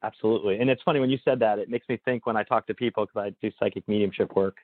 absolutely. 0.03 0.59
And 0.59 0.69
it's 0.69 0.81
funny 0.83 0.99
when 0.99 1.09
you 1.09 1.17
said 1.23 1.39
that 1.39 1.59
it 1.59 1.69
makes 1.69 1.87
me 1.87 1.99
think 2.03 2.25
when 2.25 2.35
i 2.35 2.43
talk 2.43 2.67
to 2.67 2.73
people 2.73 3.05
because 3.05 3.31
i 3.31 3.35
do 3.45 3.51
psychic 3.59 3.87
mediumship 3.87 4.35
work 4.35 4.57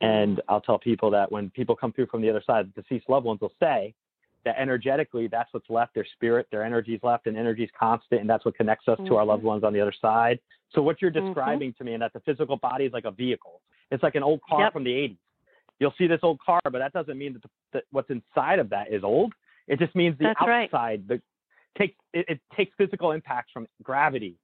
and 0.00 0.40
i'll 0.48 0.60
tell 0.60 0.78
people 0.78 1.10
that 1.10 1.30
when 1.30 1.50
people 1.50 1.76
come 1.76 1.92
through 1.92 2.06
from 2.06 2.22
the 2.22 2.30
other 2.30 2.42
side 2.46 2.70
the 2.74 2.82
deceased 2.82 3.08
loved 3.08 3.26
ones 3.26 3.40
will 3.40 3.52
say 3.60 3.94
that 4.44 4.56
energetically 4.58 5.28
that's 5.28 5.52
what's 5.52 5.68
left 5.68 5.94
their 5.94 6.06
spirit 6.14 6.46
their 6.50 6.64
energy's 6.64 7.00
left 7.02 7.26
and 7.26 7.36
energy's 7.36 7.68
constant 7.78 8.20
and 8.20 8.30
that's 8.30 8.44
what 8.44 8.56
connects 8.56 8.88
us 8.88 8.98
mm-hmm. 8.98 9.06
to 9.06 9.16
our 9.16 9.24
loved 9.24 9.40
mm-hmm. 9.40 9.48
ones 9.48 9.64
on 9.64 9.72
the 9.72 9.80
other 9.80 9.94
side 10.00 10.38
so 10.74 10.82
what 10.82 11.00
you're 11.00 11.10
mm-hmm. 11.10 11.26
describing 11.26 11.70
mm-hmm. 11.70 11.78
to 11.78 11.84
me 11.84 11.92
and 11.94 12.02
that 12.02 12.12
the 12.12 12.20
physical 12.20 12.56
body 12.56 12.84
is 12.84 12.92
like 12.92 13.04
a 13.04 13.10
vehicle 13.10 13.60
it's 13.90 14.02
like 14.02 14.14
an 14.14 14.22
old 14.22 14.40
car 14.48 14.62
yep. 14.62 14.72
from 14.72 14.84
the 14.84 14.90
80s 14.90 15.16
you'll 15.78 15.94
see 15.98 16.06
this 16.06 16.20
old 16.22 16.38
car 16.40 16.60
but 16.64 16.78
that 16.78 16.92
doesn't 16.92 17.18
mean 17.18 17.34
that, 17.34 17.42
the, 17.42 17.48
that 17.72 17.84
what's 17.90 18.10
inside 18.10 18.58
of 18.58 18.70
that 18.70 18.92
is 18.92 19.04
old 19.04 19.32
it 19.66 19.78
just 19.78 19.94
means 19.94 20.16
the 20.18 20.24
that's 20.24 20.40
outside 20.40 20.72
right. 20.72 21.08
the 21.08 21.22
takes 21.78 21.94
it, 22.12 22.26
it 22.28 22.40
takes 22.56 22.72
physical 22.76 23.12
impacts 23.12 23.52
from 23.52 23.66
gravity 23.82 24.36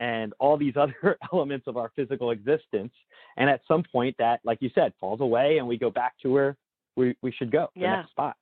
and 0.00 0.32
all 0.38 0.56
these 0.56 0.74
other 0.80 1.18
elements 1.32 1.66
of 1.66 1.76
our 1.76 1.90
physical 1.94 2.30
existence 2.30 2.92
and 3.36 3.48
at 3.50 3.60
some 3.66 3.82
point 3.90 4.14
that 4.18 4.40
like 4.44 4.58
you 4.60 4.70
said 4.74 4.92
falls 5.00 5.20
away 5.20 5.58
and 5.58 5.66
we 5.66 5.76
go 5.76 5.90
back 5.90 6.14
to 6.22 6.30
where 6.30 6.56
we, 6.96 7.16
we 7.22 7.32
should 7.32 7.50
go 7.50 7.68
yeah. 7.74 7.90
the 7.90 7.96
next 7.98 8.10
spot 8.10 8.36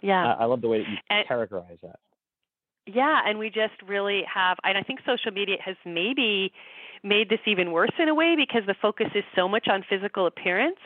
yeah. 0.00 0.34
I, 0.34 0.42
I 0.42 0.44
love 0.44 0.60
the 0.60 0.68
way 0.68 0.78
that 0.78 0.88
you 0.88 0.96
and, 1.10 1.26
characterize 1.26 1.78
that. 1.82 1.98
Yeah, 2.86 3.20
and 3.26 3.38
we 3.38 3.48
just 3.48 3.80
really 3.86 4.22
have, 4.32 4.56
and 4.64 4.78
I 4.78 4.82
think 4.82 5.00
social 5.04 5.30
media 5.30 5.56
has 5.64 5.76
maybe 5.84 6.52
made 7.02 7.28
this 7.28 7.40
even 7.46 7.70
worse 7.72 7.92
in 7.98 8.08
a 8.08 8.14
way 8.14 8.34
because 8.36 8.62
the 8.66 8.74
focus 8.80 9.08
is 9.14 9.24
so 9.36 9.48
much 9.48 9.68
on 9.68 9.84
physical 9.88 10.26
appearance. 10.26 10.78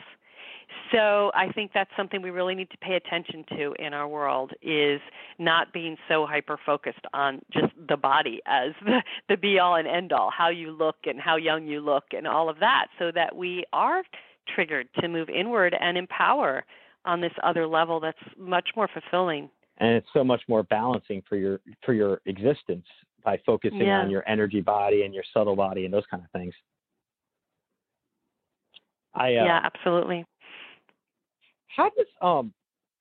So 0.91 1.31
I 1.33 1.51
think 1.51 1.71
that's 1.73 1.89
something 1.95 2.21
we 2.21 2.29
really 2.29 2.55
need 2.55 2.69
to 2.71 2.77
pay 2.77 2.95
attention 2.95 3.45
to 3.57 3.73
in 3.79 3.93
our 3.93 4.07
world 4.07 4.51
is 4.61 5.01
not 5.39 5.71
being 5.73 5.97
so 6.07 6.25
hyper 6.25 6.59
focused 6.65 7.05
on 7.13 7.41
just 7.51 7.73
the 7.87 7.97
body 7.97 8.41
as 8.45 8.71
the, 8.85 9.01
the 9.29 9.37
be 9.37 9.59
all 9.59 9.75
and 9.75 9.87
end 9.87 10.11
all, 10.11 10.31
how 10.35 10.49
you 10.49 10.71
look 10.71 10.97
and 11.05 11.19
how 11.19 11.35
young 11.35 11.67
you 11.67 11.79
look 11.79 12.05
and 12.15 12.27
all 12.27 12.49
of 12.49 12.59
that, 12.59 12.87
so 12.99 13.11
that 13.13 13.35
we 13.35 13.63
are 13.71 14.03
triggered 14.53 14.87
to 14.99 15.07
move 15.07 15.29
inward 15.29 15.75
and 15.79 15.97
empower 15.97 16.65
on 17.05 17.21
this 17.21 17.31
other 17.43 17.67
level 17.67 17.99
that's 17.99 18.17
much 18.37 18.69
more 18.75 18.87
fulfilling. 18.93 19.49
And 19.77 19.91
it's 19.95 20.07
so 20.13 20.23
much 20.23 20.41
more 20.47 20.63
balancing 20.63 21.21
for 21.27 21.35
your 21.35 21.59
for 21.83 21.93
your 21.93 22.21
existence 22.25 22.85
by 23.23 23.39
focusing 23.45 23.81
yeah. 23.81 24.01
on 24.01 24.09
your 24.09 24.27
energy 24.27 24.61
body 24.61 25.03
and 25.03 25.13
your 25.13 25.23
subtle 25.33 25.55
body 25.55 25.85
and 25.85 25.93
those 25.93 26.03
kind 26.09 26.23
of 26.23 26.29
things. 26.31 26.53
I 29.15 29.35
uh, 29.35 29.45
yeah 29.45 29.59
absolutely. 29.63 30.25
how 31.75 31.89
does 31.97 32.07
um 32.21 32.53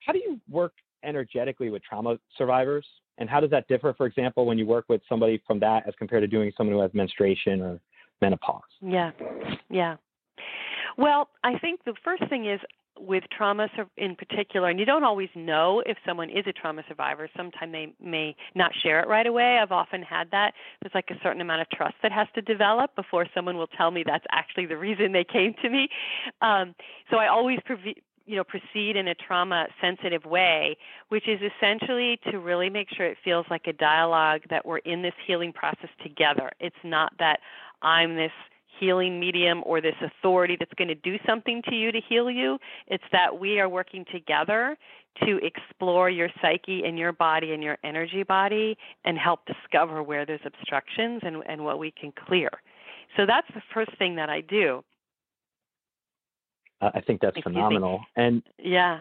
how 0.04 0.12
do 0.12 0.18
you 0.18 0.40
work 0.50 0.72
energetically 1.04 1.70
with 1.70 1.82
trauma 1.82 2.18
survivors? 2.36 2.86
And 3.18 3.28
how 3.28 3.40
does 3.40 3.50
that 3.50 3.68
differ 3.68 3.94
for 3.96 4.06
example 4.06 4.46
when 4.46 4.58
you 4.58 4.66
work 4.66 4.86
with 4.88 5.02
somebody 5.08 5.42
from 5.46 5.60
that 5.60 5.86
as 5.86 5.94
compared 5.98 6.22
to 6.22 6.26
doing 6.26 6.52
someone 6.56 6.74
who 6.74 6.82
has 6.82 6.92
menstruation 6.94 7.60
or 7.60 7.80
menopause? 8.20 8.62
Yeah 8.80 9.10
yeah. 9.70 9.96
Well 10.96 11.28
i 11.44 11.58
think 11.58 11.84
the 11.84 11.94
first 12.02 12.26
thing 12.30 12.46
is 12.46 12.60
with 12.98 13.24
trauma 13.36 13.68
in 13.96 14.16
particular, 14.16 14.68
and 14.68 14.78
you 14.78 14.86
don't 14.86 15.04
always 15.04 15.28
know 15.34 15.82
if 15.86 15.96
someone 16.06 16.30
is 16.30 16.44
a 16.46 16.52
trauma 16.52 16.82
survivor. 16.88 17.28
Sometimes 17.36 17.72
they 17.72 17.92
may 18.00 18.36
not 18.54 18.72
share 18.82 19.00
it 19.00 19.08
right 19.08 19.26
away. 19.26 19.58
I've 19.58 19.72
often 19.72 20.02
had 20.02 20.30
that. 20.30 20.54
There's 20.80 20.94
like 20.94 21.10
a 21.10 21.18
certain 21.22 21.40
amount 21.40 21.62
of 21.62 21.70
trust 21.70 21.94
that 22.02 22.12
has 22.12 22.28
to 22.34 22.42
develop 22.42 22.94
before 22.94 23.26
someone 23.34 23.56
will 23.56 23.66
tell 23.66 23.90
me 23.90 24.04
that's 24.06 24.26
actually 24.30 24.66
the 24.66 24.76
reason 24.76 25.12
they 25.12 25.24
came 25.24 25.54
to 25.62 25.68
me. 25.68 25.88
Um, 26.40 26.74
so 27.10 27.16
I 27.16 27.28
always 27.28 27.58
pre- 27.64 27.96
you 28.26 28.36
know 28.36 28.44
proceed 28.44 28.96
in 28.96 29.08
a 29.08 29.14
trauma 29.14 29.66
sensitive 29.80 30.24
way 30.24 30.76
which 31.08 31.28
is 31.28 31.40
essentially 31.40 32.20
to 32.30 32.38
really 32.38 32.70
make 32.70 32.88
sure 32.96 33.06
it 33.06 33.16
feels 33.24 33.46
like 33.50 33.66
a 33.66 33.72
dialogue 33.72 34.42
that 34.50 34.64
we're 34.64 34.78
in 34.78 35.02
this 35.02 35.14
healing 35.26 35.52
process 35.52 35.90
together 36.02 36.50
it's 36.60 36.76
not 36.84 37.12
that 37.18 37.40
i'm 37.82 38.14
this 38.14 38.30
healing 38.82 39.20
medium 39.20 39.62
or 39.64 39.80
this 39.80 39.94
authority 40.02 40.56
that's 40.58 40.74
going 40.74 40.88
to 40.88 40.96
do 40.96 41.16
something 41.24 41.62
to 41.68 41.74
you 41.76 41.92
to 41.92 42.00
heal 42.08 42.28
you. 42.28 42.58
It's 42.88 43.04
that 43.12 43.38
we 43.38 43.60
are 43.60 43.68
working 43.68 44.04
together 44.12 44.76
to 45.24 45.38
explore 45.44 46.10
your 46.10 46.28
psyche 46.40 46.82
and 46.84 46.98
your 46.98 47.12
body 47.12 47.52
and 47.52 47.62
your 47.62 47.78
energy 47.84 48.24
body 48.24 48.76
and 49.04 49.16
help 49.16 49.40
discover 49.46 50.02
where 50.02 50.26
there's 50.26 50.40
obstructions 50.44 51.20
and, 51.24 51.44
and 51.48 51.64
what 51.64 51.78
we 51.78 51.92
can 51.92 52.12
clear. 52.26 52.50
So 53.16 53.24
that's 53.24 53.46
the 53.54 53.62
first 53.72 53.96
thing 53.98 54.16
that 54.16 54.28
I 54.28 54.40
do. 54.40 54.82
I 56.80 57.00
think 57.00 57.20
that's 57.20 57.38
phenomenal. 57.40 58.00
And 58.16 58.42
yeah. 58.58 58.98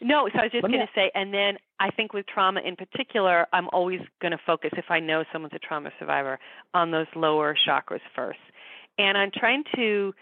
No, 0.00 0.28
so 0.32 0.38
I 0.38 0.42
was 0.44 0.52
just 0.52 0.62
going 0.62 0.80
to 0.80 0.88
say, 0.94 1.10
and 1.14 1.32
then 1.32 1.58
I 1.78 1.90
think 1.90 2.12
with 2.12 2.26
trauma 2.26 2.60
in 2.60 2.76
particular, 2.76 3.46
I'm 3.52 3.68
always 3.72 4.00
going 4.20 4.32
to 4.32 4.40
focus, 4.46 4.70
if 4.76 4.86
I 4.90 5.00
know 5.00 5.24
someone's 5.32 5.54
a 5.54 5.58
trauma 5.58 5.90
survivor, 5.98 6.38
on 6.74 6.90
those 6.90 7.06
lower 7.14 7.56
chakras 7.66 8.00
first. 8.14 8.38
And 8.98 9.16
I'm 9.16 9.30
trying 9.34 9.64
to, 9.76 10.14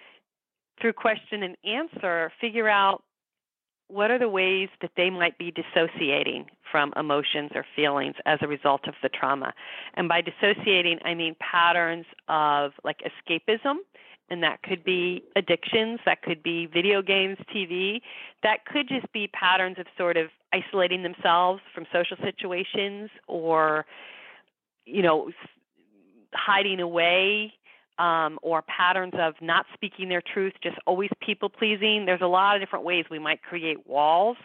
through 0.81 0.93
question 0.95 1.43
and 1.43 1.57
answer, 1.65 2.33
figure 2.41 2.69
out 2.69 3.03
what 3.89 4.11
are 4.11 4.19
the 4.19 4.29
ways 4.29 4.69
that 4.81 4.93
they 4.97 5.11
might 5.11 5.37
be 5.37 5.51
dissociating 5.53 6.47
from 6.71 6.93
emotions 6.97 7.51
or 7.55 7.65
feelings 7.75 8.15
as 8.25 8.39
a 8.41 8.47
result 8.47 8.87
of 8.87 8.95
the 9.03 9.09
trauma. 9.09 9.53
And 9.95 10.09
by 10.09 10.21
dissociating, 10.21 11.01
I 11.05 11.15
mean 11.15 11.35
patterns 11.41 12.07
of 12.29 12.73
like 12.85 13.01
escapism 13.01 13.77
and 14.31 14.43
that 14.43 14.63
could 14.63 14.85
be 14.85 15.25
addictions, 15.37 15.99
that 16.07 16.23
could 16.23 16.43
be 16.43 16.67
video 16.67 17.03
games, 17.03 17.37
TV, 17.55 18.01
that 18.43 18.65
could 18.65 18.89
just 18.89 19.13
be 19.13 19.29
patterns 19.29 19.77
of 19.79 19.87
sort 19.99 20.17
of 20.17 20.29
isolating 20.53 21.03
themselves 21.03 21.61
from 21.75 21.87
social 21.93 22.17
situations 22.23 23.11
or, 23.27 23.85
you 24.87 25.03
know, 25.03 25.31
hiding 26.33 26.81
away, 26.81 27.53
um, 27.99 28.39
or 28.43 28.63
patterns 28.63 29.13
of 29.19 29.35
not 29.43 29.67
speaking 29.75 30.09
their 30.09 30.23
truth, 30.23 30.55
just 30.63 30.77
always 30.87 31.11
people 31.21 31.51
pleasing. 31.51 32.07
There's 32.07 32.23
a 32.23 32.27
lot 32.27 32.57
of 32.57 32.63
different 32.63 32.85
ways 32.85 33.05
we 33.11 33.19
might 33.19 33.43
create 33.43 33.87
walls 33.87 34.39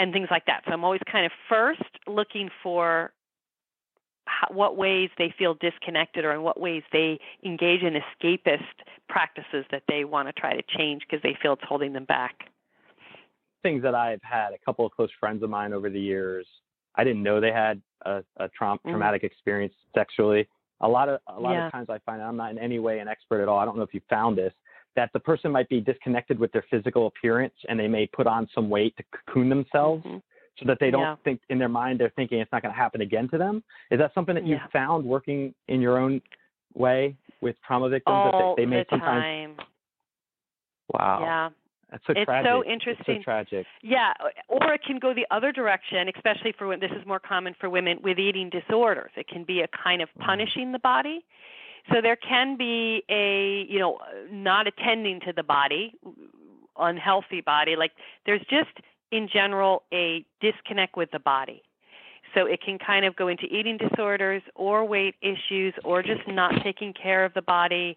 and 0.00 0.12
things 0.12 0.28
like 0.30 0.46
that. 0.46 0.62
So 0.66 0.72
I'm 0.72 0.82
always 0.82 1.02
kind 1.10 1.24
of 1.24 1.32
first 1.48 1.82
looking 2.08 2.50
for 2.62 3.12
what 4.48 4.76
ways 4.76 5.10
they 5.18 5.34
feel 5.38 5.54
disconnected 5.54 6.24
or 6.24 6.32
in 6.32 6.42
what 6.42 6.60
ways 6.60 6.82
they 6.92 7.18
engage 7.44 7.82
in 7.82 7.94
escapist 7.94 8.64
practices 9.08 9.64
that 9.70 9.82
they 9.88 10.04
want 10.04 10.28
to 10.28 10.32
try 10.32 10.54
to 10.54 10.62
change 10.76 11.02
because 11.08 11.22
they 11.22 11.36
feel 11.42 11.54
it's 11.54 11.62
holding 11.68 11.92
them 11.92 12.04
back. 12.04 12.34
Things 13.62 13.82
that 13.82 13.94
I've 13.94 14.22
had 14.22 14.52
a 14.52 14.58
couple 14.64 14.86
of 14.86 14.92
close 14.92 15.10
friends 15.18 15.42
of 15.42 15.50
mine 15.50 15.72
over 15.72 15.90
the 15.90 16.00
years, 16.00 16.46
I 16.94 17.04
didn't 17.04 17.22
know 17.22 17.40
they 17.40 17.52
had 17.52 17.80
a, 18.06 18.22
a 18.38 18.48
tra- 18.48 18.68
mm-hmm. 18.68 18.88
traumatic 18.88 19.22
experience 19.22 19.74
sexually. 19.94 20.48
A 20.80 20.88
lot 20.88 21.10
of 21.10 21.20
a 21.28 21.38
lot 21.38 21.52
yeah. 21.52 21.66
of 21.66 21.72
times 21.72 21.90
I 21.90 21.98
find 22.06 22.22
I'm 22.22 22.38
not 22.38 22.52
in 22.52 22.58
any 22.58 22.78
way 22.78 23.00
an 23.00 23.08
expert 23.08 23.42
at 23.42 23.48
all. 23.48 23.58
I 23.58 23.66
don't 23.66 23.76
know 23.76 23.82
if 23.82 23.92
you 23.92 24.00
found 24.08 24.38
this 24.38 24.54
that 24.96 25.10
the 25.12 25.20
person 25.20 25.52
might 25.52 25.68
be 25.68 25.80
disconnected 25.80 26.38
with 26.38 26.50
their 26.52 26.64
physical 26.68 27.06
appearance 27.06 27.54
and 27.68 27.78
they 27.78 27.86
may 27.86 28.06
put 28.06 28.26
on 28.26 28.48
some 28.54 28.68
weight 28.68 28.96
to 28.96 29.04
cocoon 29.12 29.48
themselves. 29.48 30.04
Mm-hmm 30.04 30.18
so 30.60 30.66
that 30.66 30.78
they 30.80 30.90
don't 30.90 31.00
yeah. 31.00 31.16
think 31.24 31.40
in 31.48 31.58
their 31.58 31.68
mind 31.68 31.98
they're 31.98 32.12
thinking 32.14 32.38
it's 32.38 32.52
not 32.52 32.62
going 32.62 32.72
to 32.72 32.78
happen 32.78 33.00
again 33.00 33.28
to 33.30 33.38
them. 33.38 33.62
Is 33.90 33.98
that 33.98 34.12
something 34.14 34.34
that 34.34 34.46
you 34.46 34.56
yeah. 34.56 34.66
found 34.72 35.04
working 35.04 35.54
in 35.68 35.80
your 35.80 35.98
own 35.98 36.20
way? 36.74 37.16
with 37.40 37.56
trauma 37.66 37.88
victims 37.88 38.12
all 38.14 38.54
that 38.56 38.56
they, 38.56 38.62
they 38.62 38.66
may 38.66 38.80
the 38.80 38.86
sometimes 38.90 39.22
time. 39.22 39.56
wow 40.92 41.20
Yeah. 41.22 41.48
that's 41.90 42.06
so 42.06 42.12
It's 42.16 42.24
tragic 42.24 42.50
so 42.50 42.60
It's 42.60 42.70
interesting. 42.70 43.20
so 43.20 43.22
tragic 43.22 43.66
Yeah, 43.82 44.12
or 44.48 44.74
it 44.74 44.82
can 44.84 44.98
go 44.98 45.14
the 45.14 45.26
other 45.30 45.52
direction, 45.52 46.08
especially 46.14 46.52
for 46.52 46.66
when 46.66 46.80
this 46.80 46.90
is 46.92 47.06
more 47.06 47.20
common 47.20 47.54
for 47.58 47.70
women 47.70 47.98
with 48.02 48.18
eating 48.18 48.50
disorders. 48.50 49.10
It 49.16 49.28
can 49.28 49.44
be 49.44 49.60
a 49.62 49.68
kind 49.68 50.02
of 50.02 50.08
Mm. 50.18 50.24
punishing 50.26 50.72
the 50.72 50.78
body. 50.78 51.24
So 51.90 52.02
there 52.02 52.16
can 52.16 52.56
be 52.56 53.02
a, 53.08 53.62
you 53.68 53.78
know, 53.78 53.98
not 54.30 54.66
attending 54.66 55.20
to 55.20 55.32
the 55.32 55.42
body, 55.42 55.94
unhealthy 56.78 57.40
body. 57.40 57.74
Like 57.74 57.92
there's 58.26 58.42
just 58.50 58.70
in 59.10 59.28
general 59.32 59.82
a 59.92 60.24
disconnect 60.40 60.96
with 60.96 61.10
the 61.10 61.18
body. 61.18 61.62
So 62.34 62.46
it 62.46 62.60
can 62.62 62.78
kind 62.78 63.04
of 63.04 63.16
go 63.16 63.28
into 63.28 63.44
eating 63.44 63.76
disorders 63.76 64.42
or 64.54 64.84
weight 64.84 65.16
issues 65.20 65.74
or 65.84 66.02
just 66.02 66.26
not 66.28 66.52
taking 66.62 66.92
care 66.92 67.24
of 67.24 67.34
the 67.34 67.42
body. 67.42 67.96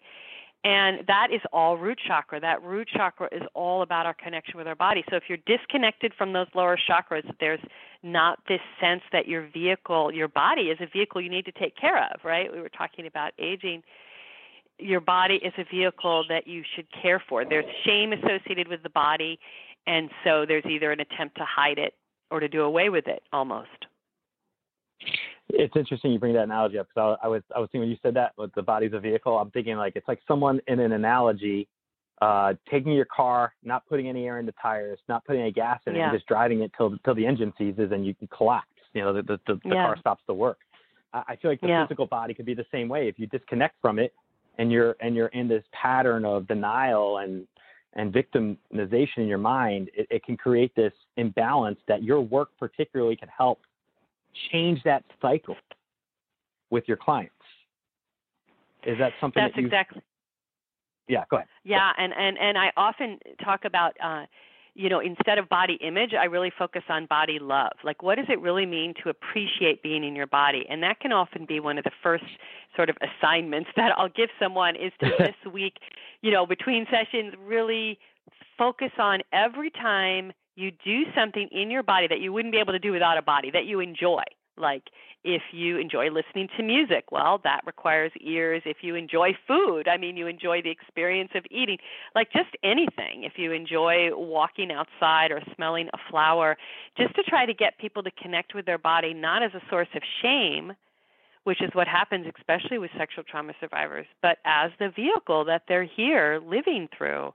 And 0.64 1.06
that 1.06 1.28
is 1.30 1.40
all 1.52 1.76
root 1.76 1.98
chakra. 2.04 2.40
That 2.40 2.62
root 2.62 2.88
chakra 2.88 3.28
is 3.30 3.42
all 3.52 3.82
about 3.82 4.06
our 4.06 4.14
connection 4.14 4.56
with 4.56 4.66
our 4.66 4.74
body. 4.74 5.04
So 5.10 5.16
if 5.16 5.24
you're 5.28 5.38
disconnected 5.46 6.14
from 6.16 6.32
those 6.32 6.46
lower 6.54 6.78
chakras, 6.88 7.22
there's 7.38 7.60
not 8.02 8.38
this 8.48 8.60
sense 8.80 9.02
that 9.12 9.28
your 9.28 9.46
vehicle, 9.52 10.12
your 10.12 10.28
body 10.28 10.62
is 10.62 10.78
a 10.80 10.86
vehicle 10.86 11.20
you 11.20 11.30
need 11.30 11.44
to 11.44 11.52
take 11.52 11.76
care 11.76 12.02
of, 12.02 12.24
right? 12.24 12.52
We 12.52 12.60
were 12.60 12.70
talking 12.70 13.06
about 13.06 13.32
aging. 13.38 13.82
Your 14.78 15.00
body 15.00 15.36
is 15.36 15.52
a 15.58 15.64
vehicle 15.64 16.24
that 16.28 16.46
you 16.46 16.62
should 16.74 16.86
care 16.90 17.22
for. 17.28 17.44
There's 17.44 17.66
shame 17.84 18.12
associated 18.12 18.66
with 18.66 18.82
the 18.82 18.90
body, 18.90 19.38
and 19.86 20.10
so 20.24 20.44
there's 20.46 20.64
either 20.66 20.92
an 20.92 21.00
attempt 21.00 21.36
to 21.36 21.44
hide 21.44 21.78
it 21.78 21.94
or 22.30 22.40
to 22.40 22.48
do 22.48 22.62
away 22.62 22.88
with 22.88 23.06
it 23.06 23.22
almost. 23.32 23.68
It's 25.50 25.76
interesting 25.76 26.12
you 26.12 26.18
bring 26.18 26.34
that 26.34 26.44
analogy 26.44 26.78
up 26.78 26.88
because 26.88 27.18
I, 27.22 27.26
I 27.26 27.28
was 27.28 27.42
I 27.54 27.60
was 27.60 27.68
thinking 27.70 27.82
when 27.82 27.90
you 27.90 27.98
said 28.02 28.14
that 28.14 28.32
with 28.36 28.52
the 28.54 28.62
body's 28.62 28.92
a 28.92 28.98
vehicle, 28.98 29.36
I'm 29.38 29.50
thinking 29.50 29.76
like 29.76 29.94
it's 29.94 30.08
like 30.08 30.20
someone 30.26 30.60
in 30.66 30.80
an 30.80 30.92
analogy, 30.92 31.68
uh, 32.22 32.54
taking 32.70 32.92
your 32.92 33.04
car, 33.04 33.54
not 33.62 33.86
putting 33.86 34.08
any 34.08 34.26
air 34.26 34.38
in 34.38 34.46
the 34.46 34.54
tires, 34.60 34.98
not 35.08 35.24
putting 35.24 35.42
any 35.42 35.52
gas 35.52 35.80
in 35.86 35.94
it, 35.94 35.98
Yeah. 35.98 36.10
and 36.10 36.18
just 36.18 36.26
driving 36.26 36.62
it 36.62 36.72
till 36.76 36.96
till 37.04 37.14
the 37.14 37.26
engine 37.26 37.52
seizes 37.58 37.92
and 37.92 38.06
you 38.06 38.14
can 38.14 38.26
collapse. 38.28 38.68
You 38.94 39.02
know, 39.02 39.12
the 39.12 39.22
the, 39.22 39.40
the, 39.46 39.54
the 39.64 39.74
Yeah. 39.74 39.82
car 39.84 39.96
stops 39.98 40.22
to 40.26 40.34
work. 40.34 40.58
I, 41.12 41.22
I 41.28 41.36
feel 41.36 41.50
like 41.50 41.60
the 41.60 41.68
Yeah. 41.68 41.84
physical 41.84 42.06
body 42.06 42.32
could 42.34 42.46
be 42.46 42.54
the 42.54 42.66
same 42.72 42.88
way 42.88 43.08
if 43.08 43.18
you 43.18 43.26
disconnect 43.26 43.76
from 43.80 43.98
it 43.98 44.14
and 44.58 44.72
you're 44.72 44.96
and 45.00 45.14
you're 45.14 45.28
in 45.28 45.46
this 45.46 45.64
pattern 45.72 46.24
of 46.24 46.46
denial 46.48 47.18
and 47.18 47.46
and 47.94 48.12
victimization 48.12 49.18
in 49.18 49.26
your 49.26 49.38
mind, 49.38 49.90
it, 49.94 50.06
it 50.10 50.24
can 50.24 50.36
create 50.36 50.74
this 50.74 50.92
imbalance 51.16 51.78
that 51.88 52.02
your 52.02 52.20
work 52.20 52.50
particularly 52.58 53.16
can 53.16 53.28
help 53.28 53.60
change 54.50 54.82
that 54.84 55.04
cycle 55.22 55.56
with 56.70 56.84
your 56.86 56.96
clients. 56.96 57.34
Is 58.84 58.98
that 58.98 59.12
something 59.20 59.42
That's 59.42 59.54
that 59.54 59.64
exactly 59.64 60.02
Yeah, 61.08 61.24
go 61.30 61.36
ahead. 61.36 61.48
Yeah, 61.64 61.92
and 61.96 62.12
and 62.12 62.36
and 62.38 62.58
I 62.58 62.72
often 62.76 63.18
talk 63.42 63.64
about 63.64 63.94
uh 64.02 64.26
you 64.74 64.88
know, 64.88 65.00
instead 65.00 65.38
of 65.38 65.48
body 65.48 65.78
image, 65.80 66.14
I 66.18 66.24
really 66.24 66.52
focus 66.56 66.82
on 66.88 67.06
body 67.06 67.38
love. 67.40 67.72
Like 67.84 68.02
what 68.02 68.16
does 68.16 68.26
it 68.28 68.40
really 68.40 68.66
mean 68.66 68.94
to 69.02 69.08
appreciate 69.08 69.82
being 69.82 70.02
in 70.04 70.16
your 70.16 70.26
body? 70.26 70.66
And 70.68 70.82
that 70.82 71.00
can 71.00 71.12
often 71.12 71.46
be 71.46 71.60
one 71.60 71.78
of 71.78 71.84
the 71.84 71.92
first 72.02 72.24
sort 72.74 72.90
of 72.90 72.96
assignments 73.00 73.70
that 73.76 73.92
I'll 73.96 74.08
give 74.08 74.30
someone 74.38 74.74
is 74.76 74.92
to 75.00 75.10
this 75.18 75.52
week, 75.52 75.78
you 76.22 76.30
know, 76.30 76.46
between 76.46 76.86
sessions 76.90 77.34
really 77.38 77.98
focus 78.58 78.90
on 78.98 79.20
every 79.32 79.70
time 79.70 80.32
you 80.56 80.70
do 80.70 81.02
something 81.16 81.48
in 81.50 81.70
your 81.70 81.82
body 81.82 82.06
that 82.08 82.20
you 82.20 82.32
wouldn't 82.32 82.52
be 82.52 82.58
able 82.58 82.72
to 82.72 82.78
do 82.78 82.92
without 82.92 83.18
a 83.18 83.22
body 83.22 83.50
that 83.50 83.64
you 83.64 83.80
enjoy. 83.80 84.22
Like 84.56 84.84
if 85.24 85.42
you 85.52 85.78
enjoy 85.78 86.10
listening 86.10 86.48
to 86.56 86.62
music, 86.62 87.10
well, 87.10 87.40
that 87.44 87.62
requires 87.66 88.12
ears. 88.20 88.62
If 88.64 88.78
you 88.82 88.94
enjoy 88.94 89.36
food, 89.46 89.88
I 89.88 89.96
mean, 89.96 90.16
you 90.16 90.26
enjoy 90.26 90.62
the 90.62 90.70
experience 90.70 91.30
of 91.34 91.44
eating. 91.50 91.78
Like 92.14 92.30
just 92.32 92.50
anything. 92.62 93.24
If 93.24 93.32
you 93.36 93.52
enjoy 93.52 94.10
walking 94.14 94.70
outside 94.70 95.32
or 95.32 95.40
smelling 95.56 95.88
a 95.92 95.98
flower, 96.10 96.56
just 96.96 97.14
to 97.16 97.22
try 97.22 97.46
to 97.46 97.54
get 97.54 97.78
people 97.78 98.02
to 98.02 98.10
connect 98.10 98.54
with 98.54 98.66
their 98.66 98.78
body, 98.78 99.14
not 99.14 99.42
as 99.42 99.52
a 99.54 99.62
source 99.70 99.88
of 99.94 100.02
shame, 100.22 100.74
which 101.44 101.62
is 101.62 101.70
what 101.74 101.86
happens 101.86 102.26
especially 102.38 102.78
with 102.78 102.90
sexual 102.96 103.24
trauma 103.24 103.52
survivors, 103.60 104.06
but 104.22 104.38
as 104.44 104.70
the 104.78 104.90
vehicle 104.90 105.44
that 105.44 105.62
they're 105.68 105.84
here 105.84 106.40
living 106.46 106.88
through 106.96 107.32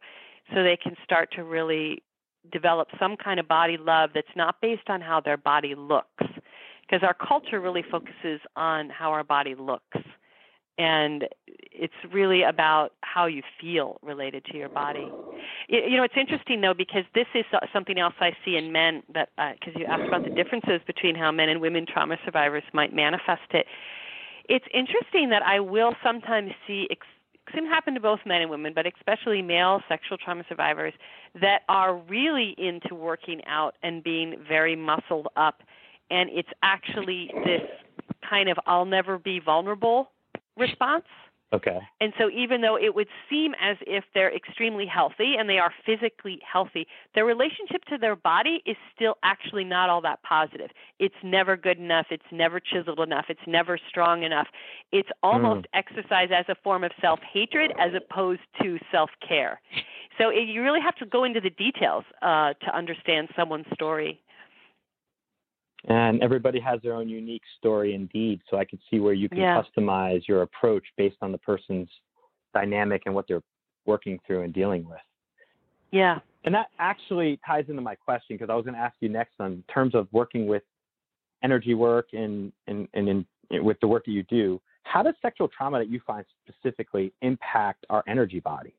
so 0.54 0.64
they 0.64 0.78
can 0.78 0.96
start 1.04 1.32
to 1.32 1.44
really 1.44 2.02
develop 2.52 2.88
some 3.00 3.16
kind 3.16 3.40
of 3.40 3.48
body 3.48 3.78
love 3.78 4.12
that's 4.14 4.28
not 4.36 4.60
based 4.62 4.90
on 4.90 5.02
how 5.02 5.20
their 5.20 5.38
body 5.38 5.76
looks 5.76 6.26
because 6.90 7.04
our 7.06 7.14
culture 7.14 7.60
really 7.60 7.84
focuses 7.84 8.40
on 8.56 8.90
how 8.90 9.12
our 9.12 9.24
body 9.24 9.56
looks 9.56 9.98
and 10.78 11.28
it's 11.48 11.94
really 12.14 12.44
about 12.44 12.94
how 13.02 13.26
you 13.26 13.42
feel 13.60 14.00
related 14.02 14.46
to 14.46 14.58
your 14.58 14.70
body 14.70 15.08
you, 15.68 15.98
know 15.98 16.04
it's 16.04 16.16
interesting 16.18 16.62
though 16.62 16.74
because 16.74 17.04
this 17.14 17.28
is 17.36 17.46
something 17.74 18.00
else 18.00 18.14
i 18.20 18.32
see 18.46 18.56
in 18.56 18.72
men 18.72 19.04
that 19.14 19.30
because 19.60 19.76
uh, 19.76 19.80
you 19.80 19.86
asked 19.86 20.08
about 20.08 20.24
the 20.24 20.30
differences 20.30 20.82
between 20.88 21.16
how 21.16 21.32
men 21.32 21.50
and 21.50 21.62
women 21.62 21.86
trauma 21.86 22.18
survivors 22.26 22.64
might 22.74 22.94
manifest 22.94 23.52
it 23.52 23.66
it's 24.48 24.66
interesting 24.74 25.30
that 25.30 25.44
i 25.44 25.60
will 25.60 25.94
sometimes 26.04 26.52
see 26.66 26.88
ex- 26.90 27.06
can 27.52 27.66
happen 27.66 27.94
to 27.96 28.00
both 28.00 28.20
men 28.26 28.42
and 28.42 28.50
women, 28.52 28.74
but 28.74 28.86
especially 28.86 29.42
male 29.42 29.82
sexual 29.88 30.18
trauma 30.18 30.44
survivors 30.48 30.94
that 31.42 31.62
are 31.68 31.96
really 31.96 32.56
into 32.58 32.96
working 32.96 33.42
out 33.46 33.76
and 33.84 34.04
being 34.04 34.36
very 34.48 34.76
muscled 34.76 35.28
up. 35.36 35.64
And 36.10 36.30
it's 36.32 36.50
actually 36.64 37.32
this 37.46 37.62
kind 38.28 38.50
of 38.50 38.58
I'll 38.66 38.86
never 38.86 39.18
be 39.18 39.40
vulnerable 39.40 40.12
response. 40.58 41.06
Okay. 41.52 41.80
And 42.00 42.14
so, 42.20 42.30
even 42.30 42.62
though 42.62 42.78
it 42.78 42.94
would 42.94 43.08
seem 43.28 43.54
as 43.60 43.76
if 43.88 44.04
they're 44.14 44.34
extremely 44.36 44.86
healthy 44.86 45.34
and 45.40 45.50
they 45.50 45.58
are 45.58 45.74
physically 45.84 46.40
healthy, 46.46 46.86
their 47.16 47.26
relationship 47.26 47.86
to 47.86 47.98
their 47.98 48.16
body 48.16 48.62
is 48.68 48.78
still 48.96 49.16
actually 49.24 49.64
not 49.64 49.90
all 49.90 50.00
that 50.02 50.22
positive. 50.22 50.70
It's 51.00 51.16
never 51.24 51.58
good 51.58 51.80
enough. 51.80 52.06
It's 52.12 52.24
never 52.32 52.60
chiseled 52.60 53.00
enough. 53.00 53.26
It's 53.30 53.48
never 53.48 53.80
strong 53.90 54.22
enough. 54.22 54.48
It's 54.92 55.10
almost 55.24 55.62
mm. 55.62 55.70
exercise 55.74 56.30
as 56.32 56.46
a 56.50 56.56
form 56.64 56.84
of 56.84 56.92
self 57.02 57.20
hatred 57.34 57.72
as 57.80 57.94
opposed 57.96 58.42
to 58.62 58.78
self 58.92 59.10
care. 59.28 59.60
So, 60.20 60.30
it, 60.30 60.48
you 60.48 60.62
really 60.62 60.82
have 60.82 60.98
to 60.98 61.06
go 61.08 61.24
into 61.24 61.42
the 61.42 61.50
details 61.50 62.04
uh, 62.22 62.54
to 62.54 62.76
understand 62.78 63.30
someone's 63.36 63.66
story. 63.74 64.22
And 65.88 66.22
everybody 66.22 66.60
has 66.60 66.82
their 66.82 66.94
own 66.94 67.08
unique 67.08 67.44
story 67.58 67.94
indeed. 67.94 68.42
So 68.50 68.58
I 68.58 68.66
could 68.66 68.80
see 68.90 69.00
where 69.00 69.14
you 69.14 69.30
can 69.30 69.40
yeah. 69.40 69.62
customize 69.62 70.28
your 70.28 70.42
approach 70.42 70.84
based 70.98 71.18
on 71.22 71.32
the 71.32 71.38
person's 71.38 71.90
dynamic 72.54 73.04
and 73.06 73.16
what 73.16 73.26
they're 73.28 73.44
working 73.86 74.20
through 74.28 74.42
and 74.44 74.54
dealing 74.54 74.88
with. 74.88 75.00
Yeah. 75.92 76.20
And 76.44 76.54
that 76.54 76.68
actually 76.80 77.40
ties 77.46 77.66
into 77.70 77.82
my 77.82 77.96
question 77.96 78.36
because 78.36 78.50
I 78.50 78.56
was 78.56 78.66
going 78.66 78.76
to 78.76 78.80
ask 78.80 78.96
you 79.00 79.10
next 79.10 79.34
on 79.40 79.64
terms 79.74 79.96
of 79.96 80.08
working 80.12 80.48
with 80.48 80.64
energy 81.44 81.74
work 81.74 82.10
and, 82.14 82.52
and, 82.68 82.88
and 82.94 83.08
in, 83.08 83.26
with 83.64 83.80
the 83.80 83.88
work 83.88 84.06
that 84.06 84.12
you 84.12 84.24
do. 84.24 84.62
How 84.84 85.04
does 85.04 85.16
sexual 85.22 85.48
trauma 85.48 85.80
that 85.80 85.90
you 85.90 86.02
find 86.06 86.26
specifically 86.48 87.14
impact 87.22 87.86
our 87.90 88.04
energy 88.08 88.40
body? 88.40 88.74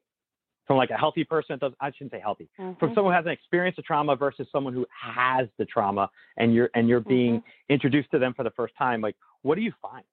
From 0.71 0.77
like 0.77 0.91
a 0.91 0.97
healthy 0.97 1.25
person 1.25 1.59
that 1.61 1.67
does 1.67 1.73
I 1.81 1.91
shouldn't 1.91 2.13
say 2.13 2.21
healthy. 2.21 2.49
Mm-hmm. 2.57 2.79
From 2.79 2.95
someone 2.95 3.13
who 3.13 3.17
hasn't 3.17 3.33
experienced 3.33 3.75
the 3.75 3.83
trauma 3.83 4.15
versus 4.15 4.47
someone 4.53 4.73
who 4.73 4.87
has 5.03 5.49
the 5.59 5.65
trauma 5.65 6.09
and 6.37 6.55
you're 6.55 6.71
and 6.77 6.89
you're 6.89 7.01
being 7.01 7.39
mm-hmm. 7.39 7.73
introduced 7.73 8.09
to 8.13 8.21
them 8.21 8.35
for 8.35 8.45
the 8.45 8.53
first 8.53 8.75
time, 8.79 9.01
like 9.01 9.17
what 9.43 9.57
do 9.57 9.63
you 9.63 9.73
find? 9.83 10.05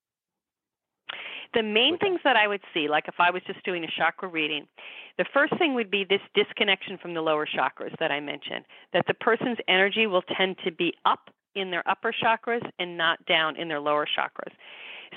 The 1.53 1.62
main 1.62 1.99
things 1.99 2.22
that 2.24 2.36
I 2.36 2.47
would 2.47 2.62
see, 2.74 2.88
like 2.88 3.08
if 3.08 3.14
I 3.20 3.30
was 3.30 3.43
just 3.45 3.64
doing 3.66 3.84
a 3.84 3.88
chakra 3.99 4.30
reading, 4.30 4.66
the 5.20 5.26
first 5.32 5.55
thing 5.60 5.76
would 5.76 5.91
be 5.91 6.03
this 6.10 6.22
disconnection 6.34 6.97
from 6.97 7.14
the 7.14 7.22
lower 7.22 7.45
chakras 7.45 7.95
that 7.99 8.12
I 8.12 8.20
mentioned. 8.20 8.66
That 8.93 9.05
the 9.08 9.14
person's 9.14 9.60
energy 9.68 10.08
will 10.08 10.24
tend 10.24 10.55
to 10.66 10.72
be 10.72 10.91
up 11.05 11.30
in 11.53 11.70
their 11.70 11.88
upper 11.88 12.12
chakras 12.12 12.68
and 12.80 12.97
not 12.97 13.24
down 13.28 13.58
in 13.58 13.68
their 13.68 13.80
lower 13.80 14.08
chakras. 14.08 14.53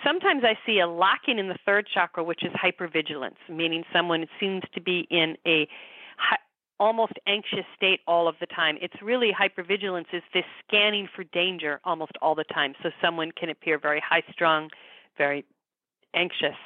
Sometimes 0.05 0.43
I 0.45 0.59
see 0.67 0.81
a 0.81 0.87
locking 0.87 1.39
in 1.39 1.49
the 1.49 1.59
third 1.67 1.87
chakra, 1.93 2.25
which 2.25 2.45
is 2.45 2.53
hypervigilance, 2.53 3.37
meaning 3.49 3.85
someone 3.93 4.27
seems 4.39 4.63
to 4.75 4.81
be 4.81 5.07
in 5.11 5.37
a 5.47 5.69
almost 6.79 7.13
anxious 7.27 7.67
state 7.77 8.01
all 8.07 8.27
of 8.27 8.35
the 8.41 8.47
time. 8.47 8.79
It's 8.81 8.95
really 9.03 9.31
hypervigilance 9.39 10.07
is 10.15 10.23
this 10.33 10.45
scanning 10.67 11.09
for 11.15 11.25
danger 11.25 11.79
almost 11.85 12.13
all 12.23 12.35
the 12.35 12.45
time. 12.45 12.75
So 12.83 12.89
someone 13.03 13.33
can 13.33 13.51
appear 13.51 13.79
very 13.79 14.01
high 14.01 14.23
strung, 14.33 14.71
very 15.19 15.45
anxious. 16.15 16.57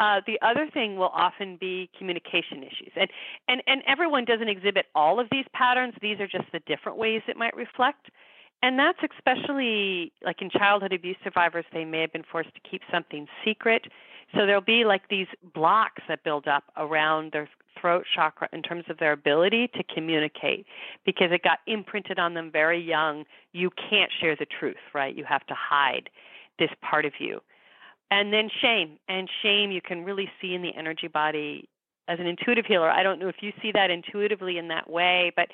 Uh, 0.00 0.20
the 0.26 0.38
other 0.42 0.68
thing 0.72 0.96
will 0.96 1.12
often 1.12 1.58
be 1.60 1.90
communication 1.96 2.62
issues, 2.62 2.90
and, 2.96 3.08
and 3.46 3.62
and 3.66 3.82
everyone 3.86 4.24
doesn't 4.24 4.48
exhibit 4.48 4.86
all 4.96 5.20
of 5.20 5.28
these 5.30 5.44
patterns. 5.52 5.94
These 6.00 6.18
are 6.18 6.26
just 6.26 6.50
the 6.50 6.58
different 6.60 6.98
ways 6.98 7.22
it 7.28 7.36
might 7.36 7.54
reflect. 7.54 8.06
And 8.62 8.78
that's 8.78 8.98
especially 9.16 10.12
like 10.24 10.40
in 10.40 10.48
childhood 10.48 10.92
abuse 10.92 11.16
survivors, 11.24 11.64
they 11.72 11.84
may 11.84 12.00
have 12.00 12.12
been 12.12 12.24
forced 12.30 12.54
to 12.54 12.60
keep 12.68 12.82
something 12.92 13.26
secret. 13.44 13.86
So 14.34 14.46
there'll 14.46 14.60
be 14.60 14.84
like 14.84 15.08
these 15.08 15.26
blocks 15.52 16.02
that 16.08 16.22
build 16.22 16.46
up 16.46 16.64
around 16.76 17.32
their 17.32 17.48
throat 17.80 18.04
chakra 18.14 18.48
in 18.52 18.62
terms 18.62 18.84
of 18.88 18.98
their 18.98 19.12
ability 19.12 19.68
to 19.74 19.82
communicate 19.92 20.64
because 21.04 21.32
it 21.32 21.42
got 21.42 21.58
imprinted 21.66 22.18
on 22.18 22.34
them 22.34 22.50
very 22.52 22.80
young. 22.80 23.24
You 23.52 23.70
can't 23.90 24.10
share 24.20 24.36
the 24.36 24.46
truth, 24.46 24.76
right? 24.94 25.14
You 25.14 25.24
have 25.24 25.44
to 25.46 25.54
hide 25.54 26.08
this 26.58 26.70
part 26.88 27.04
of 27.04 27.14
you. 27.18 27.40
And 28.10 28.32
then 28.32 28.48
shame. 28.60 28.98
And 29.08 29.28
shame 29.42 29.70
you 29.72 29.80
can 29.80 30.04
really 30.04 30.30
see 30.40 30.54
in 30.54 30.62
the 30.62 30.74
energy 30.76 31.08
body 31.08 31.68
as 32.08 32.18
an 32.18 32.26
intuitive 32.26 32.66
healer. 32.66 32.90
I 32.90 33.02
don't 33.02 33.18
know 33.18 33.28
if 33.28 33.36
you 33.40 33.52
see 33.62 33.70
that 33.72 33.90
intuitively 33.90 34.58
in 34.58 34.68
that 34.68 34.90
way, 34.90 35.32
but 35.36 35.48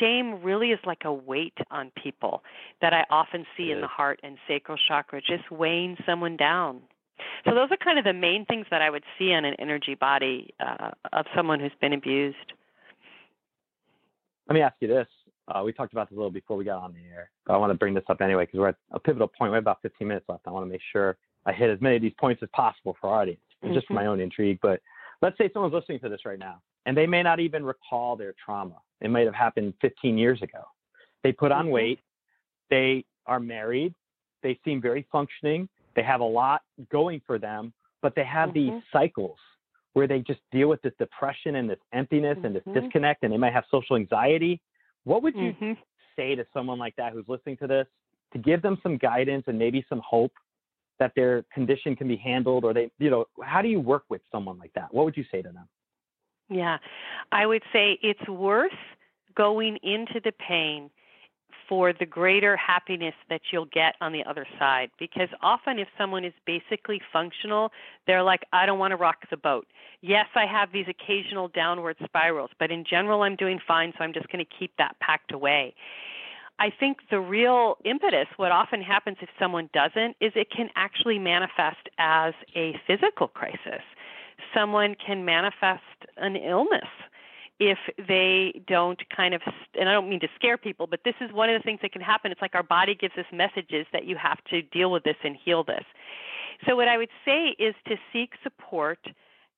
shame 0.00 0.42
really 0.42 0.68
is 0.68 0.80
like 0.86 1.02
a 1.04 1.12
weight 1.12 1.56
on 1.70 1.92
people 2.02 2.42
that 2.80 2.92
I 2.92 3.04
often 3.10 3.44
see 3.56 3.70
in 3.70 3.80
the 3.80 3.86
heart 3.86 4.20
and 4.22 4.38
sacral 4.48 4.78
chakra, 4.88 5.20
just 5.20 5.50
weighing 5.50 5.96
someone 6.06 6.36
down. 6.36 6.80
So 7.44 7.54
those 7.54 7.70
are 7.70 7.76
kind 7.76 7.98
of 7.98 8.04
the 8.04 8.12
main 8.12 8.44
things 8.46 8.66
that 8.70 8.82
I 8.82 8.90
would 8.90 9.04
see 9.18 9.32
on 9.32 9.44
an 9.44 9.54
energy 9.58 9.94
body 9.94 10.54
uh, 10.60 10.90
of 11.12 11.26
someone 11.36 11.60
who's 11.60 11.72
been 11.80 11.92
abused. 11.92 12.52
Let 14.48 14.54
me 14.54 14.60
ask 14.60 14.74
you 14.80 14.88
this. 14.88 15.06
Uh, 15.48 15.62
we 15.64 15.72
talked 15.72 15.92
about 15.92 16.08
this 16.08 16.16
a 16.16 16.18
little 16.18 16.30
before 16.30 16.56
we 16.56 16.64
got 16.64 16.82
on 16.82 16.92
the 16.92 17.14
air, 17.14 17.30
but 17.46 17.54
I 17.54 17.56
want 17.56 17.70
to 17.70 17.78
bring 17.78 17.94
this 17.94 18.04
up 18.08 18.20
anyway 18.20 18.44
because 18.44 18.60
we're 18.60 18.68
at 18.68 18.76
a 18.92 19.00
pivotal 19.00 19.28
point. 19.28 19.52
We 19.52 19.56
have 19.56 19.64
about 19.64 19.82
15 19.82 20.06
minutes 20.06 20.26
left. 20.28 20.46
I 20.46 20.50
want 20.50 20.66
to 20.66 20.70
make 20.70 20.80
sure 20.92 21.16
I 21.44 21.52
hit 21.52 21.68
as 21.68 21.80
many 21.80 21.96
of 21.96 22.02
these 22.02 22.14
points 22.18 22.42
as 22.42 22.48
possible 22.52 22.96
for 23.00 23.10
our 23.10 23.22
audience, 23.22 23.40
mm-hmm. 23.62 23.74
just 23.74 23.88
for 23.88 23.94
my 23.94 24.06
own 24.06 24.20
intrigue. 24.20 24.60
But 24.62 24.80
let's 25.22 25.38
say 25.38 25.48
someone's 25.52 25.74
listening 25.74 26.00
to 26.00 26.08
this 26.08 26.20
right 26.26 26.38
now 26.38 26.60
and 26.86 26.96
they 26.96 27.06
may 27.06 27.22
not 27.22 27.40
even 27.40 27.64
recall 27.64 28.16
their 28.16 28.34
trauma. 28.44 28.76
It 29.00 29.10
might 29.10 29.26
have 29.26 29.34
happened 29.34 29.74
15 29.80 30.18
years 30.18 30.42
ago. 30.42 30.62
They 31.22 31.32
put 31.32 31.52
on 31.52 31.66
mm-hmm. 31.66 31.74
weight. 31.74 32.00
They 32.70 33.04
are 33.26 33.40
married. 33.40 33.94
They 34.42 34.58
seem 34.64 34.80
very 34.80 35.06
functioning. 35.12 35.68
They 35.94 36.02
have 36.02 36.20
a 36.20 36.24
lot 36.24 36.62
going 36.90 37.20
for 37.26 37.38
them, 37.38 37.72
but 38.00 38.14
they 38.14 38.24
have 38.24 38.50
mm-hmm. 38.50 38.74
these 38.74 38.82
cycles 38.92 39.36
where 39.92 40.06
they 40.06 40.20
just 40.20 40.40
deal 40.50 40.68
with 40.68 40.80
this 40.82 40.94
depression 40.98 41.56
and 41.56 41.68
this 41.68 41.78
emptiness 41.92 42.36
mm-hmm. 42.36 42.46
and 42.46 42.56
this 42.56 42.62
mm-hmm. 42.66 42.80
disconnect, 42.80 43.22
and 43.22 43.32
they 43.32 43.36
might 43.36 43.52
have 43.52 43.64
social 43.70 43.96
anxiety. 43.96 44.60
What 45.04 45.22
would 45.22 45.36
you 45.36 45.52
mm-hmm. 45.52 45.72
say 46.16 46.34
to 46.34 46.44
someone 46.52 46.78
like 46.78 46.96
that 46.96 47.12
who's 47.12 47.26
listening 47.28 47.58
to 47.58 47.66
this 47.66 47.86
to 48.32 48.38
give 48.38 48.62
them 48.62 48.78
some 48.82 48.96
guidance 48.96 49.44
and 49.46 49.58
maybe 49.58 49.84
some 49.88 50.00
hope 50.04 50.32
that 50.98 51.12
their 51.16 51.44
condition 51.52 51.96
can 51.96 52.08
be 52.08 52.16
handled, 52.16 52.64
or 52.64 52.72
they, 52.72 52.90
you 52.98 53.10
know, 53.10 53.24
how 53.42 53.62
do 53.62 53.68
you 53.68 53.80
work 53.80 54.04
with 54.08 54.20
someone 54.30 54.58
like 54.58 54.72
that? 54.74 54.92
What 54.92 55.04
would 55.04 55.16
you 55.16 55.24
say 55.30 55.42
to 55.42 55.48
them? 55.48 55.68
Yeah, 56.48 56.78
I 57.30 57.46
would 57.46 57.62
say 57.72 57.98
it's 58.02 58.28
worth 58.28 58.72
going 59.34 59.78
into 59.82 60.20
the 60.22 60.32
pain 60.32 60.90
for 61.68 61.92
the 61.92 62.04
greater 62.04 62.56
happiness 62.56 63.14
that 63.30 63.40
you'll 63.50 63.64
get 63.72 63.94
on 64.02 64.12
the 64.12 64.22
other 64.24 64.46
side. 64.58 64.90
Because 64.98 65.28
often, 65.40 65.78
if 65.78 65.88
someone 65.96 66.24
is 66.24 66.34
basically 66.44 67.00
functional, 67.12 67.70
they're 68.06 68.22
like, 68.22 68.42
I 68.52 68.66
don't 68.66 68.78
want 68.78 68.90
to 68.90 68.96
rock 68.96 69.18
the 69.30 69.38
boat. 69.38 69.66
Yes, 70.02 70.26
I 70.34 70.44
have 70.44 70.70
these 70.72 70.86
occasional 70.88 71.48
downward 71.48 71.96
spirals, 72.04 72.50
but 72.58 72.70
in 72.70 72.84
general, 72.84 73.22
I'm 73.22 73.36
doing 73.36 73.58
fine, 73.66 73.92
so 73.96 74.04
I'm 74.04 74.12
just 74.12 74.28
going 74.28 74.44
to 74.44 74.50
keep 74.58 74.72
that 74.76 74.96
packed 75.00 75.32
away. 75.32 75.74
I 76.62 76.70
think 76.78 76.98
the 77.10 77.18
real 77.18 77.76
impetus, 77.84 78.28
what 78.36 78.52
often 78.52 78.82
happens 78.82 79.16
if 79.20 79.28
someone 79.36 79.68
doesn't, 79.74 80.14
is 80.20 80.30
it 80.36 80.48
can 80.48 80.68
actually 80.76 81.18
manifest 81.18 81.88
as 81.98 82.34
a 82.54 82.80
physical 82.86 83.26
crisis. 83.26 83.82
Someone 84.54 84.94
can 85.04 85.24
manifest 85.24 85.82
an 86.18 86.36
illness 86.36 86.86
if 87.58 87.78
they 88.06 88.62
don't 88.68 89.02
kind 89.14 89.34
of 89.34 89.40
and 89.76 89.88
I 89.88 89.92
don't 89.92 90.08
mean 90.08 90.20
to 90.20 90.28
scare 90.36 90.56
people, 90.56 90.86
but 90.86 91.00
this 91.04 91.16
is 91.20 91.32
one 91.32 91.50
of 91.50 91.60
the 91.60 91.64
things 91.64 91.80
that 91.82 91.90
can 91.90 92.00
happen. 92.00 92.30
It's 92.30 92.40
like 92.40 92.54
our 92.54 92.62
body 92.62 92.94
gives 92.94 93.18
us 93.18 93.26
messages 93.32 93.84
that 93.92 94.04
you 94.04 94.14
have 94.14 94.38
to 94.50 94.62
deal 94.62 94.92
with 94.92 95.02
this 95.02 95.16
and 95.24 95.36
heal 95.44 95.64
this. 95.64 95.84
So 96.68 96.76
what 96.76 96.86
I 96.86 96.96
would 96.96 97.10
say 97.24 97.56
is 97.58 97.74
to 97.88 97.96
seek 98.12 98.34
support 98.44 99.00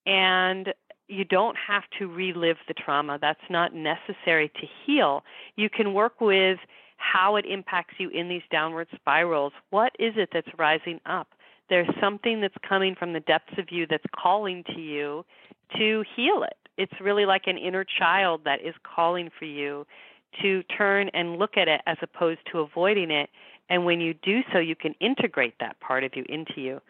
and 0.07 0.72
you 1.09 1.26
don't 1.26 1.57
have 1.68 1.82
to 1.98 2.07
relive 2.07 2.57
the 2.66 2.72
trauma. 2.72 3.18
That's 3.20 3.50
not 3.50 3.74
necessary 3.74 4.48
to 4.48 4.66
heal. 4.86 5.22
You 5.57 5.68
can 5.68 5.92
work 5.92 6.22
with 6.22 6.59
how 7.12 7.36
it 7.36 7.44
impacts 7.46 7.94
you 7.98 8.09
in 8.11 8.28
these 8.28 8.42
downward 8.50 8.88
spirals. 8.94 9.52
What 9.70 9.92
is 9.98 10.14
it 10.16 10.30
that's 10.32 10.48
rising 10.59 11.00
up? 11.07 11.28
There's 11.68 11.88
something 12.00 12.40
that's 12.40 12.55
coming 12.68 12.94
from 12.94 13.12
the 13.12 13.20
depths 13.20 13.55
of 13.59 13.66
you 13.70 13.86
that's 13.86 14.05
calling 14.14 14.64
to 14.74 14.80
you 14.80 15.24
to 15.76 16.05
heal 16.16 16.42
it 16.42 16.57
it's 16.76 16.92
really 17.00 17.26
like 17.26 17.42
an 17.46 17.59
inner 17.59 17.84
child 17.84 18.42
that 18.44 18.61
is 18.64 18.74
calling 18.82 19.30
for 19.38 19.44
you 19.44 19.86
to 20.42 20.62
turn 20.76 21.09
and 21.14 21.38
look 21.38 21.57
at 21.57 21.68
it 21.68 21.80
as 21.86 21.96
opposed 22.02 22.40
to 22.50 22.59
avoiding 22.59 23.11
it. 23.11 23.30
And 23.70 23.84
when 23.84 24.00
you 24.00 24.14
do 24.14 24.40
so, 24.52 24.59
you 24.59 24.74
can 24.74 24.94
integrate 25.00 25.55
that 25.61 25.78
part 25.80 26.05
of 26.05 26.12
you 26.16 26.24
into 26.28 26.61
you. 26.61 26.80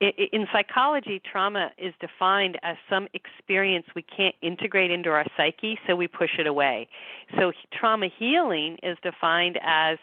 In 0.00 0.46
psychology, 0.52 1.22
trauma 1.30 1.70
is 1.78 1.94
defined 2.00 2.58
as 2.62 2.76
some 2.90 3.08
experience 3.14 3.86
we 3.94 4.02
can't 4.02 4.34
integrate 4.42 4.90
into 4.90 5.08
our 5.08 5.24
psyche, 5.36 5.78
so 5.86 5.96
we 5.96 6.06
push 6.06 6.38
it 6.38 6.46
away. 6.46 6.86
So, 7.38 7.52
trauma 7.72 8.08
healing 8.18 8.76
is 8.82 8.98
defined 9.02 9.58
as 9.62 9.96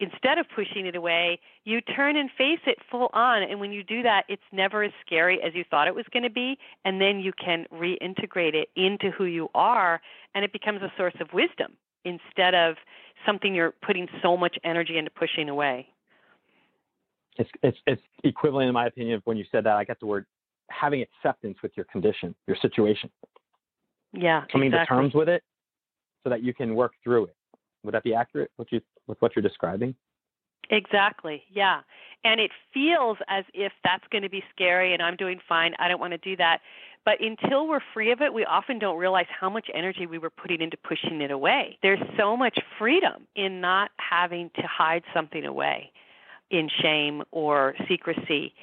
instead 0.00 0.38
of 0.38 0.46
pushing 0.54 0.86
it 0.86 0.96
away, 0.96 1.38
you 1.64 1.80
turn 1.80 2.16
and 2.16 2.28
face 2.36 2.60
it 2.66 2.78
full 2.90 3.08
on. 3.12 3.42
And 3.42 3.60
when 3.60 3.72
you 3.72 3.82
do 3.82 4.02
that, 4.02 4.24
it's 4.28 4.42
never 4.52 4.82
as 4.82 4.92
scary 5.04 5.40
as 5.42 5.54
you 5.54 5.64
thought 5.70 5.86
it 5.88 5.94
was 5.94 6.04
going 6.12 6.22
to 6.24 6.30
be. 6.30 6.58
And 6.84 7.00
then 7.00 7.20
you 7.20 7.32
can 7.32 7.66
reintegrate 7.72 8.54
it 8.54 8.68
into 8.76 9.10
who 9.10 9.24
you 9.24 9.48
are, 9.54 10.00
and 10.34 10.44
it 10.44 10.52
becomes 10.52 10.82
a 10.82 10.92
source 10.96 11.14
of 11.20 11.32
wisdom 11.32 11.72
instead 12.04 12.54
of 12.54 12.76
something 13.24 13.54
you're 13.54 13.74
putting 13.84 14.08
so 14.22 14.36
much 14.36 14.56
energy 14.64 14.98
into 14.98 15.10
pushing 15.10 15.48
away. 15.48 15.88
It's, 17.38 17.50
it's, 17.62 17.78
it's 17.86 18.02
equivalent, 18.24 18.68
in 18.68 18.74
my 18.74 18.86
opinion, 18.86 19.16
of 19.16 19.22
when 19.24 19.36
you 19.36 19.44
said 19.50 19.64
that. 19.64 19.76
I 19.76 19.84
got 19.84 20.00
the 20.00 20.06
word 20.06 20.26
having 20.70 21.02
acceptance 21.02 21.58
with 21.62 21.72
your 21.76 21.84
condition, 21.86 22.34
your 22.46 22.56
situation. 22.60 23.10
Yeah. 24.12 24.44
Coming 24.50 24.68
exactly. 24.68 24.96
to 24.96 25.02
terms 25.02 25.14
with 25.14 25.28
it 25.28 25.42
so 26.24 26.30
that 26.30 26.42
you 26.42 26.54
can 26.54 26.74
work 26.74 26.92
through 27.04 27.26
it. 27.26 27.36
Would 27.84 27.94
that 27.94 28.02
be 28.02 28.14
accurate? 28.14 28.50
What 28.56 28.72
you 28.72 28.80
with 29.06 29.20
what 29.20 29.36
you're 29.36 29.42
describing? 29.42 29.94
Exactly. 30.70 31.42
Yeah. 31.52 31.80
And 32.24 32.40
it 32.40 32.50
feels 32.74 33.18
as 33.28 33.44
if 33.54 33.72
that's 33.84 34.02
going 34.10 34.22
to 34.22 34.28
be 34.28 34.42
scary 34.52 34.92
and 34.94 35.02
I'm 35.02 35.14
doing 35.14 35.38
fine. 35.48 35.74
I 35.78 35.86
don't 35.86 36.00
want 36.00 36.12
to 36.12 36.18
do 36.18 36.36
that. 36.36 36.60
But 37.04 37.20
until 37.20 37.68
we're 37.68 37.80
free 37.94 38.10
of 38.10 38.20
it, 38.20 38.34
we 38.34 38.44
often 38.44 38.80
don't 38.80 38.98
realize 38.98 39.26
how 39.28 39.48
much 39.48 39.68
energy 39.72 40.06
we 40.06 40.18
were 40.18 40.30
putting 40.30 40.60
into 40.60 40.76
pushing 40.76 41.20
it 41.20 41.30
away. 41.30 41.78
There's 41.82 42.00
so 42.18 42.36
much 42.36 42.58
freedom 42.80 43.28
in 43.36 43.60
not 43.60 43.92
having 43.98 44.50
to 44.56 44.62
hide 44.62 45.04
something 45.14 45.44
away 45.44 45.92
in 46.50 46.68
shame 46.82 47.22
or 47.30 47.74
secrecy. 47.88 48.54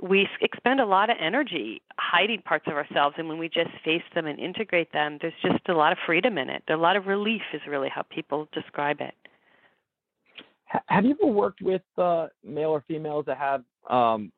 We 0.00 0.26
expend 0.40 0.80
a 0.80 0.86
lot 0.86 1.10
of 1.10 1.16
energy 1.20 1.82
hiding 1.98 2.40
parts 2.42 2.64
of 2.66 2.74
ourselves, 2.74 3.16
and 3.18 3.28
when 3.28 3.38
we 3.38 3.48
just 3.48 3.70
face 3.84 4.02
them 4.14 4.26
and 4.26 4.38
integrate 4.38 4.92
them, 4.92 5.18
there's 5.20 5.34
just 5.42 5.68
a 5.68 5.74
lot 5.74 5.92
of 5.92 5.98
freedom 6.06 6.38
in 6.38 6.48
it. 6.48 6.62
A 6.70 6.76
lot 6.76 6.96
of 6.96 7.06
relief 7.06 7.42
is 7.52 7.60
really 7.68 7.90
how 7.90 8.02
people 8.02 8.48
describe 8.52 9.00
it 9.00 9.14
have 10.86 11.04
you 11.04 11.16
ever 11.20 11.30
worked 11.30 11.62
with 11.62 11.82
uh, 11.98 12.28
male 12.44 12.70
or 12.70 12.84
females 12.86 13.24
that 13.26 13.38
have 13.38 13.64
um, 13.88 14.30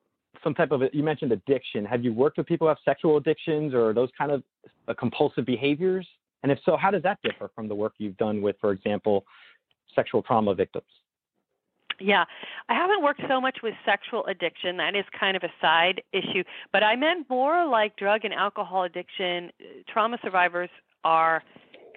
some 0.43 0.55
type 0.55 0.71
of 0.71 0.83
you 0.93 1.03
mentioned 1.03 1.33
addiction? 1.33 1.85
Have 1.85 2.05
you 2.05 2.13
worked 2.13 2.39
with 2.39 2.47
people 2.47 2.67
who 2.67 2.69
have 2.71 2.79
sexual 2.85 3.17
addictions 3.17 3.75
or 3.75 3.93
those 3.93 4.09
kind 4.17 4.33
of 4.33 4.43
uh, 4.89 4.95
compulsive 4.95 5.45
behaviors? 5.45 6.07
And 6.43 6.51
if 6.51 6.59
so, 6.65 6.77
how 6.77 6.91
does 6.91 7.03
that 7.03 7.19
differ 7.23 7.51
from 7.55 7.69
the 7.69 7.75
work 7.75 7.95
you've 7.99 8.17
done 8.17 8.43
with, 8.43 8.57
for 8.61 8.73
example, 8.73 9.25
sexual 9.95 10.23
trauma 10.23 10.55
victims? 10.55 10.87
Yeah, 12.03 12.25
I 12.69 12.75
haven't 12.75 13.03
worked 13.03 13.23
so 13.29 13.41
much 13.41 13.59
with 13.63 13.75
sexual 13.85 14.27
addiction. 14.27 14.77
That 14.77 14.97
is 14.97 15.05
kind 15.19 15.37
of 15.37 15.45
a 15.45 15.53
side 15.61 16.03
issue. 16.13 16.43
But 16.73 16.83
I 16.83 16.97
meant 16.97 17.31
more 17.31 17.65
like 17.67 17.97
drug 17.97 18.25
and 18.25 18.35
alcohol 18.35 18.83
addiction. 18.83 19.51
Trauma 19.89 20.19
survivors 20.23 20.71
are 21.05 21.43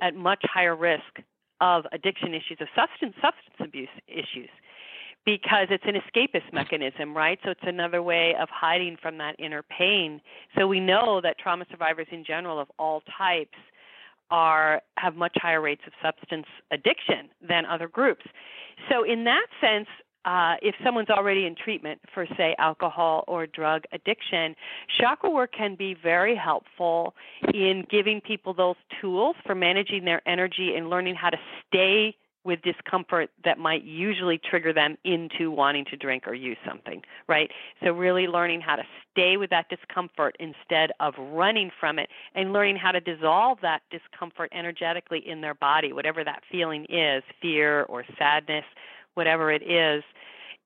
at 0.01 0.15
much 0.15 0.43
higher 0.43 0.75
risk 0.75 1.21
of 1.59 1.85
addiction 1.91 2.33
issues, 2.33 2.57
of 2.59 2.67
substance 2.75 3.15
substance 3.15 3.55
abuse 3.59 3.89
issues, 4.07 4.49
because 5.25 5.67
it's 5.71 5.85
an 5.87 5.95
escapist 5.95 6.53
mechanism, 6.53 7.15
right? 7.15 7.39
So 7.43 7.51
it's 7.51 7.61
another 7.63 8.03
way 8.03 8.35
of 8.39 8.47
hiding 8.51 8.97
from 9.01 9.17
that 9.17 9.35
inner 9.39 9.63
pain. 9.63 10.21
So 10.55 10.67
we 10.67 10.79
know 10.79 11.19
that 11.21 11.39
trauma 11.39 11.65
survivors 11.71 12.07
in 12.11 12.23
general 12.23 12.59
of 12.59 12.67
all 12.77 13.01
types 13.17 13.57
are 14.31 14.81
have 14.97 15.15
much 15.15 15.33
higher 15.35 15.61
rates 15.61 15.81
of 15.85 15.93
substance 16.01 16.47
addiction 16.71 17.29
than 17.47 17.65
other 17.65 17.87
groups. 17.87 18.25
So 18.89 19.03
in 19.03 19.23
that 19.25 19.47
sense, 19.61 19.87
uh, 20.25 20.55
if 20.61 20.73
someone's 20.83 21.09
already 21.09 21.45
in 21.45 21.55
treatment 21.55 22.01
for, 22.13 22.25
say, 22.35 22.55
alcohol 22.57 23.23
or 23.27 23.45
drug 23.45 23.83
addiction, 23.91 24.55
chakra 24.99 25.29
work 25.29 25.53
can 25.55 25.75
be 25.75 25.93
very 25.93 26.35
helpful 26.35 27.13
in 27.53 27.85
giving 27.89 28.21
people 28.21 28.53
those 28.53 28.75
tools 28.99 29.35
for 29.45 29.53
managing 29.53 30.03
their 30.03 30.27
energy 30.27 30.75
and 30.75 30.89
learning 30.89 31.13
how 31.13 31.29
to 31.29 31.37
stay 31.67 32.15
with 32.45 32.61
discomfort 32.61 33.29
that 33.43 33.57
might 33.57 33.83
usually 33.83 34.37
trigger 34.37 34.71
them 34.71 34.97
into 35.03 35.51
wanting 35.51 35.85
to 35.85 35.97
drink 35.97 36.27
or 36.27 36.33
use 36.33 36.57
something, 36.67 37.01
right? 37.27 37.51
So, 37.83 37.91
really 37.91 38.27
learning 38.27 38.61
how 38.61 38.75
to 38.75 38.83
stay 39.11 39.37
with 39.37 39.49
that 39.49 39.67
discomfort 39.69 40.37
instead 40.39 40.91
of 40.99 41.15
running 41.17 41.71
from 41.79 41.99
it 41.99 42.09
and 42.35 42.53
learning 42.53 42.77
how 42.77 42.91
to 42.91 42.99
dissolve 42.99 43.59
that 43.61 43.81
discomfort 43.91 44.51
energetically 44.53 45.27
in 45.27 45.41
their 45.41 45.55
body, 45.55 45.91
whatever 45.91 46.23
that 46.23 46.43
feeling 46.51 46.85
is 46.89 47.23
fear 47.41 47.83
or 47.83 48.05
sadness 48.17 48.65
whatever 49.15 49.51
it 49.51 49.63
is, 49.63 50.03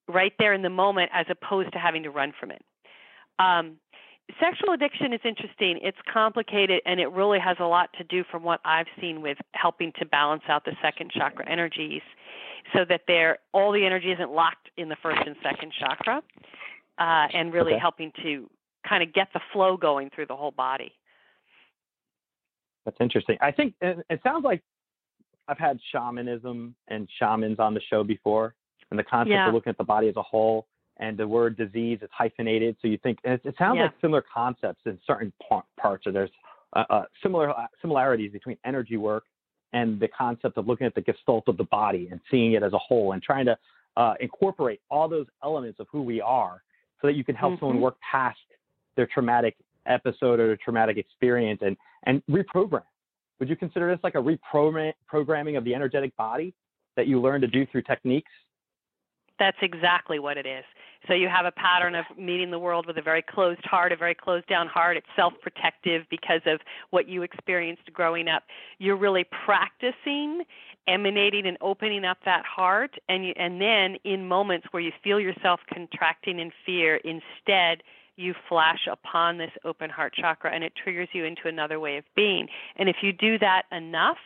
right 0.08 0.34
there 0.38 0.54
in 0.54 0.62
the 0.62 0.70
moment 0.70 1.10
as 1.14 1.26
opposed 1.30 1.72
to 1.72 1.80
having 1.80 2.04
to 2.04 2.12
run 2.12 2.34
from 2.38 2.52
it. 2.52 2.62
Um, 3.40 3.78
sexual 4.40 4.74
addiction 4.74 5.14
is 5.14 5.20
interesting. 5.24 5.80
It's 5.82 5.98
complicated 6.12 6.82
and 6.86 7.00
it 7.00 7.08
really 7.12 7.40
has 7.40 7.58
a 7.60 7.66
lot 7.66 7.90
to 7.98 8.04
do 8.04 8.24
from 8.30 8.44
what 8.44 8.60
I've 8.66 8.88
seen 9.02 9.22
with 9.22 9.38
helping 9.54 9.92
to 10.00 10.06
balance 10.06 10.44
out 10.48 10.66
the 10.66 10.76
second 10.82 11.12
chakra 11.12 11.50
energies 11.50 12.02
so 12.74 12.86
that 12.90 13.02
there 13.08 13.40
all 13.54 13.72
the 13.72 13.86
energy 13.86 14.12
isn't 14.12 14.32
locked 14.32 14.70
in 14.78 14.90
the 14.90 14.96
first 15.02 15.20
and 15.26 15.36
second 15.44 15.72
chakra. 15.80 16.22
uh, 17.00 17.28
and 17.34 17.54
really 17.54 17.72
Okay. 17.72 17.80
helping 17.80 18.12
to 18.22 18.50
kind 18.88 19.02
of 19.02 19.14
get 19.14 19.30
the 19.34 19.40
flow 19.54 19.78
going 19.78 20.10
through 20.10 20.26
the 20.26 20.36
whole 20.36 20.52
body. 20.52 20.92
That's 22.86 22.98
interesting. 23.00 23.38
I 23.42 23.52
think 23.52 23.74
it, 23.82 24.06
it 24.10 24.20
sounds 24.22 24.44
like 24.44 24.62
I've 25.48 25.58
had 25.58 25.80
shamanism 25.92 26.76
and 26.90 27.08
shamans 27.18 27.58
on 27.60 27.74
the 27.74 27.82
show 27.90 28.04
before, 28.04 28.54
and 28.92 29.00
the 29.00 29.04
concept 29.04 29.32
Yeah. 29.32 29.48
of 29.48 29.54
looking 29.54 29.70
at 29.70 29.78
the 29.78 29.84
body 29.84 30.10
as 30.10 30.16
a 30.18 30.22
whole. 30.22 30.68
And 31.00 31.18
the 31.18 31.28
word 31.28 31.56
disease 31.56 32.00
is 32.02 32.10
hyphenated, 32.12 32.76
so 32.82 32.88
you 32.90 32.98
think 32.98 33.20
and 33.24 33.34
it, 33.36 33.42
it 33.46 33.56
sounds 33.58 33.78
Yeah. 33.78 33.84
like 33.84 33.94
similar 34.02 34.22
concepts 34.34 34.82
in 34.86 35.00
certain 35.08 35.32
par- 35.48 35.64
parts. 35.78 36.06
Or 36.06 36.12
there's 36.12 36.30
uh, 36.74 36.84
uh, 36.90 37.04
similar 37.24 37.50
uh, 37.58 37.68
similarities 37.82 38.32
between 38.34 38.58
energy 38.66 38.98
work 38.98 39.24
and 39.72 40.00
the 40.00 40.10
concept 40.10 40.58
of 40.58 40.68
looking 40.68 40.86
at 40.88 40.96
the 40.96 41.02
gestalt 41.02 41.48
of 41.48 41.56
the 41.58 41.64
body 41.64 42.10
and 42.12 42.20
seeing 42.30 42.52
it 42.54 42.64
as 42.64 42.74
a 42.74 42.78
whole, 42.78 43.14
and 43.14 43.24
trying 43.24 43.46
to 43.46 43.58
uh, 43.98 44.14
incorporate 44.20 44.82
all 44.92 45.08
those 45.08 45.28
elements 45.44 45.80
of 45.80 45.88
who 45.92 46.02
we 46.02 46.20
are, 46.22 46.64
so 47.02 47.08
that 47.08 47.14
you 47.14 47.24
can 47.24 47.36
help 47.36 47.58
someone 47.60 47.78
Mhm. 47.78 47.82
work 47.82 47.98
past 48.02 48.40
their 48.96 49.08
traumatic 49.08 49.56
episode 49.86 50.40
or 50.40 50.48
their 50.48 50.58
traumatic 50.58 50.98
experience 50.98 51.62
and 51.62 51.78
and 52.04 52.22
reprogram. 52.28 52.84
Would 53.40 53.48
you 53.48 53.56
consider 53.56 53.88
this 53.90 54.04
like 54.04 54.16
a 54.16 54.22
reprogram 54.22 54.94
programming 55.08 55.56
of 55.56 55.64
the 55.64 55.74
energetic 55.74 56.14
body 56.18 56.54
that 56.96 57.08
you 57.08 57.22
learn 57.22 57.40
to 57.40 57.48
do 57.48 57.66
through 57.68 57.84
techniques? 57.84 58.32
That's 59.40 59.58
exactly 59.62 60.20
what 60.20 60.38
it 60.38 60.46
is. 60.46 60.66
So 61.08 61.14
you 61.14 61.30
have 61.30 61.46
a 61.46 61.52
pattern 61.52 61.96
of 61.96 62.06
meeting 62.18 62.52
the 62.52 62.60
world 62.60 62.86
with 62.86 62.98
a 62.98 63.02
very 63.02 63.22
closed 63.22 63.64
heart, 63.64 63.94
a 63.94 63.96
very 63.96 64.14
closed 64.14 64.48
down 64.48 64.68
heart. 64.68 64.98
It's 64.98 65.08
self 65.16 65.34
protective 65.42 66.04
because 66.10 66.42
of 66.46 66.60
what 66.90 67.08
you 67.08 67.24
experienced 67.24 67.92
growing 67.94 68.28
up. 68.28 68.44
You're 68.80 68.98
really 68.98 69.26
practicing 69.46 70.44
emanating 70.88 71.46
and 71.46 71.58
opening 71.62 72.04
up 72.04 72.18
that 72.26 72.44
heart 72.46 72.96
and 73.08 73.26
you, 73.26 73.34
and 73.38 73.62
then 73.62 73.98
in 74.04 74.28
moments 74.28 74.68
where 74.72 74.82
you 74.82 74.92
feel 75.04 75.20
yourself 75.20 75.60
contracting 75.72 76.40
in 76.40 76.52
fear, 76.66 76.96
instead 76.98 77.84
you 78.16 78.34
flash 78.50 78.88
upon 78.92 79.38
this 79.38 79.52
open 79.64 79.90
heart 79.90 80.14
chakra 80.14 80.52
and 80.54 80.64
it 80.64 80.74
triggers 80.76 81.08
you 81.14 81.24
into 81.24 81.48
another 81.48 81.80
way 81.80 81.98
of 81.98 82.04
being. 82.16 82.48
And 82.76 82.90
if 82.90 82.98
you 83.02 83.14
do 83.14 83.40
that 83.40 83.64
enough, 83.72 84.18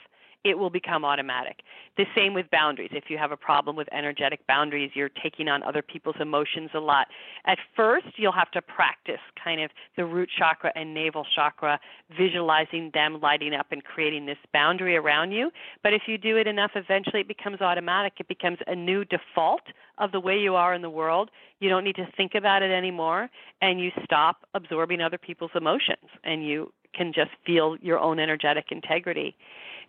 it 0.43 0.57
will 0.57 0.69
become 0.69 1.05
automatic. 1.05 1.61
The 1.95 2.05
same 2.15 2.33
with 2.33 2.49
boundaries. 2.51 2.91
If 2.93 3.05
you 3.09 3.17
have 3.17 3.31
a 3.31 3.37
problem 3.37 3.75
with 3.75 3.87
energetic 3.93 4.45
boundaries, 4.47 4.91
you're 4.93 5.11
taking 5.21 5.47
on 5.47 5.63
other 5.63 5.81
people's 5.81 6.15
emotions 6.19 6.71
a 6.73 6.79
lot. 6.79 7.07
At 7.45 7.59
first, 7.75 8.07
you'll 8.17 8.31
have 8.31 8.51
to 8.51 8.61
practice 8.61 9.19
kind 9.41 9.61
of 9.61 9.71
the 9.95 10.05
root 10.05 10.29
chakra 10.37 10.71
and 10.75 10.93
navel 10.93 11.25
chakra, 11.35 11.79
visualizing 12.17 12.91
them 12.93 13.19
lighting 13.21 13.53
up 13.53 13.67
and 13.71 13.83
creating 13.83 14.25
this 14.25 14.37
boundary 14.53 14.97
around 14.97 15.31
you. 15.31 15.51
But 15.81 15.93
if 15.93 16.03
you 16.07 16.17
do 16.17 16.37
it 16.37 16.47
enough, 16.47 16.71
eventually 16.75 17.21
it 17.21 17.27
becomes 17.27 17.61
automatic. 17.61 18.13
It 18.19 18.27
becomes 18.27 18.57
a 18.67 18.75
new 18.75 19.05
default 19.05 19.61
of 19.97 20.11
the 20.11 20.19
way 20.19 20.37
you 20.37 20.55
are 20.55 20.73
in 20.73 20.81
the 20.81 20.89
world. 20.89 21.29
You 21.59 21.69
don't 21.69 21.83
need 21.83 21.95
to 21.95 22.07
think 22.17 22.35
about 22.35 22.63
it 22.63 22.71
anymore, 22.71 23.29
and 23.61 23.79
you 23.79 23.91
stop 24.03 24.37
absorbing 24.53 24.99
other 24.99 25.17
people's 25.17 25.51
emotions, 25.55 26.09
and 26.23 26.45
you 26.45 26.73
can 26.93 27.11
just 27.13 27.31
feel 27.45 27.77
your 27.81 27.99
own 27.99 28.19
energetic 28.19 28.65
integrity. 28.71 29.35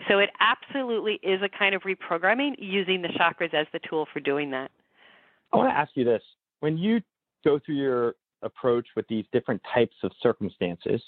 So 0.08 0.18
it 0.18 0.30
absolutely 0.40 1.20
is 1.22 1.40
a 1.42 1.48
kind 1.48 1.74
of 1.74 1.82
reprogramming 1.82 2.54
using 2.58 3.02
the 3.02 3.08
chakras 3.08 3.54
as 3.54 3.66
the 3.72 3.80
tool 3.88 4.06
for 4.12 4.20
doing 4.20 4.50
that. 4.50 4.70
I 5.52 5.56
want 5.56 5.70
to 5.70 5.76
ask 5.76 5.92
you 5.94 6.04
this: 6.04 6.22
when 6.60 6.76
you 6.76 7.00
go 7.44 7.58
through 7.64 7.76
your 7.76 8.14
approach 8.42 8.86
with 8.96 9.06
these 9.08 9.24
different 9.32 9.62
types 9.72 9.96
of 10.02 10.12
circumstances, 10.20 11.02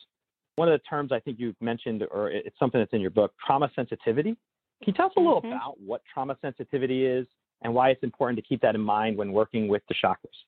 one 0.56 0.68
of 0.68 0.72
the 0.72 0.84
terms 0.88 1.12
I 1.12 1.20
think 1.20 1.38
you've 1.38 1.60
mentioned, 1.60 2.04
or 2.10 2.30
it's 2.30 2.58
something 2.58 2.80
that's 2.80 2.92
in 2.92 3.00
your 3.00 3.10
book, 3.10 3.34
trauma 3.44 3.70
sensitivity. 3.74 4.36
Can 4.82 4.88
you 4.88 4.92
tell 4.92 5.06
us 5.06 5.12
a 5.16 5.20
little 5.20 5.42
Mhm. 5.42 5.52
about 5.52 5.80
what 5.80 6.02
trauma 6.12 6.36
sensitivity 6.40 7.06
is 7.06 7.26
and 7.62 7.74
why 7.74 7.90
it's 7.90 8.02
important 8.02 8.36
to 8.36 8.42
keep 8.42 8.60
that 8.60 8.74
in 8.74 8.80
mind 8.80 9.16
when 9.16 9.32
working 9.32 9.68
with 9.68 9.82
the 9.88 9.94
chakras? 9.94 10.44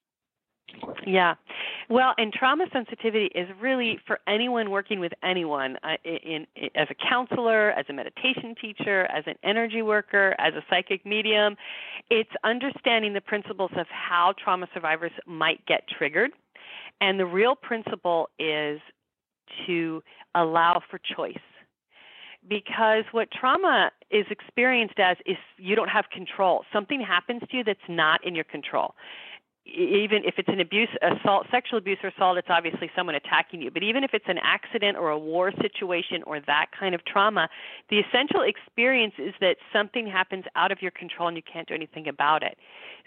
Yeah. 1.06 1.34
Well, 1.88 2.14
and 2.18 2.32
trauma 2.32 2.66
sensitivity 2.72 3.26
is 3.34 3.48
really 3.60 3.98
for 4.06 4.20
anyone 4.26 4.70
working 4.70 5.00
with 5.00 5.12
anyone, 5.22 5.76
uh, 5.82 5.96
in, 6.04 6.46
in 6.56 6.70
as 6.74 6.88
a 6.90 6.94
counselor, 6.94 7.70
as 7.72 7.86
a 7.88 7.92
meditation 7.92 8.54
teacher, 8.60 9.06
as 9.06 9.24
an 9.26 9.34
energy 9.42 9.82
worker, 9.82 10.34
as 10.38 10.54
a 10.54 10.62
psychic 10.68 11.04
medium. 11.06 11.56
It's 12.10 12.30
understanding 12.44 13.14
the 13.14 13.20
principles 13.20 13.70
of 13.76 13.86
how 13.88 14.34
trauma 14.42 14.68
survivors 14.74 15.12
might 15.26 15.64
get 15.66 15.84
triggered. 15.88 16.32
And 17.00 17.18
the 17.18 17.26
real 17.26 17.54
principle 17.54 18.28
is 18.38 18.80
to 19.66 20.02
allow 20.34 20.82
for 20.90 20.98
choice. 20.98 21.36
Because 22.48 23.04
what 23.12 23.28
trauma 23.30 23.90
is 24.10 24.26
experienced 24.30 24.98
as 24.98 25.16
is 25.26 25.36
you 25.58 25.74
don't 25.74 25.88
have 25.88 26.06
control. 26.10 26.64
Something 26.72 27.00
happens 27.00 27.42
to 27.50 27.56
you 27.56 27.64
that's 27.64 27.78
not 27.88 28.24
in 28.26 28.34
your 28.34 28.44
control 28.44 28.94
even 29.74 30.22
if 30.24 30.34
it's 30.38 30.48
an 30.48 30.60
abuse 30.60 30.88
assault 31.02 31.46
sexual 31.50 31.78
abuse 31.78 31.98
or 32.02 32.08
assault 32.08 32.38
it's 32.38 32.48
obviously 32.50 32.90
someone 32.96 33.14
attacking 33.14 33.60
you. 33.62 33.70
But 33.70 33.82
even 33.82 34.04
if 34.04 34.10
it's 34.14 34.24
an 34.28 34.38
accident 34.42 34.96
or 34.96 35.10
a 35.10 35.18
war 35.18 35.52
situation 35.60 36.22
or 36.26 36.40
that 36.40 36.66
kind 36.78 36.94
of 36.94 37.04
trauma 37.04 37.48
the 37.90 37.98
essential 37.98 38.42
experience 38.42 39.14
is 39.18 39.34
that 39.40 39.56
something 39.72 40.06
happens 40.06 40.44
out 40.56 40.72
of 40.72 40.80
your 40.80 40.90
control 40.90 41.28
and 41.28 41.36
you 41.36 41.42
can't 41.50 41.68
do 41.68 41.74
anything 41.74 42.08
about 42.08 42.42
it. 42.42 42.56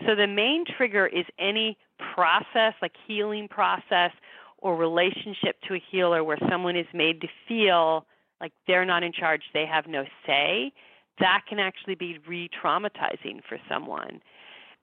So 0.06 0.16
the 0.16 0.28
main 0.28 0.66
trigger 0.66 1.08
is 1.08 1.26
any 1.40 1.78
process 2.14 2.74
like 2.82 2.94
healing 3.08 3.48
process 3.48 4.12
or 4.60 4.76
relationship 4.76 5.58
to 5.68 5.76
a 5.76 5.84
healer 5.92 6.24
where 6.24 6.38
someone 6.50 6.76
is 6.76 6.88
made 6.94 7.22
to 7.22 7.28
feel 7.48 8.06
like 8.40 8.52
they're 8.68 8.86
not 8.86 9.04
in 9.04 9.12
charge 9.12 9.42
they 9.54 9.66
have 9.66 9.88
no 9.88 10.04
say 10.26 10.72
that 11.20 11.42
can 11.48 11.60
actually 11.60 11.96
be 11.96 12.18
re-traumatizing 12.28 13.42
for 13.48 13.60
someone 13.70 14.22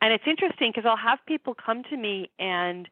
and 0.00 0.12
it's 0.12 0.24
interesting 0.26 0.70
because 0.70 0.88
I'll 0.88 0.96
have 0.96 1.18
people 1.26 1.54
come 1.54 1.82
to 1.84 1.96
me 1.96 2.30
and 2.38 2.88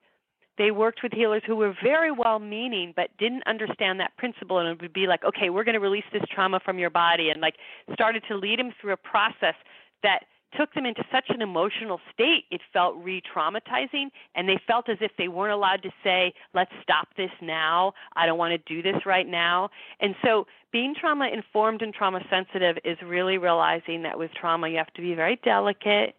they 0.58 0.70
worked 0.70 1.02
with 1.02 1.12
healers 1.12 1.42
who 1.46 1.56
were 1.56 1.74
very 1.82 2.10
well 2.10 2.38
meaning 2.38 2.92
but 2.96 3.10
didn't 3.18 3.46
understand 3.46 4.00
that 4.00 4.16
principle 4.16 4.58
and 4.58 4.68
it 4.68 4.80
would 4.80 4.92
be 4.92 5.06
like, 5.06 5.24
okay, 5.24 5.50
we're 5.50 5.64
going 5.64 5.74
to 5.74 5.80
release 5.80 6.04
this 6.12 6.22
trauma 6.32 6.60
from 6.64 6.78
your 6.78 6.90
body 6.90 7.30
and 7.30 7.40
like 7.40 7.56
started 7.92 8.22
to 8.28 8.36
lead 8.36 8.58
them 8.58 8.72
through 8.80 8.92
a 8.92 8.96
process 8.96 9.54
that 10.02 10.24
took 10.56 10.72
them 10.74 10.86
into 10.86 11.04
such 11.12 11.26
an 11.28 11.42
emotional 11.42 12.00
state 12.12 12.44
it 12.50 12.60
felt 12.72 12.96
re-traumatizing 13.02 14.06
and 14.34 14.48
they 14.48 14.58
felt 14.66 14.88
as 14.88 14.96
if 15.00 15.10
they 15.18 15.28
weren't 15.28 15.52
allowed 15.52 15.82
to 15.82 15.90
say 16.02 16.32
let's 16.54 16.70
stop 16.82 17.08
this 17.16 17.30
now. 17.42 17.92
I 18.14 18.26
don't 18.26 18.38
want 18.38 18.52
to 18.52 18.74
do 18.74 18.80
this 18.82 19.04
right 19.04 19.26
now. 19.26 19.70
And 20.00 20.14
so 20.24 20.46
being 20.72 20.94
trauma 20.98 21.28
informed 21.28 21.82
and 21.82 21.92
trauma 21.92 22.20
sensitive 22.30 22.78
is 22.84 22.96
really 23.04 23.38
realizing 23.38 24.02
that 24.02 24.18
with 24.18 24.30
trauma 24.32 24.68
you 24.68 24.78
have 24.78 24.92
to 24.94 25.02
be 25.02 25.14
very 25.14 25.38
delicate 25.44 26.14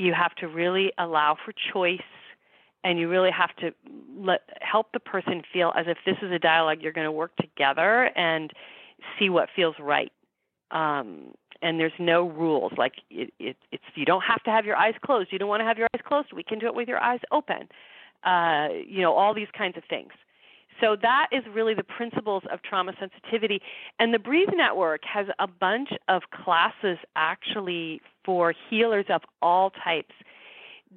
you 0.00 0.14
have 0.14 0.34
to 0.36 0.48
really 0.48 0.92
allow 0.98 1.36
for 1.44 1.52
choice 1.72 2.00
and 2.82 2.98
you 2.98 3.08
really 3.08 3.30
have 3.30 3.54
to 3.56 3.72
let, 4.16 4.40
help 4.60 4.92
the 4.92 5.00
person 5.00 5.42
feel 5.52 5.72
as 5.76 5.86
if 5.86 5.98
this 6.06 6.16
is 6.22 6.32
a 6.32 6.38
dialogue 6.38 6.78
you're 6.80 6.92
going 6.92 7.06
to 7.06 7.12
work 7.12 7.36
together 7.36 8.10
and 8.16 8.52
see 9.18 9.28
what 9.28 9.48
feels 9.54 9.74
right. 9.78 10.12
Um, 10.70 11.34
and 11.62 11.78
there's 11.78 11.92
no 11.98 12.26
rules 12.26 12.72
like 12.78 12.94
it, 13.10 13.34
it, 13.38 13.56
it's 13.70 13.84
you 13.94 14.06
don't 14.06 14.22
have 14.22 14.42
to 14.44 14.50
have 14.50 14.64
your 14.64 14.76
eyes 14.76 14.94
closed. 15.04 15.28
You 15.30 15.38
don't 15.38 15.48
want 15.48 15.60
to 15.60 15.66
have 15.66 15.76
your 15.76 15.88
eyes 15.94 16.00
closed. 16.06 16.28
We 16.34 16.42
can 16.42 16.58
do 16.58 16.66
it 16.66 16.74
with 16.74 16.88
your 16.88 16.98
eyes 16.98 17.20
open. 17.30 17.68
Uh, 18.24 18.68
you 18.86 19.02
know 19.02 19.12
all 19.12 19.34
these 19.34 19.48
kinds 19.56 19.76
of 19.76 19.82
things 19.90 20.12
so 20.80 20.96
that 21.02 21.28
is 21.32 21.42
really 21.52 21.74
the 21.74 21.84
principles 21.84 22.42
of 22.50 22.62
trauma 22.62 22.92
sensitivity. 22.98 23.60
And 23.98 24.14
the 24.14 24.18
Breathe 24.18 24.48
Network 24.52 25.02
has 25.04 25.26
a 25.38 25.46
bunch 25.46 25.90
of 26.08 26.22
classes 26.30 26.98
actually 27.16 28.00
for 28.24 28.54
healers 28.68 29.06
of 29.08 29.22
all 29.42 29.70
types 29.70 30.14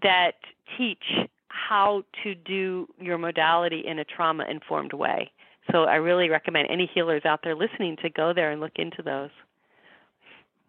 that 0.02 0.36
teach 0.78 1.04
how 1.50 2.04
to 2.24 2.34
do 2.34 2.88
your 3.00 3.18
modality 3.18 3.84
in 3.86 4.00
a 4.00 4.06
trauma 4.06 4.46
informed 4.50 4.94
way. 4.94 5.32
So 5.72 5.84
I 5.84 5.96
really 5.96 6.30
recommend 6.30 6.68
any 6.70 6.90
healers 6.94 7.24
out 7.26 7.42
there 7.44 7.56
listening 7.56 7.98
to 8.02 8.10
go 8.10 8.34
there 8.34 8.52
and 8.52 8.60
look 8.60 8.74
into 8.76 9.02
those. 9.02 9.30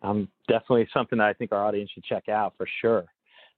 Um, 0.02 0.28
definitely 0.48 0.86
something 0.92 1.18
that 1.18 1.26
I 1.26 1.32
think 1.32 1.50
our 1.52 1.64
audience 1.64 1.90
should 1.90 2.04
check 2.04 2.28
out 2.28 2.54
for 2.58 2.66
sure. 2.80 3.06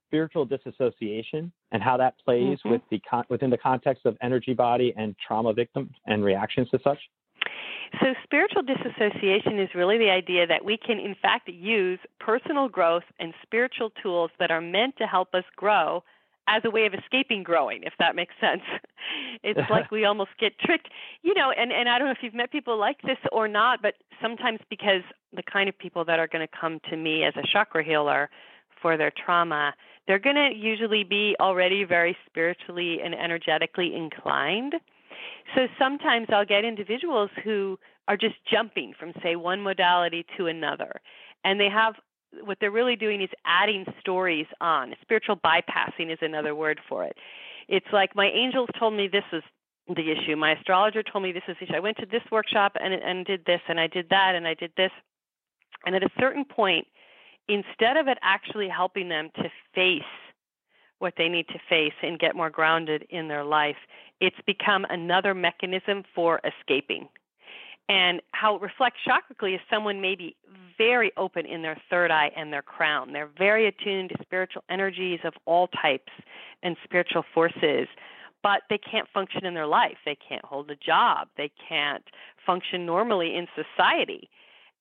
Spiritual 0.07 0.45
disassociation 0.45 1.51
and 1.71 1.83
how 1.83 1.97
that 1.97 2.17
plays 2.23 2.59
Mhm. 2.63 2.71
with 2.71 2.81
the 2.89 2.99
con- 2.99 3.25
within 3.29 3.49
the 3.49 3.57
context 3.57 4.05
of 4.05 4.17
energy 4.21 4.53
body 4.53 4.93
and 4.95 5.15
trauma 5.17 5.53
victims 5.53 5.91
and 6.05 6.23
reactions 6.23 6.69
to 6.69 6.79
such. 6.79 7.09
So, 8.01 8.13
spiritual 8.23 8.63
disassociation 8.63 9.59
is 9.59 9.73
really 9.73 9.97
the 9.97 10.09
idea 10.09 10.45
that 10.47 10.63
we 10.63 10.77
can, 10.77 10.99
in 10.99 11.15
fact, 11.15 11.47
use 11.47 11.99
personal 12.19 12.67
growth 12.67 13.05
and 13.19 13.33
spiritual 13.43 13.91
tools 14.01 14.31
that 14.39 14.51
are 14.51 14.61
meant 14.61 14.97
to 14.97 15.07
help 15.07 15.33
us 15.33 15.45
grow 15.55 16.03
as 16.47 16.63
a 16.65 16.69
way 16.71 16.85
of 16.85 16.93
escaping 16.93 17.43
growing, 17.43 17.83
if 17.83 17.93
that 17.99 18.15
makes 18.15 18.33
sense. 18.39 18.61
It's 19.43 19.59
like 19.69 19.91
we 19.91 20.03
almost 20.03 20.31
get 20.39 20.57
tricked, 20.59 20.89
you 21.21 21.33
know, 21.33 21.51
and, 21.51 21.71
and 21.71 21.87
I 21.87 21.97
don't 21.97 22.07
know 22.07 22.11
if 22.11 22.23
you've 22.23 22.33
met 22.33 22.51
people 22.51 22.77
like 22.77 23.01
this 23.03 23.17
or 23.31 23.47
not, 23.47 23.81
but 23.81 23.93
sometimes 24.21 24.59
because 24.69 25.03
the 25.31 25.43
kind 25.43 25.69
of 25.69 25.77
people 25.77 26.03
that 26.05 26.19
are 26.19 26.27
going 26.27 26.45
to 26.45 26.53
come 26.59 26.79
to 26.89 26.97
me 26.97 27.23
as 27.23 27.33
a 27.37 27.43
chakra 27.47 27.83
healer 27.83 28.29
for 28.81 28.97
their 28.97 29.11
trauma, 29.11 29.73
they're 30.07 30.19
going 30.19 30.35
to 30.35 30.51
usually 30.55 31.03
be 31.03 31.35
already 31.39 31.83
very 31.83 32.15
spiritually 32.25 32.99
and 33.03 33.13
energetically 33.13 33.93
inclined. 33.95 34.73
So 35.55 35.67
sometimes 35.77 36.27
I'll 36.31 36.45
get 36.45 36.63
individuals 36.63 37.29
who 37.43 37.77
are 38.07 38.17
just 38.17 38.35
jumping 38.49 38.93
from, 38.97 39.13
say, 39.21 39.35
one 39.35 39.61
modality 39.61 40.25
to 40.37 40.47
another. 40.47 41.01
And 41.43 41.59
they 41.59 41.69
have 41.69 41.95
what 42.43 42.57
they're 42.59 42.71
really 42.71 42.95
doing 42.95 43.21
is 43.21 43.29
adding 43.45 43.85
stories 43.99 44.47
on. 44.61 44.93
Spiritual 45.01 45.37
bypassing 45.37 46.11
is 46.11 46.19
another 46.21 46.55
word 46.55 46.79
for 46.87 47.03
it. 47.03 47.15
It's 47.67 47.85
like 47.91 48.15
my 48.15 48.27
angels 48.27 48.69
told 48.79 48.93
me 48.93 49.07
this 49.07 49.23
is 49.33 49.43
the 49.87 50.11
issue. 50.11 50.35
My 50.35 50.53
astrologer 50.53 51.03
told 51.03 51.23
me 51.23 51.31
this 51.31 51.43
is 51.47 51.55
the 51.59 51.65
issue. 51.65 51.75
I 51.75 51.79
went 51.79 51.97
to 51.97 52.05
this 52.05 52.23
workshop 52.31 52.73
and 52.79 52.93
and 52.93 53.25
did 53.25 53.45
this 53.45 53.61
and 53.67 53.79
I 53.79 53.87
did 53.87 54.07
that 54.09 54.35
and 54.35 54.47
I 54.47 54.53
did 54.53 54.71
this. 54.77 54.91
And 55.85 55.95
at 55.95 56.03
a 56.03 56.09
certain 56.19 56.43
point, 56.43 56.87
instead 57.47 57.97
of 57.97 58.07
it 58.07 58.17
actually 58.21 58.69
helping 58.69 59.09
them 59.09 59.29
to 59.35 59.49
face 59.73 60.01
what 60.99 61.13
they 61.17 61.29
need 61.29 61.47
to 61.49 61.59
face 61.69 61.93
and 62.01 62.19
get 62.19 62.35
more 62.35 62.49
grounded 62.49 63.05
in 63.09 63.27
their 63.27 63.43
life, 63.43 63.77
it's 64.19 64.37
become 64.45 64.85
another 64.89 65.33
mechanism 65.33 66.03
for 66.15 66.39
escaping. 66.43 67.07
And 67.89 68.21
how 68.33 68.55
it 68.55 68.61
reflects 68.61 68.99
chakrically 69.07 69.55
is 69.55 69.61
someone 69.69 70.01
may 70.01 70.15
be 70.15 70.35
very 70.77 71.11
open 71.15 71.45
in 71.45 71.61
their 71.61 71.79
third 71.89 72.11
eye 72.11 72.31
and 72.35 72.51
their 72.51 72.61
crown. 72.61 73.13
They're 73.13 73.29
very 73.37 73.67
attuned 73.67 74.09
to 74.09 74.17
spiritual 74.21 74.63
energies 74.69 75.19
of 75.23 75.33
all 75.45 75.67
types 75.67 76.11
and 76.63 76.75
spiritual 76.83 77.23
forces, 77.33 77.87
but 78.43 78.63
they 78.69 78.77
can't 78.77 79.07
function 79.13 79.45
in 79.45 79.53
their 79.53 79.67
life. 79.67 79.97
They 80.05 80.17
can't 80.27 80.43
hold 80.43 80.69
a 80.69 80.75
job. 80.75 81.29
They 81.37 81.51
can't 81.69 82.03
function 82.45 82.85
normally 82.85 83.35
in 83.35 83.47
society. 83.55 84.29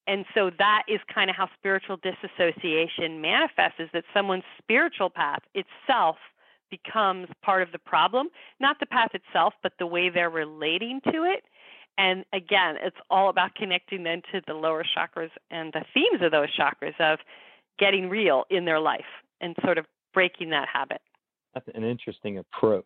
And 0.06 0.24
so 0.34 0.50
that 0.58 0.82
is 0.88 1.00
kind 1.12 1.30
of 1.30 1.36
how 1.36 1.48
spiritual 1.58 1.98
disassociation 1.98 3.20
manifests 3.20 3.80
is 3.80 3.88
that 3.92 4.04
someone's 4.14 4.44
spiritual 4.58 5.10
path 5.10 5.40
itself 5.54 6.16
becomes 6.70 7.28
part 7.42 7.62
of 7.62 7.72
the 7.72 7.78
problem, 7.78 8.28
not 8.60 8.78
the 8.80 8.86
path 8.86 9.10
itself, 9.14 9.54
but 9.62 9.72
the 9.78 9.86
way 9.86 10.08
they're 10.08 10.30
relating 10.30 11.00
to 11.12 11.24
it. 11.24 11.44
And 11.98 12.24
again, 12.32 12.76
it's 12.82 12.96
all 13.10 13.30
about 13.30 13.54
connecting 13.54 14.02
then 14.02 14.22
to 14.32 14.42
the 14.46 14.54
lower 14.54 14.84
chakras 14.84 15.30
and 15.50 15.72
the 15.72 15.84
themes 15.94 16.22
of 16.22 16.30
those 16.30 16.48
chakras 16.56 16.98
of 17.00 17.20
getting 17.78 18.08
real 18.08 18.44
in 18.50 18.64
their 18.64 18.80
life 18.80 19.04
and 19.40 19.56
sort 19.64 19.78
of 19.78 19.86
breaking 20.12 20.50
that 20.50 20.68
habit. 20.72 21.00
That's 21.54 21.68
an 21.74 21.84
interesting 21.84 22.38
approach. 22.38 22.84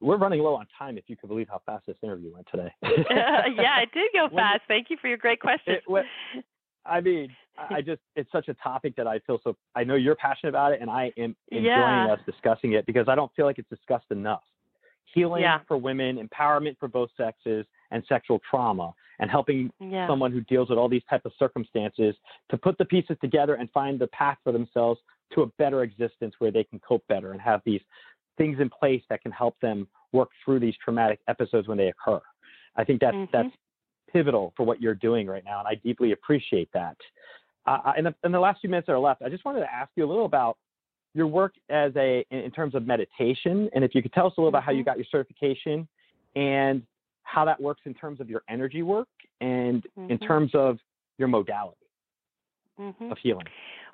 We're 0.00 0.16
running 0.16 0.40
low 0.40 0.54
on 0.54 0.66
time. 0.78 0.96
If 0.96 1.04
you 1.08 1.16
could 1.16 1.28
believe 1.28 1.48
how 1.48 1.60
fast 1.66 1.86
this 1.86 1.96
interview 2.02 2.32
went 2.32 2.46
today. 2.50 2.72
yeah, 2.82 3.80
it 3.80 3.90
did 3.92 4.10
go 4.12 4.28
fast. 4.34 4.62
Thank 4.68 4.90
you 4.90 4.96
for 5.00 5.08
your 5.08 5.16
great 5.16 5.40
question. 5.40 5.76
I 6.86 7.00
mean, 7.00 7.34
I 7.70 7.82
just 7.86 8.00
it's 8.16 8.30
such 8.32 8.48
a 8.48 8.54
topic 8.54 8.96
that 8.96 9.06
I 9.06 9.18
feel 9.20 9.40
so. 9.44 9.56
I 9.74 9.84
know 9.84 9.94
you're 9.94 10.14
passionate 10.14 10.50
about 10.50 10.72
it, 10.72 10.80
and 10.80 10.90
I 10.90 11.12
am 11.18 11.36
enjoying 11.50 11.66
yeah. 11.66 12.12
us 12.12 12.20
discussing 12.26 12.72
it 12.72 12.86
because 12.86 13.08
I 13.08 13.14
don't 13.14 13.32
feel 13.34 13.46
like 13.46 13.58
it's 13.58 13.68
discussed 13.68 14.10
enough. 14.10 14.42
Healing 15.14 15.42
yeah. 15.42 15.60
for 15.66 15.76
women, 15.78 16.18
empowerment 16.18 16.76
for 16.78 16.86
both 16.86 17.10
sexes, 17.16 17.66
and 17.90 18.02
sexual 18.08 18.40
trauma, 18.48 18.92
and 19.20 19.30
helping 19.30 19.70
yeah. 19.80 20.06
someone 20.06 20.32
who 20.32 20.42
deals 20.42 20.68
with 20.68 20.78
all 20.78 20.88
these 20.88 21.02
type 21.08 21.24
of 21.24 21.32
circumstances 21.38 22.14
to 22.50 22.58
put 22.58 22.76
the 22.78 22.84
pieces 22.84 23.16
together 23.20 23.54
and 23.54 23.70
find 23.70 23.98
the 23.98 24.06
path 24.08 24.36
for 24.44 24.52
themselves 24.52 25.00
to 25.34 25.42
a 25.42 25.46
better 25.58 25.82
existence 25.82 26.34
where 26.38 26.50
they 26.50 26.64
can 26.64 26.78
cope 26.80 27.06
better 27.08 27.32
and 27.32 27.40
have 27.40 27.60
these 27.64 27.80
things 28.38 28.58
in 28.60 28.70
place 28.70 29.02
that 29.10 29.22
can 29.22 29.32
help 29.32 29.56
them 29.60 29.86
work 30.12 30.30
through 30.44 30.60
these 30.60 30.74
traumatic 30.82 31.20
episodes 31.28 31.68
when 31.68 31.76
they 31.76 31.88
occur. 31.88 32.20
I 32.76 32.84
think 32.84 33.00
that's 33.00 33.14
mm-hmm. 33.14 33.30
that's 33.32 33.54
pivotal 34.10 34.54
for 34.56 34.64
what 34.64 34.80
you're 34.80 34.94
doing 34.94 35.26
right 35.26 35.44
now, 35.44 35.58
and 35.58 35.68
I 35.68 35.74
deeply 35.74 36.12
appreciate 36.12 36.70
that. 36.72 36.96
Uh, 37.66 37.92
in, 37.98 38.04
the, 38.04 38.14
in 38.24 38.32
the 38.32 38.40
last 38.40 38.62
few 38.62 38.70
minutes 38.70 38.86
that 38.86 38.94
are 38.94 38.98
left, 38.98 39.20
I 39.20 39.28
just 39.28 39.44
wanted 39.44 39.60
to 39.60 39.70
ask 39.70 39.90
you 39.94 40.06
a 40.06 40.08
little 40.08 40.24
about 40.24 40.56
your 41.12 41.26
work 41.26 41.52
as 41.68 41.92
a 41.96 42.24
in 42.30 42.50
terms 42.52 42.74
of 42.74 42.86
meditation, 42.86 43.68
and 43.74 43.84
if 43.84 43.94
you 43.94 44.00
could 44.00 44.12
tell 44.12 44.26
us 44.26 44.32
a 44.38 44.40
little 44.40 44.50
mm-hmm. 44.50 44.56
about 44.56 44.64
how 44.64 44.72
you 44.72 44.84
got 44.84 44.96
your 44.96 45.06
certification 45.10 45.86
and 46.36 46.82
how 47.24 47.44
that 47.44 47.60
works 47.60 47.82
in 47.84 47.92
terms 47.92 48.20
of 48.20 48.30
your 48.30 48.42
energy 48.48 48.82
work 48.82 49.08
and 49.40 49.84
mm-hmm. 49.98 50.10
in 50.10 50.18
terms 50.18 50.50
of 50.54 50.78
your 51.18 51.28
modality 51.28 51.76
mm-hmm. 52.80 53.12
of 53.12 53.18
healing. 53.22 53.44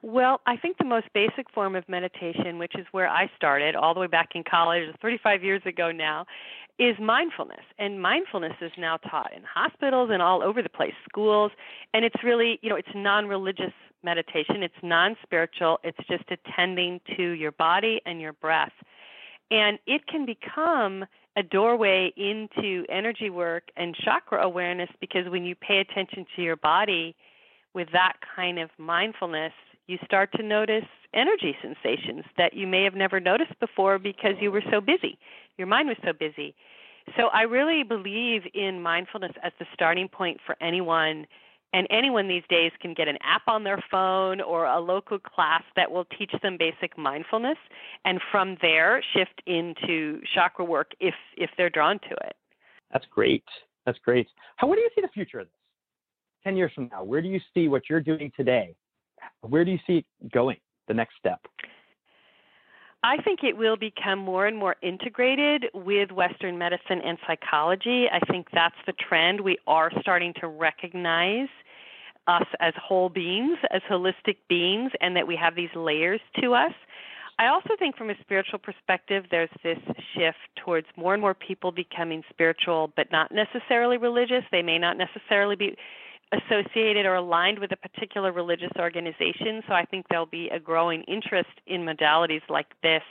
Well, 0.07 0.43
I 0.45 0.59
think 0.59 0.77
the 0.77 0.85
most 0.85 1.07
basic 1.15 1.49
form 1.55 1.75
of 1.75 1.89
meditation, 1.89 2.59
which 2.59 2.75
is 2.77 2.85
where 2.93 3.09
I 3.09 3.31
started 3.37 3.75
all 3.75 3.95
the 3.95 4.01
way 4.01 4.07
back 4.07 4.33
in 4.35 4.45
college, 4.45 4.83
35 5.01 5.43
years 5.43 5.63
ago 5.65 5.93
now, 5.93 6.27
is 6.79 6.95
mindfulness. 7.01 7.65
And 7.79 8.03
mindfulness 8.03 8.53
is 8.61 8.71
now 8.77 8.99
taught 8.99 9.33
in 9.35 9.43
hospitals 9.45 10.11
and 10.13 10.21
all 10.21 10.43
over 10.43 10.61
the 10.61 10.69
place, 10.69 10.93
schools. 11.09 11.53
And 11.95 12.05
it's 12.05 12.23
really, 12.23 12.59
you 12.61 12.69
know, 12.69 12.77
it's 12.77 12.95
non 12.95 13.29
religious 13.29 13.73
meditation, 14.03 14.63
it's 14.63 14.75
non 14.83 15.17
spiritual, 15.23 15.81
it's 15.83 16.07
just 16.07 16.25
attending 16.31 17.01
to 17.17 17.31
your 17.31 17.53
body 17.53 18.03
and 18.05 18.21
your 18.21 18.35
breath. 18.35 18.75
And 19.51 19.79
it 19.87 20.07
can 20.07 20.27
become 20.27 21.07
a 21.35 21.43
doorway 21.43 22.13
into 22.19 22.85
energy 22.91 23.31
work 23.31 23.71
and 23.75 23.97
chakra 23.97 24.45
awareness 24.45 24.91
because 25.01 25.31
when 25.31 25.45
you 25.45 25.55
pay 25.55 25.79
attention 25.79 26.27
to 26.37 26.43
your 26.43 26.57
body 26.57 27.17
with 27.73 27.89
that 27.93 28.17
kind 28.37 28.59
of 28.59 28.69
mindfulness, 28.77 29.53
you 29.87 29.99
start 30.05 30.31
to 30.37 30.43
notice 30.43 30.85
energy 31.15 31.57
sensations 31.63 32.25
that 32.37 32.55
you 32.55 32.67
may 32.67 32.85
have 32.85 32.95
never 32.95 33.21
noticed 33.21 33.59
before 33.61 33.99
because 33.99 34.35
you 34.41 34.51
were 34.51 34.63
so 34.71 34.81
busy. 34.81 35.19
Your 35.59 35.67
mind 35.67 35.89
was 35.89 35.99
so 36.05 36.13
busy. 36.13 36.55
So 37.17 37.25
I 37.29 37.43
really 37.43 37.83
believe 37.83 38.43
in 38.55 38.81
mindfulness 38.81 39.33
as 39.43 39.53
the 39.59 39.67
starting 39.75 40.09
point 40.09 40.41
for 40.45 40.57
anyone. 40.61 41.27
And 41.75 41.89
anyone 41.91 42.29
these 42.29 42.45
days 42.49 42.71
can 42.81 42.95
get 42.95 43.09
an 43.09 43.19
app 43.23 43.43
on 43.49 43.65
their 43.65 43.83
phone 43.91 44.41
or 44.41 44.65
a 44.65 44.81
local 44.81 45.19
class 45.19 45.65
that 45.75 45.91
will 45.91 46.05
teach 46.17 46.31
them 46.41 46.57
basic 46.57 46.97
mindfulness, 46.97 47.59
and 48.05 48.21
from 48.31 48.57
there 48.63 49.03
shift 49.13 49.43
into 49.45 50.21
chakra 50.33 50.65
work 50.65 50.93
if 51.01 51.15
if 51.37 51.51
they're 51.57 51.71
drawn 51.71 51.99
to 51.99 52.15
it. 52.27 52.37
That's 52.93 53.07
great. 53.11 53.43
That's 53.87 53.99
great. 54.05 54.29
How 54.55 54.69
where 54.69 54.77
do 54.77 54.83
you 54.83 54.91
see 54.95 55.01
the 55.01 55.09
future 55.09 55.41
of 55.41 55.47
this? 55.47 55.55
Ten 56.45 56.57
years 56.57 56.71
from 56.77 56.89
now, 56.93 57.03
where 57.03 57.21
do 57.21 57.27
you 57.27 57.41
see 57.53 57.67
what 57.67 57.91
you're 57.91 58.01
doing 58.01 58.31
today 58.37 58.77
where 59.49 59.65
do 59.65 59.71
you 59.71 59.79
see 59.87 59.99
it 59.99 60.33
going, 60.33 60.57
the 60.89 60.95
next 60.95 61.15
step? 61.19 61.41
I 63.03 63.19
think 63.19 63.41
it 63.43 63.57
will 63.57 63.77
become 63.77 64.19
more 64.19 64.47
and 64.47 64.57
more 64.57 64.77
integrated 64.83 65.67
with 65.75 66.11
Western 66.11 66.57
medicine 66.57 67.03
and 67.05 67.19
psychology. 67.27 68.07
I 68.11 68.19
think 68.31 68.49
that's 68.53 68.77
the 68.87 68.95
trend. 68.95 69.43
We 69.43 69.59
are 69.67 69.91
starting 70.01 70.33
to 70.41 70.49
recognize 70.49 71.49
us 72.27 72.47
as 72.61 72.73
whole 72.83 73.11
beings, 73.11 73.59
as 73.71 73.83
holistic 73.91 74.37
beings, 74.49 74.91
and 75.03 75.15
that 75.17 75.27
we 75.27 75.37
have 75.37 75.55
these 75.55 75.69
layers 75.75 76.21
to 76.41 76.55
us. 76.55 76.73
I 77.39 77.49
also 77.49 77.71
think 77.79 77.97
from 77.97 78.09
a 78.09 78.15
spiritual 78.23 78.59
perspective, 78.59 79.25
there's 79.31 79.51
this 79.63 79.79
shift 80.15 80.39
towards 80.65 80.87
more 80.97 81.13
and 81.13 81.21
more 81.21 81.35
people 81.35 81.73
becoming 81.73 82.23
spiritual, 82.31 82.93
but 82.97 83.13
not 83.13 83.33
necessarily 83.33 83.99
religious. 83.99 84.45
They 84.51 84.63
may 84.63 84.79
not 84.79 84.97
necessarily 84.97 85.57
be 85.57 85.77
associated 86.35 87.07
or 87.07 87.15
aligned 87.15 87.59
with 87.59 87.73
a 87.73 87.77
particular 87.77 88.33
religious 88.33 88.73
organization. 88.79 89.63
So 89.67 89.75
I 89.75 89.85
think 89.85 90.07
there'll 90.09 90.27
be 90.27 90.49
a 90.51 90.59
growing 90.59 91.03
interest 91.05 91.51
in 91.67 91.83
modalities 91.83 92.43
like 92.49 92.67
this 92.83 93.03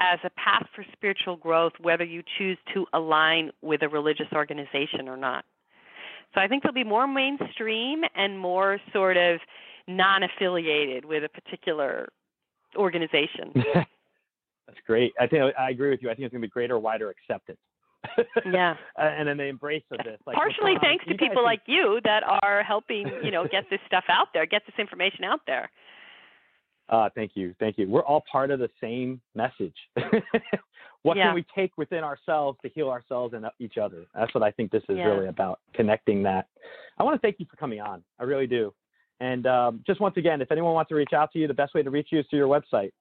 as 0.00 0.18
a 0.24 0.30
path 0.30 0.66
for 0.74 0.84
spiritual 0.92 1.36
growth, 1.36 1.72
whether 1.80 2.04
you 2.04 2.22
choose 2.38 2.58
to 2.74 2.86
align 2.92 3.50
with 3.62 3.82
a 3.82 3.88
religious 3.88 4.26
organization 4.34 5.08
or 5.08 5.16
not. 5.16 5.44
So 6.34 6.40
I 6.40 6.48
think 6.48 6.62
there'll 6.62 6.74
be 6.74 6.84
more 6.84 7.06
mainstream 7.06 8.02
and 8.14 8.38
more 8.38 8.78
sort 8.92 9.16
of 9.16 9.40
non 9.88 10.22
affiliated 10.22 11.04
with 11.04 11.24
a 11.24 11.28
particular 11.28 12.08
organization. 12.76 13.52
That's 13.74 14.78
great. 14.86 15.14
I 15.18 15.26
think 15.26 15.54
I 15.58 15.70
agree 15.70 15.90
with 15.90 16.02
you. 16.02 16.10
I 16.10 16.14
think 16.14 16.26
it's 16.26 16.32
going 16.32 16.42
to 16.42 16.48
be 16.48 16.50
greater, 16.50 16.78
wider 16.78 17.08
acceptance 17.08 17.58
yeah. 18.44 18.74
and 18.96 19.28
then 19.28 19.36
the 19.36 19.44
embrace 19.44 19.84
of 19.90 19.98
this. 20.04 20.18
Like, 20.26 20.36
Partially 20.36 20.74
thanks 20.80 21.04
to 21.06 21.14
people 21.16 21.42
like 21.42 21.62
you 21.66 22.00
that 22.04 22.22
are 22.24 22.62
helping, 22.62 23.10
you 23.22 23.30
know, 23.30 23.46
get 23.46 23.64
this 23.70 23.80
stuff 23.86 24.04
out 24.08 24.28
there, 24.34 24.46
get 24.46 24.62
this 24.66 24.74
information 24.78 25.24
out 25.24 25.40
there. 25.46 25.70
Uh, 26.88 27.08
thank 27.14 27.32
you, 27.34 27.54
thank 27.58 27.78
you. 27.78 27.88
We're 27.88 28.04
all 28.04 28.22
part 28.30 28.50
of 28.50 28.60
the 28.60 28.70
same 28.80 29.20
message. 29.34 29.74
what 31.02 31.16
yeah. 31.16 31.26
can 31.26 31.34
we 31.34 31.44
take 31.54 31.76
within 31.76 32.04
ourselves 32.04 32.58
to 32.62 32.68
heal 32.68 32.88
ourselves 32.88 33.34
and 33.34 33.44
each 33.58 33.76
other? 33.76 34.06
That's 34.14 34.32
what 34.34 34.44
I 34.44 34.52
think 34.52 34.70
this 34.70 34.84
is 34.88 34.96
yeah. 34.96 35.04
really 35.04 35.26
about, 35.26 35.60
connecting 35.74 36.22
that. 36.24 36.46
I 36.98 37.02
want 37.02 37.16
to 37.16 37.20
thank 37.20 37.40
you 37.40 37.46
for 37.50 37.56
coming 37.56 37.80
on. 37.80 38.04
I 38.20 38.24
really 38.24 38.46
do. 38.46 38.72
And 39.18 39.46
um, 39.46 39.82
just 39.86 40.00
once 40.00 40.16
again, 40.16 40.40
if 40.40 40.52
anyone 40.52 40.74
wants 40.74 40.90
to 40.90 40.94
reach 40.94 41.12
out 41.12 41.32
to 41.32 41.38
you, 41.38 41.48
the 41.48 41.54
best 41.54 41.74
way 41.74 41.82
to 41.82 41.90
reach 41.90 42.08
you 42.10 42.20
is 42.20 42.26
through 42.30 42.38
your 42.38 42.48
website. 42.48 42.92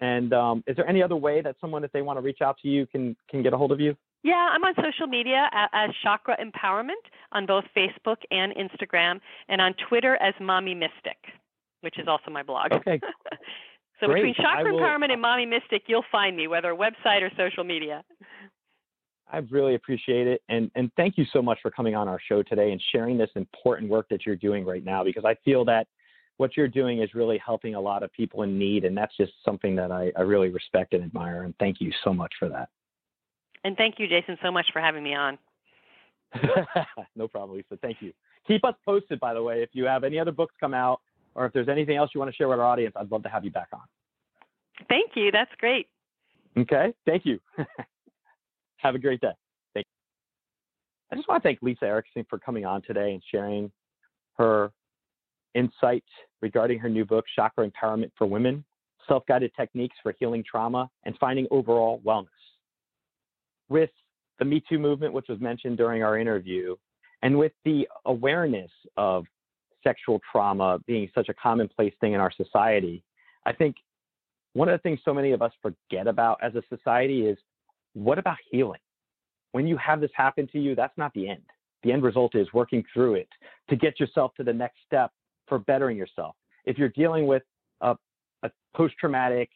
And 0.00 0.32
um, 0.32 0.64
is 0.66 0.76
there 0.76 0.88
any 0.88 1.02
other 1.02 1.16
way 1.16 1.40
that 1.42 1.56
someone, 1.60 1.84
if 1.84 1.92
they 1.92 2.02
want 2.02 2.18
to 2.18 2.20
reach 2.20 2.40
out 2.42 2.58
to 2.62 2.68
you, 2.68 2.86
can 2.86 3.16
can 3.30 3.42
get 3.42 3.52
a 3.52 3.56
hold 3.56 3.70
of 3.70 3.80
you? 3.80 3.96
Yeah, 4.24 4.48
I'm 4.50 4.64
on 4.64 4.74
social 4.76 5.06
media 5.06 5.50
as 5.74 5.90
Chakra 6.02 6.34
Empowerment 6.42 7.04
on 7.32 7.44
both 7.44 7.64
Facebook 7.76 8.16
and 8.30 8.54
Instagram, 8.56 9.20
and 9.50 9.60
on 9.60 9.74
Twitter 9.86 10.16
as 10.16 10.32
Mommy 10.40 10.74
Mystic, 10.74 11.18
which 11.82 11.98
is 11.98 12.08
also 12.08 12.30
my 12.30 12.42
blog. 12.42 12.72
Okay. 12.72 12.98
so 14.00 14.06
Great. 14.06 14.22
between 14.22 14.34
Chakra 14.34 14.72
will, 14.72 14.80
Empowerment 14.80 15.12
and 15.12 15.20
Mommy 15.20 15.44
Mystic, 15.44 15.82
you'll 15.88 16.06
find 16.10 16.34
me, 16.38 16.48
whether 16.48 16.74
website 16.74 17.20
or 17.20 17.30
social 17.36 17.64
media. 17.64 18.02
I 19.30 19.38
really 19.50 19.74
appreciate 19.74 20.26
it, 20.26 20.40
and 20.48 20.70
and 20.74 20.90
thank 20.96 21.18
you 21.18 21.26
so 21.30 21.42
much 21.42 21.58
for 21.60 21.70
coming 21.70 21.94
on 21.94 22.08
our 22.08 22.20
show 22.26 22.42
today 22.42 22.72
and 22.72 22.82
sharing 22.92 23.18
this 23.18 23.30
important 23.36 23.90
work 23.90 24.06
that 24.08 24.24
you're 24.24 24.36
doing 24.36 24.64
right 24.64 24.84
now, 24.84 25.04
because 25.04 25.26
I 25.26 25.34
feel 25.44 25.66
that 25.66 25.86
what 26.38 26.56
you're 26.56 26.68
doing 26.68 27.02
is 27.02 27.14
really 27.14 27.38
helping 27.44 27.74
a 27.74 27.80
lot 27.80 28.02
of 28.02 28.10
people 28.12 28.42
in 28.42 28.58
need, 28.58 28.86
and 28.86 28.96
that's 28.96 29.14
just 29.18 29.32
something 29.44 29.76
that 29.76 29.92
I, 29.92 30.12
I 30.16 30.22
really 30.22 30.48
respect 30.48 30.94
and 30.94 31.04
admire. 31.04 31.42
And 31.42 31.54
thank 31.58 31.80
you 31.80 31.92
so 32.02 32.14
much 32.14 32.32
for 32.38 32.48
that. 32.48 32.70
And 33.64 33.76
thank 33.76 33.98
you, 33.98 34.06
Jason, 34.06 34.36
so 34.42 34.52
much 34.52 34.66
for 34.72 34.80
having 34.80 35.02
me 35.02 35.14
on. 35.14 35.38
no 37.16 37.28
problem, 37.28 37.56
Lisa. 37.56 37.78
Thank 37.80 37.98
you. 38.00 38.12
Keep 38.46 38.64
us 38.64 38.74
posted, 38.84 39.18
by 39.20 39.34
the 39.34 39.42
way. 39.42 39.62
If 39.62 39.70
you 39.72 39.84
have 39.84 40.04
any 40.04 40.18
other 40.18 40.32
books 40.32 40.54
come 40.60 40.74
out 40.74 41.00
or 41.34 41.46
if 41.46 41.52
there's 41.52 41.68
anything 41.68 41.96
else 41.96 42.10
you 42.14 42.20
want 42.20 42.30
to 42.30 42.36
share 42.36 42.48
with 42.48 42.60
our 42.60 42.66
audience, 42.66 42.94
I'd 42.96 43.10
love 43.10 43.22
to 43.22 43.28
have 43.28 43.44
you 43.44 43.50
back 43.50 43.68
on. 43.72 43.80
Thank 44.88 45.12
you. 45.14 45.30
That's 45.30 45.50
great. 45.58 45.88
Okay, 46.56 46.92
thank 47.06 47.24
you. 47.24 47.40
Have 48.76 48.94
a 48.94 48.98
great 48.98 49.20
day. 49.20 49.32
Thank 49.72 49.86
you. 49.86 51.10
I 51.10 51.16
just 51.16 51.28
want 51.28 51.42
to 51.42 51.48
thank 51.48 51.60
Lisa 51.62 51.86
Erickson 51.86 52.26
for 52.28 52.38
coming 52.38 52.64
on 52.64 52.82
today 52.82 53.12
and 53.12 53.22
sharing 53.30 53.72
her 54.36 54.70
insight 55.54 56.04
regarding 56.42 56.78
her 56.78 56.88
new 56.88 57.04
book, 57.04 57.24
Chakra 57.34 57.68
Empowerment 57.68 58.10
for 58.16 58.26
Women 58.26 58.64
Self 59.08 59.24
Guided 59.26 59.52
Techniques 59.56 59.96
for 60.02 60.14
Healing 60.18 60.44
Trauma 60.48 60.90
and 61.04 61.16
Finding 61.18 61.46
Overall 61.50 62.00
Wellness. 62.04 62.26
With 63.68 63.90
the 64.38 64.44
Me 64.44 64.62
Too 64.68 64.78
movement, 64.78 65.12
which 65.12 65.26
was 65.28 65.40
mentioned 65.40 65.76
during 65.76 66.02
our 66.02 66.18
interview, 66.18 66.76
and 67.22 67.38
with 67.38 67.52
the 67.64 67.88
awareness 68.04 68.70
of 68.96 69.24
sexual 69.82 70.20
trauma 70.30 70.78
being 70.86 71.08
such 71.14 71.28
a 71.28 71.34
commonplace 71.34 71.94
thing 72.00 72.12
in 72.12 72.20
our 72.20 72.32
society, 72.32 73.02
I 73.46 73.52
think 73.52 73.76
one 74.54 74.68
of 74.68 74.72
the 74.72 74.82
things 74.82 75.00
so 75.04 75.12
many 75.12 75.32
of 75.32 75.42
us 75.42 75.52
forget 75.62 76.06
about 76.06 76.38
as 76.42 76.54
a 76.54 76.62
society 76.68 77.26
is 77.26 77.38
what 77.92 78.18
about 78.18 78.36
healing? 78.50 78.80
When 79.52 79.66
you 79.66 79.76
have 79.76 80.00
this 80.00 80.10
happen 80.14 80.48
to 80.52 80.58
you, 80.58 80.74
that's 80.74 80.96
not 80.96 81.12
the 81.14 81.28
end. 81.28 81.42
The 81.82 81.92
end 81.92 82.02
result 82.02 82.34
is 82.34 82.48
working 82.52 82.82
through 82.92 83.14
it 83.14 83.28
to 83.68 83.76
get 83.76 84.00
yourself 84.00 84.32
to 84.36 84.44
the 84.44 84.52
next 84.52 84.78
step 84.86 85.12
for 85.46 85.58
bettering 85.58 85.96
yourself. 85.96 86.34
If 86.64 86.78
you're 86.78 86.88
dealing 86.88 87.26
with 87.26 87.42
a, 87.80 87.96
a 88.42 88.50
post 88.74 88.94
traumatic 88.98 89.50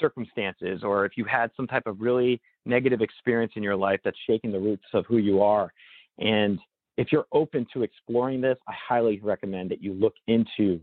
circumstances, 0.00 0.82
or 0.82 1.04
if 1.04 1.12
you 1.16 1.24
had 1.24 1.50
some 1.56 1.66
type 1.66 1.86
of 1.86 2.00
really 2.00 2.40
negative 2.66 3.00
experience 3.00 3.52
in 3.56 3.62
your 3.62 3.76
life 3.76 4.00
that's 4.04 4.18
shaking 4.28 4.52
the 4.52 4.60
roots 4.60 4.84
of 4.92 5.06
who 5.06 5.18
you 5.18 5.42
are, 5.42 5.72
and 6.18 6.58
if 6.96 7.12
you're 7.12 7.26
open 7.32 7.66
to 7.74 7.82
exploring 7.82 8.40
this, 8.40 8.56
I 8.66 8.72
highly 8.72 9.20
recommend 9.20 9.70
that 9.70 9.82
you 9.82 9.92
look 9.92 10.14
into 10.28 10.80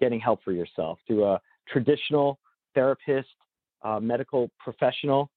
getting 0.00 0.18
help 0.18 0.42
for 0.42 0.52
yourself 0.52 0.98
through 1.06 1.24
a 1.24 1.40
traditional 1.68 2.38
therapist, 2.74 3.28
uh, 3.82 4.00
medical 4.00 4.50
professional. 4.58 5.30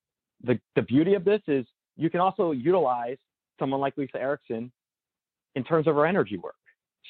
The, 0.43 0.59
the 0.75 0.81
beauty 0.81 1.13
of 1.13 1.23
this 1.23 1.41
is 1.47 1.65
you 1.95 2.09
can 2.09 2.19
also 2.19 2.51
utilize 2.51 3.17
someone 3.59 3.79
like 3.79 3.95
Lisa 3.97 4.19
Erickson 4.19 4.71
in 5.55 5.63
terms 5.63 5.87
of 5.87 5.95
her 5.95 6.05
energy 6.05 6.37
work. 6.37 6.55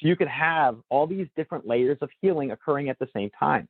So 0.00 0.08
you 0.08 0.16
can 0.16 0.28
have 0.28 0.76
all 0.90 1.06
these 1.06 1.26
different 1.36 1.66
layers 1.66 1.98
of 2.02 2.10
healing 2.20 2.50
occurring 2.50 2.90
at 2.90 2.98
the 2.98 3.08
same 3.14 3.30
time. 3.38 3.66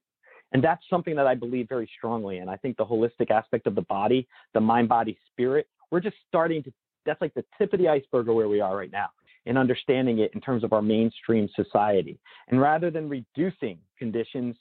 And 0.53 0.63
that's 0.63 0.83
something 0.89 1.17
that 1.17 1.27
I 1.27 1.35
believe 1.35 1.69
very 1.69 1.89
strongly 1.97 2.39
in. 2.39 2.49
I 2.49 2.57
think 2.57 2.77
the 2.77 2.85
holistic 2.85 3.31
aspect 3.31 3.67
of 3.67 3.75
the 3.75 3.83
body, 3.83 4.29
the 4.55 4.61
mind, 4.61 4.89
body, 4.89 5.19
spirit, 5.31 5.67
we're 5.91 6.01
just 6.01 6.17
starting 6.29 6.63
to, 6.65 6.73
that's 7.05 7.21
like 7.21 7.35
the 7.35 7.45
tip 7.59 7.73
of 7.73 7.79
the 7.79 7.89
iceberg 7.89 8.29
of 8.29 8.35
where 8.35 8.49
we 8.49 8.61
are 8.61 8.77
right 8.77 8.93
now 8.93 9.09
in 9.45 9.57
understanding 9.57 10.19
it 10.19 10.33
in 10.35 10.41
terms 10.41 10.65
of 10.65 10.73
our 10.73 10.83
mainstream 10.83 11.49
society. 11.55 12.19
And 12.49 12.61
rather 12.61 12.91
than 12.91 13.09
reducing 13.09 13.79
conditions 13.99 14.57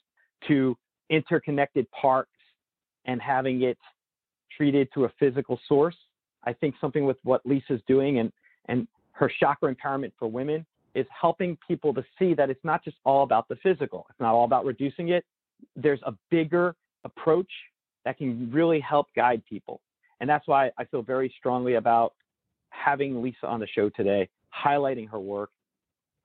to 0.48 0.76
interconnected 1.10 1.90
parts 1.90 2.30
and 3.04 3.20
having 3.20 3.62
it 3.62 3.78
treated 4.56 4.88
to 4.94 5.04
a 5.04 5.12
physical 5.18 5.58
source, 5.68 5.96
I 6.44 6.52
think 6.52 6.76
something 6.80 7.04
with 7.04 7.16
what 7.24 7.44
Lisa's 7.44 7.80
doing 7.88 8.20
and, 8.20 8.32
and 8.68 8.86
her 9.12 9.30
chakra 9.40 9.74
empowerment 9.74 10.12
for 10.18 10.28
women 10.28 10.64
is 10.94 11.06
helping 11.20 11.58
people 11.66 11.92
to 11.92 12.04
see 12.18 12.32
that 12.34 12.48
it's 12.48 12.64
not 12.64 12.82
just 12.84 12.96
all 13.04 13.22
about 13.22 13.48
the 13.48 13.56
physical. 13.56 14.06
It's 14.08 14.20
not 14.20 14.34
all 14.34 14.44
about 14.44 14.64
reducing 14.64 15.10
it. 15.10 15.24
There's 15.74 16.00
a 16.04 16.14
bigger 16.30 16.76
approach 17.04 17.50
that 18.04 18.18
can 18.18 18.50
really 18.52 18.80
help 18.80 19.06
guide 19.14 19.42
people. 19.48 19.80
And 20.20 20.30
that's 20.30 20.48
why 20.48 20.70
I 20.78 20.84
feel 20.84 21.02
very 21.02 21.32
strongly 21.38 21.74
about 21.74 22.14
having 22.70 23.22
Lisa 23.22 23.46
on 23.46 23.60
the 23.60 23.66
show 23.66 23.90
today, 23.90 24.26
highlighting 24.54 25.10
her 25.10 25.20
work, 25.20 25.50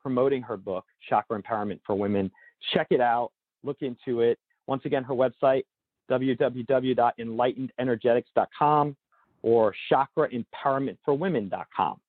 promoting 0.01 0.41
her 0.43 0.55
book, 0.57 0.86
Chakra 1.09 1.41
Empowerment 1.41 1.79
for 1.86 1.95
Women. 1.95 2.32
Check 2.73 2.88
it 2.91 3.01
out, 3.01 3.32
look 3.63 3.82
into 3.82 4.21
it. 4.21 4.39
Once 4.67 4.84
again, 4.86 5.03
her 5.03 5.13
website, 5.13 5.63
www.enlightenedenergetics.com 6.09 8.95
or 9.43 9.75
chakraempowermentforwomen.com. 9.91 11.99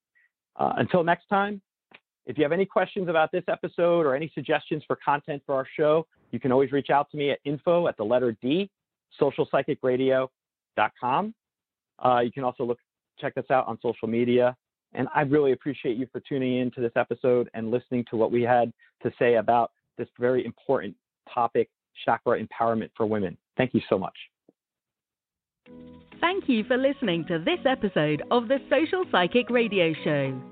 Uh, 0.57 0.73
until 0.77 1.03
next 1.03 1.27
time, 1.29 1.61
if 2.27 2.39
you 2.39 2.45
have 2.45 2.53
any 2.53 2.64
questions 2.64 3.09
about 3.09 3.33
this 3.33 3.43
episode 3.49 4.07
or 4.07 4.14
any 4.14 4.31
suggestions 4.35 4.85
for 4.87 4.97
content 5.05 5.43
for 5.45 5.55
our 5.55 5.66
show, 5.77 6.07
you 6.31 6.39
can 6.39 6.53
always 6.53 6.70
reach 6.73 6.91
out 6.91 7.11
to 7.11 7.16
me 7.16 7.31
at 7.31 7.39
info 7.45 7.89
at 7.89 7.97
the 7.97 8.05
letter 8.05 8.37
D, 8.41 8.70
socialpsychicradio.com. 9.20 11.35
Uh, 12.05 12.20
you 12.20 12.33
can 12.33 12.45
also 12.45 12.64
look 12.64 12.79
check 13.20 13.37
us 13.37 13.45
out 13.51 13.68
on 13.68 13.79
social 13.83 14.09
media. 14.09 14.57
And 14.95 15.09
I 15.14 15.23
really 15.23 15.53
appreciate 15.53 15.97
you 15.97 16.07
for 16.12 16.20
tuning 16.20 16.59
in 16.59 16.70
to 16.73 16.81
this 16.81 16.93
episode 16.97 17.49
and 17.55 17.70
listening 17.70 18.05
to 18.11 18.16
what 18.16 18.31
we 18.31 18.43
had 18.43 18.73
to 19.03 19.11
say 19.18 19.37
about 19.37 19.70
this 19.97 20.09
very 20.18 20.45
important 20.45 20.95
topic, 21.33 21.70
chakra 22.05 22.43
empowerment 22.43 22.91
for 22.97 23.07
women. 23.07 23.37
Thank 23.57 23.75
you 23.75 23.81
so 23.89 23.99
much. 23.99 24.16
Thank 26.20 26.49
you 26.49 26.64
for 26.64 26.77
listening 26.77 27.25
to 27.27 27.39
this 27.39 27.59
episode 27.66 28.23
of 28.31 28.49
the 28.49 28.59
Social 28.70 29.05
Psychic 29.11 29.51
Radio 29.51 29.93
Show. 30.05 30.52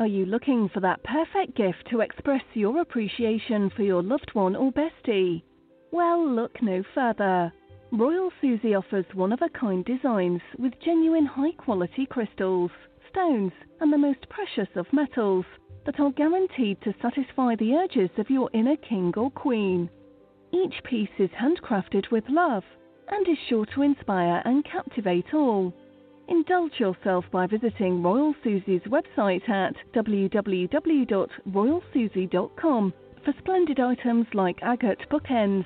Are 0.00 0.06
you 0.06 0.26
looking 0.26 0.68
for 0.68 0.80
that 0.80 1.02
perfect 1.04 1.54
gift 1.54 1.86
to 1.90 2.00
express 2.00 2.42
your 2.54 2.80
appreciation 2.80 3.70
for 3.70 3.82
your 3.82 4.02
loved 4.02 4.30
one 4.34 4.56
or 4.56 4.72
bestie? 4.72 5.42
Well, 5.92 6.26
look 6.28 6.62
no 6.62 6.82
further. 6.94 7.52
Royal 7.92 8.32
Susie 8.40 8.74
offers 8.74 9.04
one 9.14 9.32
of 9.32 9.42
a 9.42 9.50
kind 9.50 9.84
designs 9.84 10.40
with 10.58 10.80
genuine 10.80 11.26
high 11.26 11.52
quality 11.52 12.06
crystals, 12.06 12.70
stones, 13.10 13.52
and 13.80 13.92
the 13.92 13.98
most 13.98 14.28
precious 14.30 14.74
of 14.76 14.92
metals 14.92 15.44
that 15.84 16.00
are 16.00 16.10
guaranteed 16.10 16.80
to 16.80 16.94
satisfy 17.02 17.54
the 17.54 17.74
urges 17.74 18.10
of 18.16 18.30
your 18.30 18.48
inner 18.54 18.76
king 18.76 19.12
or 19.16 19.30
queen. 19.30 19.90
Each 20.52 20.82
piece 20.84 21.16
is 21.18 21.30
handcrafted 21.30 22.10
with 22.10 22.28
love 22.28 22.64
and 23.08 23.28
is 23.28 23.38
sure 23.48 23.66
to 23.66 23.82
inspire 23.82 24.40
and 24.44 24.64
captivate 24.64 25.34
all. 25.34 25.74
Indulge 26.28 26.78
yourself 26.78 27.24
by 27.30 27.46
visiting 27.46 28.02
Royal 28.02 28.34
Susie's 28.42 28.82
website 28.82 29.48
at 29.48 29.74
www.royalsusie.com 29.94 32.92
for 33.24 33.32
splendid 33.38 33.80
items 33.80 34.26
like 34.34 34.62
agate 34.62 35.00
bookends 35.10 35.64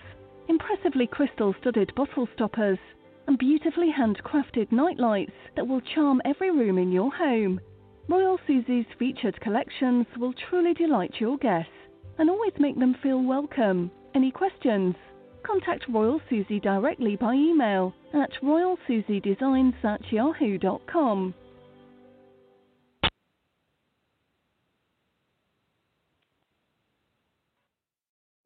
impressively 0.48 1.06
crystal 1.06 1.54
studded 1.60 1.92
bottle 1.94 2.28
stoppers, 2.34 2.78
and 3.26 3.38
beautifully 3.38 3.92
handcrafted 3.92 4.70
nightlights 4.70 5.32
that 5.56 5.66
will 5.66 5.80
charm 5.80 6.22
every 6.24 6.50
room 6.50 6.78
in 6.78 6.92
your 6.92 7.12
home. 7.12 7.60
Royal 8.08 8.38
Susie's 8.46 8.86
featured 8.98 9.40
collections 9.40 10.06
will 10.16 10.32
truly 10.48 10.74
delight 10.74 11.14
your 11.18 11.36
guests 11.38 11.72
and 12.18 12.30
always 12.30 12.52
make 12.58 12.78
them 12.78 12.94
feel 13.02 13.22
welcome. 13.22 13.90
Any 14.14 14.30
questions? 14.30 14.94
Contact 15.46 15.84
Royal 15.88 16.20
Susie 16.28 16.58
directly 16.58 17.14
by 17.14 17.34
email 17.34 17.94
at 18.12 18.32
royalsusiedesigns 18.42 19.74
at 19.84 20.00
yahoo.com. 20.10 21.34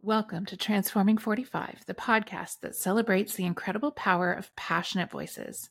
Welcome 0.03 0.45
to 0.47 0.57
Transforming 0.57 1.17
45, 1.17 1.85
the 1.87 1.95
podcast 1.95 2.61
that 2.61 2.75
celebrates 2.75 3.35
the 3.35 3.45
incredible 3.45 3.93
power 3.93 4.33
of 4.33 4.55
passionate 4.57 5.11
voices. 5.11 5.71